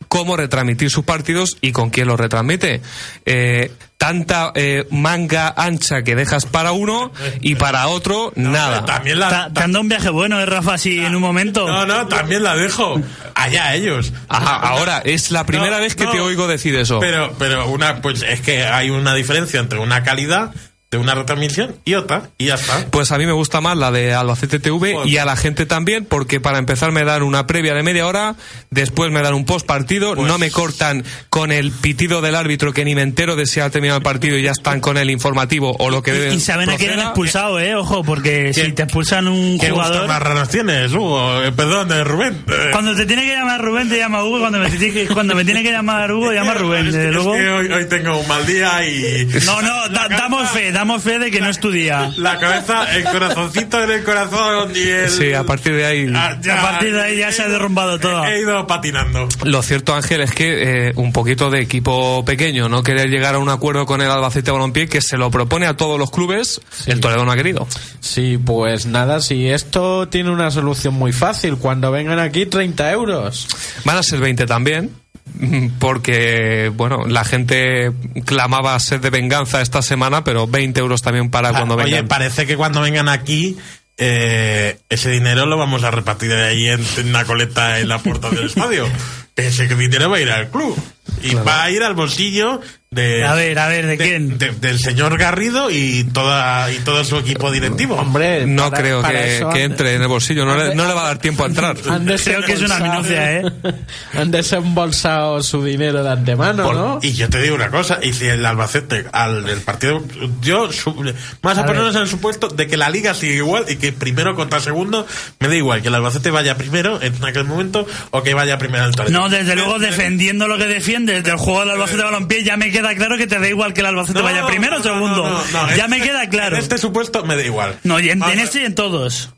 cómo 0.08 0.36
retransmitir 0.36 0.90
sus 0.90 1.04
partidos 1.04 1.56
y 1.60 1.72
con 1.72 1.90
quién 1.90 2.06
los 2.08 2.18
retransmite. 2.18 2.80
Eh, 3.24 3.72
tanta 3.98 4.52
eh, 4.54 4.86
manga 4.90 5.52
ancha 5.56 6.02
que 6.02 6.14
dejas 6.14 6.44
para 6.46 6.72
uno 6.72 7.10
y 7.40 7.54
para 7.56 7.88
otro 7.88 8.32
nada. 8.36 8.84
También 8.84 9.18
la, 9.18 9.28
Ta- 9.28 9.50
Te 9.52 9.62
han 9.62 9.72
dado 9.72 9.80
un 9.82 9.88
viaje 9.88 10.10
bueno, 10.10 10.38
¿eh, 10.40 10.46
Rafa? 10.46 10.74
Así 10.74 10.98
en 10.98 11.16
un 11.16 11.22
momento. 11.22 11.66
No, 11.66 11.86
no, 11.86 12.06
también 12.06 12.42
la 12.42 12.54
dejo. 12.56 13.00
Allá 13.34 13.74
ellos. 13.74 14.12
Ajá, 14.28 14.56
ahora 14.56 15.02
es 15.04 15.30
la 15.30 15.44
primera 15.44 15.76
No, 15.76 15.82
vez 15.82 15.96
que 15.96 16.04
no. 16.04 16.12
te 16.12 16.20
oigo 16.20 16.46
decir 16.46 16.74
eso. 16.76 17.00
Pero, 17.00 17.34
pero 17.38 17.66
una, 17.68 18.00
pues 18.02 18.22
es 18.22 18.40
que 18.42 18.64
hay 18.64 18.90
una 18.90 19.14
diferencia 19.14 19.58
entre 19.60 19.78
una 19.78 20.02
calidad 20.04 20.52
de 20.96 21.02
una 21.02 21.14
retransmisión 21.14 21.76
y 21.84 21.94
otra, 21.94 22.30
y 22.38 22.46
ya 22.46 22.54
está. 22.54 22.86
Pues 22.90 23.12
a 23.12 23.18
mí 23.18 23.26
me 23.26 23.32
gusta 23.32 23.60
más 23.60 23.76
la 23.76 23.90
de 23.90 24.14
Albacete 24.14 24.58
TV 24.58 24.96
y 25.04 25.16
a 25.18 25.24
la 25.24 25.36
gente 25.36 25.66
también, 25.66 26.04
porque 26.04 26.40
para 26.40 26.58
empezar 26.58 26.92
me 26.92 27.04
dan 27.04 27.22
una 27.22 27.46
previa 27.46 27.74
de 27.74 27.82
media 27.82 28.06
hora, 28.06 28.34
después 28.70 29.10
me 29.12 29.22
dan 29.22 29.34
un 29.34 29.44
post 29.44 29.66
partido, 29.66 30.14
Pues 30.14 30.26
no 30.26 30.38
me 30.38 30.50
cortan 30.50 31.04
con 31.30 31.52
el 31.52 31.70
pitido 31.72 32.20
del 32.20 32.34
árbitro 32.34 32.72
que 32.72 32.84
ni 32.84 32.94
me 32.94 33.02
entero 33.02 33.36
de 33.36 33.46
si 33.46 33.60
ha 33.60 33.70
terminado 33.70 33.98
el 33.98 34.02
partido 34.02 34.36
y 34.36 34.42
ya 34.42 34.50
están 34.52 34.80
con 34.80 34.96
el 34.96 35.10
informativo 35.10 35.74
o 35.78 35.90
lo 35.90 36.02
que 36.02 36.12
deben. 36.12 36.32
Y 36.32 36.40
saben 36.40 36.70
a 36.70 36.76
quién 36.76 36.92
han 36.92 37.00
expulsado, 37.00 37.60
¿eh? 37.60 37.74
Ojo, 37.74 38.02
porque 38.04 38.52
si 38.54 38.72
te 38.72 38.82
expulsan 38.84 39.28
un 39.28 39.58
¿Qué 39.58 39.70
jugador... 39.70 40.06
más 40.08 40.22
raros 40.22 40.48
tienes, 40.48 40.92
Hugo? 40.92 41.42
Eh, 41.42 41.52
perdón, 41.52 41.92
eh, 41.92 42.04
Rubén. 42.04 42.42
Eh, 42.48 42.68
Cuando 42.72 42.94
te 42.94 43.06
tiene 43.06 43.22
que 43.26 43.32
llamar 43.34 43.60
Rubén, 43.62 43.88
te 43.88 43.98
llama 43.98 44.24
Hugo. 44.24 44.38
Cuando 44.40 44.58
me 44.58 44.70
tiene 44.70 44.92
que, 44.92 45.06
cuando 45.08 45.34
me 45.34 45.44
tiene 45.44 45.62
que 45.62 45.72
llamar 45.72 46.10
Hugo, 46.12 46.32
llama 46.32 46.54
Rubén. 46.58 46.86
es 46.88 46.94
que- 46.94 47.08
es 47.10 47.16
hoy, 47.16 47.72
hoy 47.72 47.88
tengo 47.88 48.18
un 48.18 48.28
mal 48.28 48.46
día 48.46 48.86
y... 48.88 49.26
No, 49.44 49.60
no, 49.62 49.88
da- 49.90 50.08
damos 50.08 50.48
fe, 50.50 50.70
damos 50.72 50.85
fe 51.00 51.18
de 51.18 51.30
que 51.30 51.40
no 51.40 51.48
es 51.50 51.60
tu 51.60 51.70
día. 51.70 52.10
La 52.16 52.38
cabeza, 52.38 52.84
el 52.96 53.04
corazoncito 53.04 53.82
en 53.84 53.90
el 53.90 54.04
corazón 54.04 54.72
y 54.74 54.80
el... 54.88 55.10
Sí, 55.10 55.32
a 55.32 55.44
partir 55.44 55.74
de 55.74 55.84
ahí. 55.86 56.12
Ah, 56.14 56.36
ya- 56.40 56.58
A 56.60 56.70
partir 56.70 56.92
de 56.94 57.02
ahí 57.02 57.18
ya 57.18 57.30
se 57.32 57.42
ha 57.42 57.48
derrumbado 57.48 57.98
todo. 58.00 58.24
He 58.24 58.40
ido 58.40 58.66
patinando. 58.66 59.28
Lo 59.44 59.62
cierto, 59.62 59.94
Ángel, 59.94 60.20
es 60.22 60.32
que 60.32 60.88
eh, 60.88 60.92
un 60.96 61.12
poquito 61.12 61.50
de 61.50 61.60
equipo 61.60 62.24
pequeño, 62.24 62.68
no 62.68 62.82
querer 62.82 63.08
llegar 63.10 63.34
a 63.34 63.38
un 63.38 63.48
acuerdo 63.48 63.86
con 63.86 64.00
el 64.00 64.10
Albacete 64.10 64.50
Balompié, 64.50 64.88
que 64.88 65.00
se 65.00 65.16
lo 65.16 65.30
propone 65.30 65.66
a 65.66 65.76
todos 65.76 65.98
los 65.98 66.10
clubes, 66.10 66.60
el 66.86 67.00
Toledo 67.00 67.24
no 67.24 67.32
ha 67.32 67.36
querido. 67.36 67.66
Sí, 68.00 68.38
pues 68.38 68.86
nada, 68.86 69.20
si 69.20 69.48
esto 69.48 70.08
tiene 70.08 70.30
una 70.30 70.50
solución 70.50 70.94
muy 70.94 71.12
fácil, 71.12 71.56
cuando 71.58 71.90
vengan 71.90 72.18
aquí 72.18 72.46
30 72.46 72.90
euros. 72.92 73.46
Van 73.84 73.96
a 73.96 74.02
ser 74.02 74.20
20 74.20 74.46
también. 74.46 74.90
porque, 75.78 76.70
bueno, 76.74 77.04
la 77.06 77.24
gente 77.24 77.92
clamaba 78.24 78.78
sed 78.78 79.00
de 79.00 79.10
venganza 79.10 79.60
esta 79.60 79.82
semana, 79.82 80.24
pero 80.24 80.46
20 80.46 80.78
euros 80.80 81.02
también 81.02 81.30
para 81.30 81.50
cuando 81.50 81.74
Ah, 81.74 81.84
Oye, 81.84 81.92
vengan. 81.96 82.08
parece 82.08 82.46
que 82.46 82.56
cuando 82.56 82.80
vengan 82.80 83.08
aquí, 83.08 83.56
eh, 83.98 84.78
ese 84.88 85.10
dinero 85.10 85.46
lo 85.46 85.56
vamos 85.56 85.84
a 85.84 85.90
repartir 85.90 86.30
de 86.30 86.44
ahí 86.44 86.68
en, 86.68 86.84
en 86.98 87.08
una 87.08 87.24
coleta 87.24 87.80
en 87.80 87.88
la 87.88 87.98
puerta 87.98 88.30
del 88.30 88.46
estadio. 88.46 88.86
Ese 89.36 89.66
dinero 89.68 90.08
va 90.08 90.16
a 90.16 90.20
ir 90.20 90.30
al 90.30 90.48
club. 90.48 90.74
Y 91.22 91.34
va 91.34 91.64
a 91.64 91.70
ir 91.70 91.82
al 91.82 91.92
bolsillo 91.92 92.62
de. 92.96 93.24
A 93.24 93.34
ver, 93.34 93.56
a 93.60 93.68
ver, 93.68 93.86
¿de 93.86 93.96
quién? 93.96 94.38
del 94.38 94.78
señor 94.80 95.16
Garrido 95.18 95.70
y 95.70 96.02
toda 96.12 96.70
y 96.72 96.78
todo 96.78 97.04
su 97.04 97.18
equipo 97.18 97.52
directivo. 97.52 97.94
Hombre, 97.94 98.44
no 98.46 98.70
para- 98.70 98.82
creo 98.82 99.02
para 99.02 99.22
que, 99.22 99.36
eso 99.36 99.48
que 99.50 99.62
han- 99.62 99.70
entre 99.70 99.94
en 99.94 100.02
el 100.02 100.08
bolsillo, 100.08 100.44
no 100.44 100.56
le, 100.56 100.74
no 100.74 100.84
le 100.86 100.94
va 100.94 101.02
a 101.02 101.06
dar 101.06 101.18
tiempo 101.18 101.44
a 101.44 101.46
entrar. 101.46 101.76
han 101.88 102.06
Creo 102.06 102.42
que 102.42 102.52
es 102.54 102.62
una 102.62 102.78
desembolsado- 102.78 102.90
minucia, 102.92 103.32
¿eh? 103.40 103.44
Han 104.14 104.30
desembolsado 104.32 105.42
su 105.42 105.62
dinero 105.62 106.02
de 106.02 106.10
antemano, 106.10 106.64
Por- 106.64 106.74
¿no? 106.74 106.98
Y 107.02 107.12
yo 107.12 107.28
te 107.28 107.40
digo 107.40 107.54
una 107.54 107.70
cosa, 107.70 107.98
y 108.02 108.12
si 108.12 108.26
el 108.26 108.44
Albacete 108.44 109.04
al 109.12 109.48
el 109.48 109.60
partido, 109.60 110.02
yo 110.40 110.72
su- 110.72 110.94
más 111.42 111.58
a, 111.58 111.60
A 111.62 111.66
ponernos 111.66 111.94
en 111.94 112.02
el 112.02 112.08
supuesto 112.08 112.48
de 112.48 112.66
que 112.66 112.76
la 112.76 112.90
liga 112.90 113.14
sigue 113.14 113.34
igual 113.36 113.64
y 113.68 113.76
que 113.76 113.92
primero 113.92 114.34
contra 114.34 114.60
segundo 114.60 115.06
me 115.40 115.48
da 115.48 115.54
igual 115.54 115.82
que 115.82 115.88
el 115.88 115.94
Albacete 115.94 116.30
vaya 116.30 116.56
primero 116.56 117.00
en 117.02 117.22
aquel 117.24 117.44
momento 117.44 117.86
o 118.10 118.22
que 118.22 118.34
vaya 118.34 118.58
primero 118.58 118.84
al 118.84 118.94
Toledo. 118.94 119.18
No, 119.18 119.28
desde 119.28 119.54
luego 119.54 119.78
defendiendo 119.78 120.48
lo 120.48 120.56
que 120.58 120.66
defiendes 120.66 121.22
del 121.24 121.36
juego 121.36 121.60
del 121.60 121.70
Albacete 121.70 122.02
Balompié, 122.02 122.42
ya 122.44 122.56
me 122.56 122.70
queda 122.70 122.85
claro 122.94 123.16
que 123.18 123.26
te 123.26 123.38
da 123.38 123.48
igual 123.48 123.72
que 123.74 123.80
el 123.80 123.86
Albacete 123.86 124.18
No, 124.18 124.24
vaya 124.24 124.46
primero 124.46 124.78
o 124.78 124.82
segundo. 124.82 125.28
no, 125.52 125.76
ya 125.76 125.88
me 125.88 125.96
este- 125.96 126.08
queda 126.08 126.28
claro. 126.28 126.56
En 126.56 126.62
este 126.62 126.78
supuesto 126.78 127.24
me 127.24 127.36
da 127.36 127.42
igual. 127.42 127.78
No, 127.82 127.98
y 128.00 128.10
en, 128.10 128.22
en 128.22 128.38
este 128.38 128.60
y 128.60 128.64
en 128.64 128.74
todos. 128.74 129.30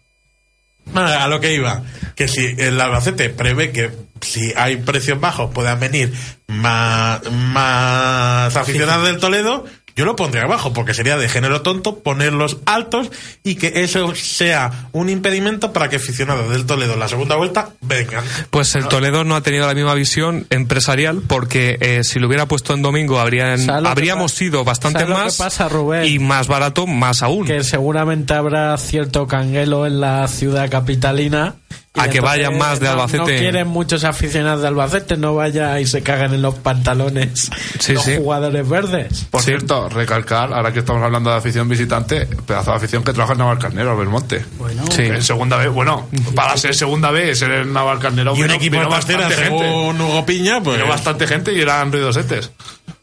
A 0.94 1.28
lo 1.28 1.38
que 1.40 1.52
iba, 1.54 1.82
que 2.14 2.28
si 2.28 2.54
el 2.58 2.80
Albacete 2.80 3.28
prevé 3.28 3.72
que 3.72 3.90
si 4.22 4.52
hay 4.56 4.76
precios 4.76 5.20
bajos 5.20 5.50
puedan 5.52 5.78
venir 5.78 6.12
más, 6.46 7.20
más 7.30 8.56
aficionados 8.56 9.06
del 9.06 9.18
Toledo, 9.18 9.66
yo 9.98 10.04
lo 10.04 10.14
pondría 10.14 10.44
abajo, 10.44 10.72
porque 10.72 10.94
sería 10.94 11.16
de 11.16 11.28
género 11.28 11.62
tonto 11.62 11.98
ponerlos 11.98 12.58
altos 12.66 13.10
y 13.42 13.56
que 13.56 13.82
eso 13.82 14.14
sea 14.14 14.88
un 14.92 15.10
impedimento 15.10 15.72
para 15.72 15.88
que 15.88 15.96
aficionados 15.96 16.50
del 16.50 16.66
Toledo 16.66 16.92
en 16.94 17.00
la 17.00 17.08
segunda 17.08 17.34
vuelta 17.34 17.70
vengan. 17.80 18.22
Pues 18.50 18.76
el 18.76 18.86
Toledo 18.86 19.24
no 19.24 19.34
ha 19.34 19.40
tenido 19.40 19.66
la 19.66 19.74
misma 19.74 19.94
visión 19.94 20.46
empresarial 20.50 21.22
porque 21.26 21.78
eh, 21.80 22.04
si 22.04 22.20
lo 22.20 22.28
hubiera 22.28 22.46
puesto 22.46 22.74
en 22.74 22.82
domingo 22.82 23.18
habrían, 23.18 23.58
¿Sabes 23.58 23.82
lo 23.82 23.88
que 23.88 23.90
habríamos 23.90 24.30
sido 24.30 24.62
bastante 24.62 25.00
¿sabes 25.00 25.08
lo 25.08 25.16
que 25.16 25.22
más 25.24 25.36
pasa, 25.36 25.68
Rubén? 25.68 26.04
y 26.04 26.20
más 26.20 26.46
barato 26.46 26.86
más 26.86 27.24
aún. 27.24 27.44
Que 27.44 27.64
seguramente 27.64 28.34
habrá 28.34 28.76
cierto 28.78 29.26
canguelo 29.26 29.84
en 29.84 30.00
la 30.00 30.28
ciudad 30.28 30.70
capitalina. 30.70 31.56
A 31.98 32.08
que 32.08 32.20
vayan 32.20 32.56
más 32.58 32.80
de 32.80 32.86
no- 32.86 32.92
Albacete. 32.92 33.18
No 33.18 33.24
quieren 33.26 33.68
muchos 33.68 34.04
aficionados 34.04 34.62
de 34.62 34.68
Albacete, 34.68 35.16
no 35.16 35.34
vaya 35.34 35.78
y 35.80 35.86
se 35.86 36.02
cagan 36.02 36.34
en 36.34 36.42
los 36.42 36.54
pantalones 36.56 37.50
Sí, 37.78 37.94
los 37.94 38.04
sí. 38.04 38.16
jugadores 38.16 38.68
verdes. 38.68 39.26
Por 39.30 39.42
cierto, 39.42 39.88
recalcar, 39.88 40.52
ahora 40.52 40.72
que 40.72 40.80
estamos 40.80 41.02
hablando 41.02 41.30
de 41.30 41.36
afición 41.36 41.68
visitante, 41.68 42.26
pedazo 42.26 42.70
de 42.70 42.76
afición 42.76 43.02
que 43.04 43.12
trabaja 43.12 43.32
en 43.32 43.38
Navalcarnero, 43.40 43.96
Belmonte. 43.96 44.44
Bueno, 44.58 44.84
Sí. 44.90 45.02
En 45.02 45.22
segunda 45.22 45.56
vez, 45.56 45.70
bueno, 45.70 46.08
para 46.34 46.56
ser 46.56 46.74
segunda 46.74 47.10
vez, 47.10 47.38
ser 47.38 47.50
el 47.50 47.72
Navalcarnero. 47.72 48.36
Y 48.36 48.42
un 48.42 48.50
equipo 48.50 48.76
de 48.78 48.86
bastante 48.86 49.34
gente. 49.34 49.70
Hugo 49.70 50.24
Piña, 50.26 50.60
pues... 50.62 50.76
Vino 50.78 50.88
bastante 50.88 51.26
gente 51.26 51.52
y 51.52 51.60
eran 51.60 51.90
ruidosetes. 51.92 52.50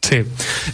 Sí, 0.08 0.22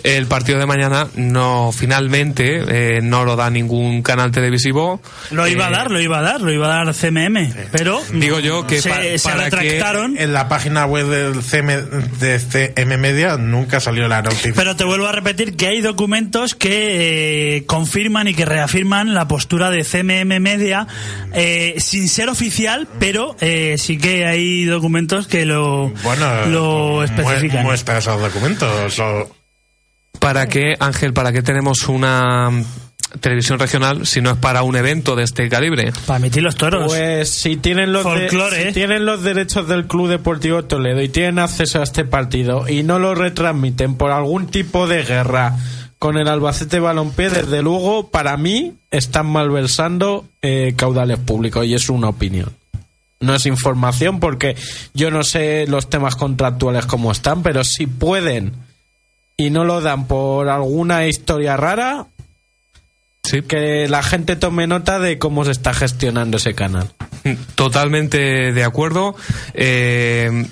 el 0.04 0.26
partido 0.26 0.58
de 0.58 0.66
mañana 0.66 1.08
no 1.14 1.72
finalmente 1.72 2.96
eh, 2.96 3.00
no 3.02 3.24
lo 3.24 3.36
da 3.36 3.50
ningún 3.50 4.02
canal 4.02 4.30
televisivo. 4.30 5.00
Lo 5.30 5.46
iba 5.48 5.66
a 5.66 5.68
Eh, 5.68 5.72
dar, 5.72 5.90
lo 5.90 6.00
iba 6.00 6.18
a 6.18 6.22
dar, 6.22 6.40
lo 6.40 6.52
iba 6.52 6.66
a 6.66 6.84
dar 6.84 6.94
CMM, 6.94 7.52
pero 7.70 8.00
Digo 8.12 8.40
yo 8.40 8.66
que 8.66 8.80
se, 8.82 8.90
pa- 8.90 9.02
se 9.02 9.18
para 9.22 9.48
que- 9.50 9.56
retractaron. 9.56 10.16
En 10.18 10.32
la 10.32 10.48
página 10.48 10.86
web 10.86 11.06
del 11.06 11.42
CM, 11.42 11.76
de 12.20 12.38
CM 12.38 12.96
Media 12.98 13.36
nunca 13.36 13.80
salió 13.80 14.08
la 14.08 14.22
noticia. 14.22 14.52
Pero 14.54 14.76
te 14.76 14.84
vuelvo 14.84 15.06
a 15.06 15.12
repetir 15.12 15.56
que 15.56 15.66
hay 15.68 15.80
documentos 15.80 16.54
que 16.54 17.56
eh, 17.56 17.64
confirman 17.66 18.28
y 18.28 18.34
que 18.34 18.44
reafirman 18.44 19.14
la 19.14 19.28
postura 19.28 19.70
de 19.70 19.84
CMM 19.84 20.40
Media 20.40 20.86
eh, 21.32 21.74
sin 21.78 22.08
ser 22.08 22.28
oficial, 22.28 22.86
pero 22.98 23.36
eh, 23.40 23.76
sí 23.78 23.98
que 23.98 24.26
hay 24.26 24.64
documentos 24.64 25.26
que 25.26 25.44
lo, 25.46 25.88
Bueno, 26.02 26.46
lo 26.46 27.04
especifican. 27.04 27.62
muestra 27.64 27.98
esos 27.98 28.20
documentos. 28.20 29.00
¿Para 30.22 30.46
qué, 30.48 30.76
Ángel, 30.78 31.12
para 31.12 31.32
qué 31.32 31.42
tenemos 31.42 31.88
una 31.88 32.48
televisión 33.20 33.58
regional 33.58 34.06
si 34.06 34.20
no 34.22 34.30
es 34.30 34.36
para 34.38 34.62
un 34.62 34.76
evento 34.76 35.16
de 35.16 35.24
este 35.24 35.48
calibre? 35.48 35.92
Para 36.06 36.18
emitir 36.20 36.42
los 36.42 36.54
toros. 36.54 36.86
Pues 36.86 37.28
si 37.28 37.56
tienen 37.56 37.92
los 37.92 38.04
de- 38.04 38.28
si 38.30 38.36
¿eh? 38.68 38.72
tienen 38.72 39.04
los 39.04 39.22
derechos 39.22 39.66
del 39.68 39.86
Club 39.86 40.08
Deportivo 40.08 40.62
Toledo 40.64 41.02
y 41.02 41.08
tienen 41.08 41.38
acceso 41.40 41.80
a 41.80 41.82
este 41.82 42.04
partido 42.04 42.68
y 42.68 42.84
no 42.84 42.98
lo 43.00 43.14
retransmiten 43.14 43.96
por 43.96 44.12
algún 44.12 44.46
tipo 44.46 44.86
de 44.86 45.02
guerra 45.02 45.56
con 45.98 46.16
el 46.16 46.26
Albacete 46.28 46.80
Balompié, 46.80 47.30
desde 47.30 47.62
luego 47.62 48.08
para 48.10 48.36
mí 48.36 48.74
están 48.90 49.26
malversando 49.26 50.24
eh, 50.40 50.74
caudales 50.76 51.18
públicos 51.18 51.66
y 51.66 51.74
es 51.74 51.88
una 51.90 52.08
opinión. 52.08 52.50
No 53.20 53.34
es 53.34 53.46
información 53.46 54.18
porque 54.20 54.56
yo 54.94 55.10
no 55.10 55.22
sé 55.22 55.66
los 55.68 55.88
temas 55.90 56.16
contractuales 56.16 56.86
cómo 56.86 57.12
están, 57.12 57.42
pero 57.42 57.62
si 57.62 57.86
pueden 57.86 58.52
y 59.36 59.50
no 59.50 59.64
lo 59.64 59.80
dan 59.80 60.06
por 60.06 60.48
alguna 60.48 61.06
historia 61.06 61.56
rara, 61.56 62.06
Sí. 63.24 63.40
que 63.42 63.86
la 63.88 64.02
gente 64.02 64.34
tome 64.34 64.66
nota 64.66 64.98
de 64.98 65.18
cómo 65.18 65.44
se 65.44 65.52
está 65.52 65.72
gestionando 65.72 66.38
ese 66.38 66.54
canal. 66.54 66.90
Totalmente 67.54 68.52
de 68.52 68.64
acuerdo. 68.64 69.14
Eh, 69.54 70.46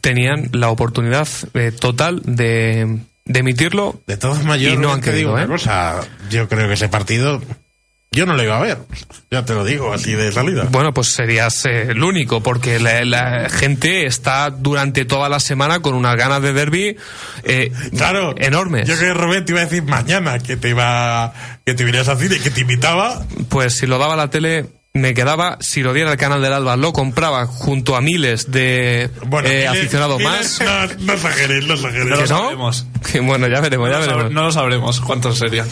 tenían 0.00 0.48
la 0.52 0.70
oportunidad 0.70 1.26
eh, 1.54 1.72
total 1.72 2.22
de, 2.24 3.00
de 3.24 3.38
emitirlo. 3.40 4.00
De 4.06 4.16
todos 4.16 4.44
mayores, 4.44 4.78
Y 4.78 4.80
no 4.80 4.92
han 4.92 5.00
digo 5.00 5.12
querido, 5.12 5.32
una 5.34 5.42
¿eh? 5.42 5.46
cosa. 5.48 6.00
Yo 6.30 6.48
creo 6.48 6.68
que 6.68 6.74
ese 6.74 6.88
partido 6.88 7.42
yo 8.12 8.26
no 8.26 8.34
lo 8.34 8.42
iba 8.42 8.58
a 8.58 8.60
ver. 8.60 8.78
Ya 9.30 9.44
te 9.44 9.54
lo 9.54 9.64
digo, 9.64 9.92
así 9.92 10.12
de 10.12 10.30
salida. 10.30 10.66
Bueno, 10.70 10.92
pues 10.92 11.08
serías 11.08 11.64
eh, 11.64 11.90
el 11.90 12.02
único, 12.02 12.42
porque 12.42 12.78
la, 12.78 13.04
la 13.04 13.48
gente 13.48 14.06
está 14.06 14.50
durante 14.50 15.04
toda 15.04 15.28
la 15.28 15.40
semana 15.40 15.80
con 15.80 15.94
unas 15.94 16.16
ganas 16.16 16.42
de 16.42 16.52
derby 16.52 16.96
eh, 17.44 17.72
Claro, 17.96 18.34
enormes. 18.36 18.86
Yo 18.86 18.96
creo 18.96 19.14
que 19.14 19.20
Rubén 19.20 19.44
te 19.44 19.52
iba 19.52 19.62
a 19.62 19.64
decir 19.64 19.82
mañana 19.84 20.38
que 20.38 20.56
te 20.56 20.68
iba 20.68 21.32
que 21.64 21.74
te 21.74 21.84
vinieras 21.84 22.08
a 22.08 22.16
cine, 22.16 22.38
que 22.38 22.50
te 22.50 22.60
invitaba. 22.60 23.24
Pues 23.48 23.76
si 23.76 23.86
lo 23.86 23.98
daba 23.98 24.16
la 24.16 24.28
tele, 24.28 24.66
me 24.94 25.14
quedaba, 25.14 25.56
si 25.60 25.80
lo 25.82 25.94
diera 25.94 26.10
el 26.12 26.18
canal 26.18 26.42
del 26.42 26.52
Alba, 26.52 26.76
lo 26.76 26.92
compraba 26.92 27.46
junto 27.46 27.96
a 27.96 28.02
miles 28.02 28.50
de 28.50 29.08
Bueno, 29.24 29.48
eh, 29.48 29.66
miles- 29.66 29.68
aficionados 29.70 30.18
miles- 30.18 30.60
más. 30.60 30.60
No, 30.98 31.04
no 31.06 31.12
exageres, 31.14 31.66
no 31.66 31.74
exageres. 31.74 32.04
¿Que 32.04 32.20
no? 32.20 32.26
sabremos. 32.26 32.86
Que 33.10 33.20
bueno, 33.20 33.48
ya 33.48 33.60
veremos, 33.62 33.88
ya 33.88 33.94
No 33.94 34.00
lo, 34.00 34.06
veremos. 34.12 34.32
no 34.32 34.42
lo 34.44 34.52
sabremos 34.52 35.00
cuántos 35.00 35.38
serían. 35.38 35.66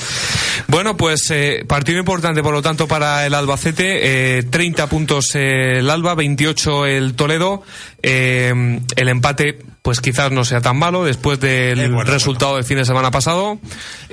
Bueno, 0.68 0.96
pues 0.96 1.30
eh, 1.30 1.64
partido 1.68 1.98
importante, 1.98 2.42
por 2.42 2.54
lo 2.54 2.62
tanto, 2.62 2.88
para 2.88 3.26
el 3.26 3.34
Albacete. 3.34 4.38
Eh, 4.38 4.42
30 4.44 4.86
puntos 4.88 5.34
eh, 5.34 5.80
el 5.80 5.90
Alba, 5.90 6.14
28 6.14 6.86
el 6.86 7.14
Toledo. 7.14 7.62
Eh, 8.02 8.80
el 8.96 9.08
empate, 9.08 9.58
pues 9.82 10.00
quizás 10.00 10.32
no 10.32 10.44
sea 10.44 10.60
tan 10.60 10.78
malo 10.78 11.04
después 11.04 11.40
del 11.40 11.92
bueno, 11.92 12.10
resultado 12.10 12.56
del 12.56 12.64
fin 12.64 12.78
de 12.78 12.84
semana 12.84 13.10
pasado. 13.10 13.58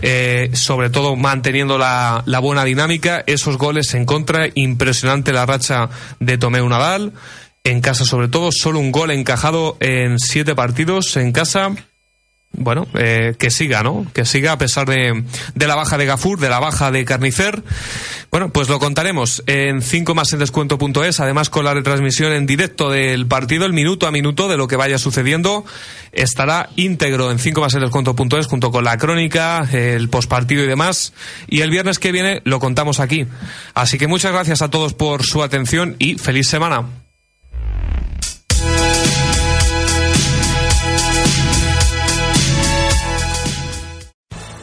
Eh, 0.01 0.49
sobre 0.53 0.89
todo 0.89 1.15
manteniendo 1.15 1.77
la, 1.77 2.23
la 2.25 2.39
buena 2.39 2.63
dinámica. 2.63 3.23
Esos 3.27 3.57
goles 3.57 3.93
en 3.93 4.05
contra, 4.05 4.47
impresionante 4.53 5.33
la 5.33 5.45
racha 5.45 5.89
de 6.19 6.37
Tomeu 6.37 6.67
Nadal. 6.67 7.13
En 7.63 7.81
casa, 7.81 8.05
sobre 8.05 8.29
todo, 8.29 8.51
solo 8.51 8.79
un 8.79 8.91
gol 8.91 9.11
encajado 9.11 9.77
en 9.79 10.19
siete 10.19 10.55
partidos 10.55 11.17
en 11.17 11.31
casa 11.31 11.71
bueno, 12.57 12.87
eh, 12.95 13.35
que 13.37 13.51
siga, 13.51 13.83
¿no? 13.83 14.05
Que 14.13 14.25
siga 14.25 14.51
a 14.51 14.57
pesar 14.57 14.87
de, 14.87 15.23
de 15.55 15.67
la 15.67 15.75
baja 15.75 15.97
de 15.97 16.05
Gafur, 16.05 16.39
de 16.39 16.49
la 16.49 16.59
baja 16.59 16.91
de 16.91 17.05
Carnicer. 17.05 17.63
Bueno, 18.31 18.49
pues 18.49 18.67
lo 18.67 18.79
contaremos 18.79 19.43
en 19.45 19.81
5 19.81 20.13
más 20.13 20.33
en 20.33 20.39
descuento.es, 20.39 21.19
además 21.19 21.49
con 21.49 21.63
la 21.63 21.73
retransmisión 21.73 22.33
en 22.33 22.45
directo 22.45 22.89
del 22.89 23.25
partido, 23.27 23.65
el 23.65 23.73
minuto 23.73 24.05
a 24.07 24.11
minuto 24.11 24.47
de 24.49 24.57
lo 24.57 24.67
que 24.67 24.75
vaya 24.75 24.97
sucediendo, 24.97 25.65
estará 26.11 26.69
íntegro 26.75 27.31
en 27.31 27.39
5 27.39 27.61
más 27.61 27.73
en 27.75 27.81
descuento.es 27.81 28.47
junto 28.47 28.71
con 28.71 28.83
la 28.83 28.97
crónica, 28.97 29.67
el 29.71 30.09
postpartido 30.09 30.63
y 30.63 30.67
demás. 30.67 31.13
Y 31.47 31.61
el 31.61 31.69
viernes 31.69 31.99
que 31.99 32.11
viene 32.11 32.41
lo 32.43 32.59
contamos 32.59 32.99
aquí. 32.99 33.27
Así 33.73 33.97
que 33.97 34.07
muchas 34.07 34.33
gracias 34.33 34.61
a 34.61 34.69
todos 34.69 34.93
por 34.93 35.23
su 35.23 35.43
atención 35.43 35.95
y 35.99 36.17
feliz 36.17 36.47
semana. 36.49 37.06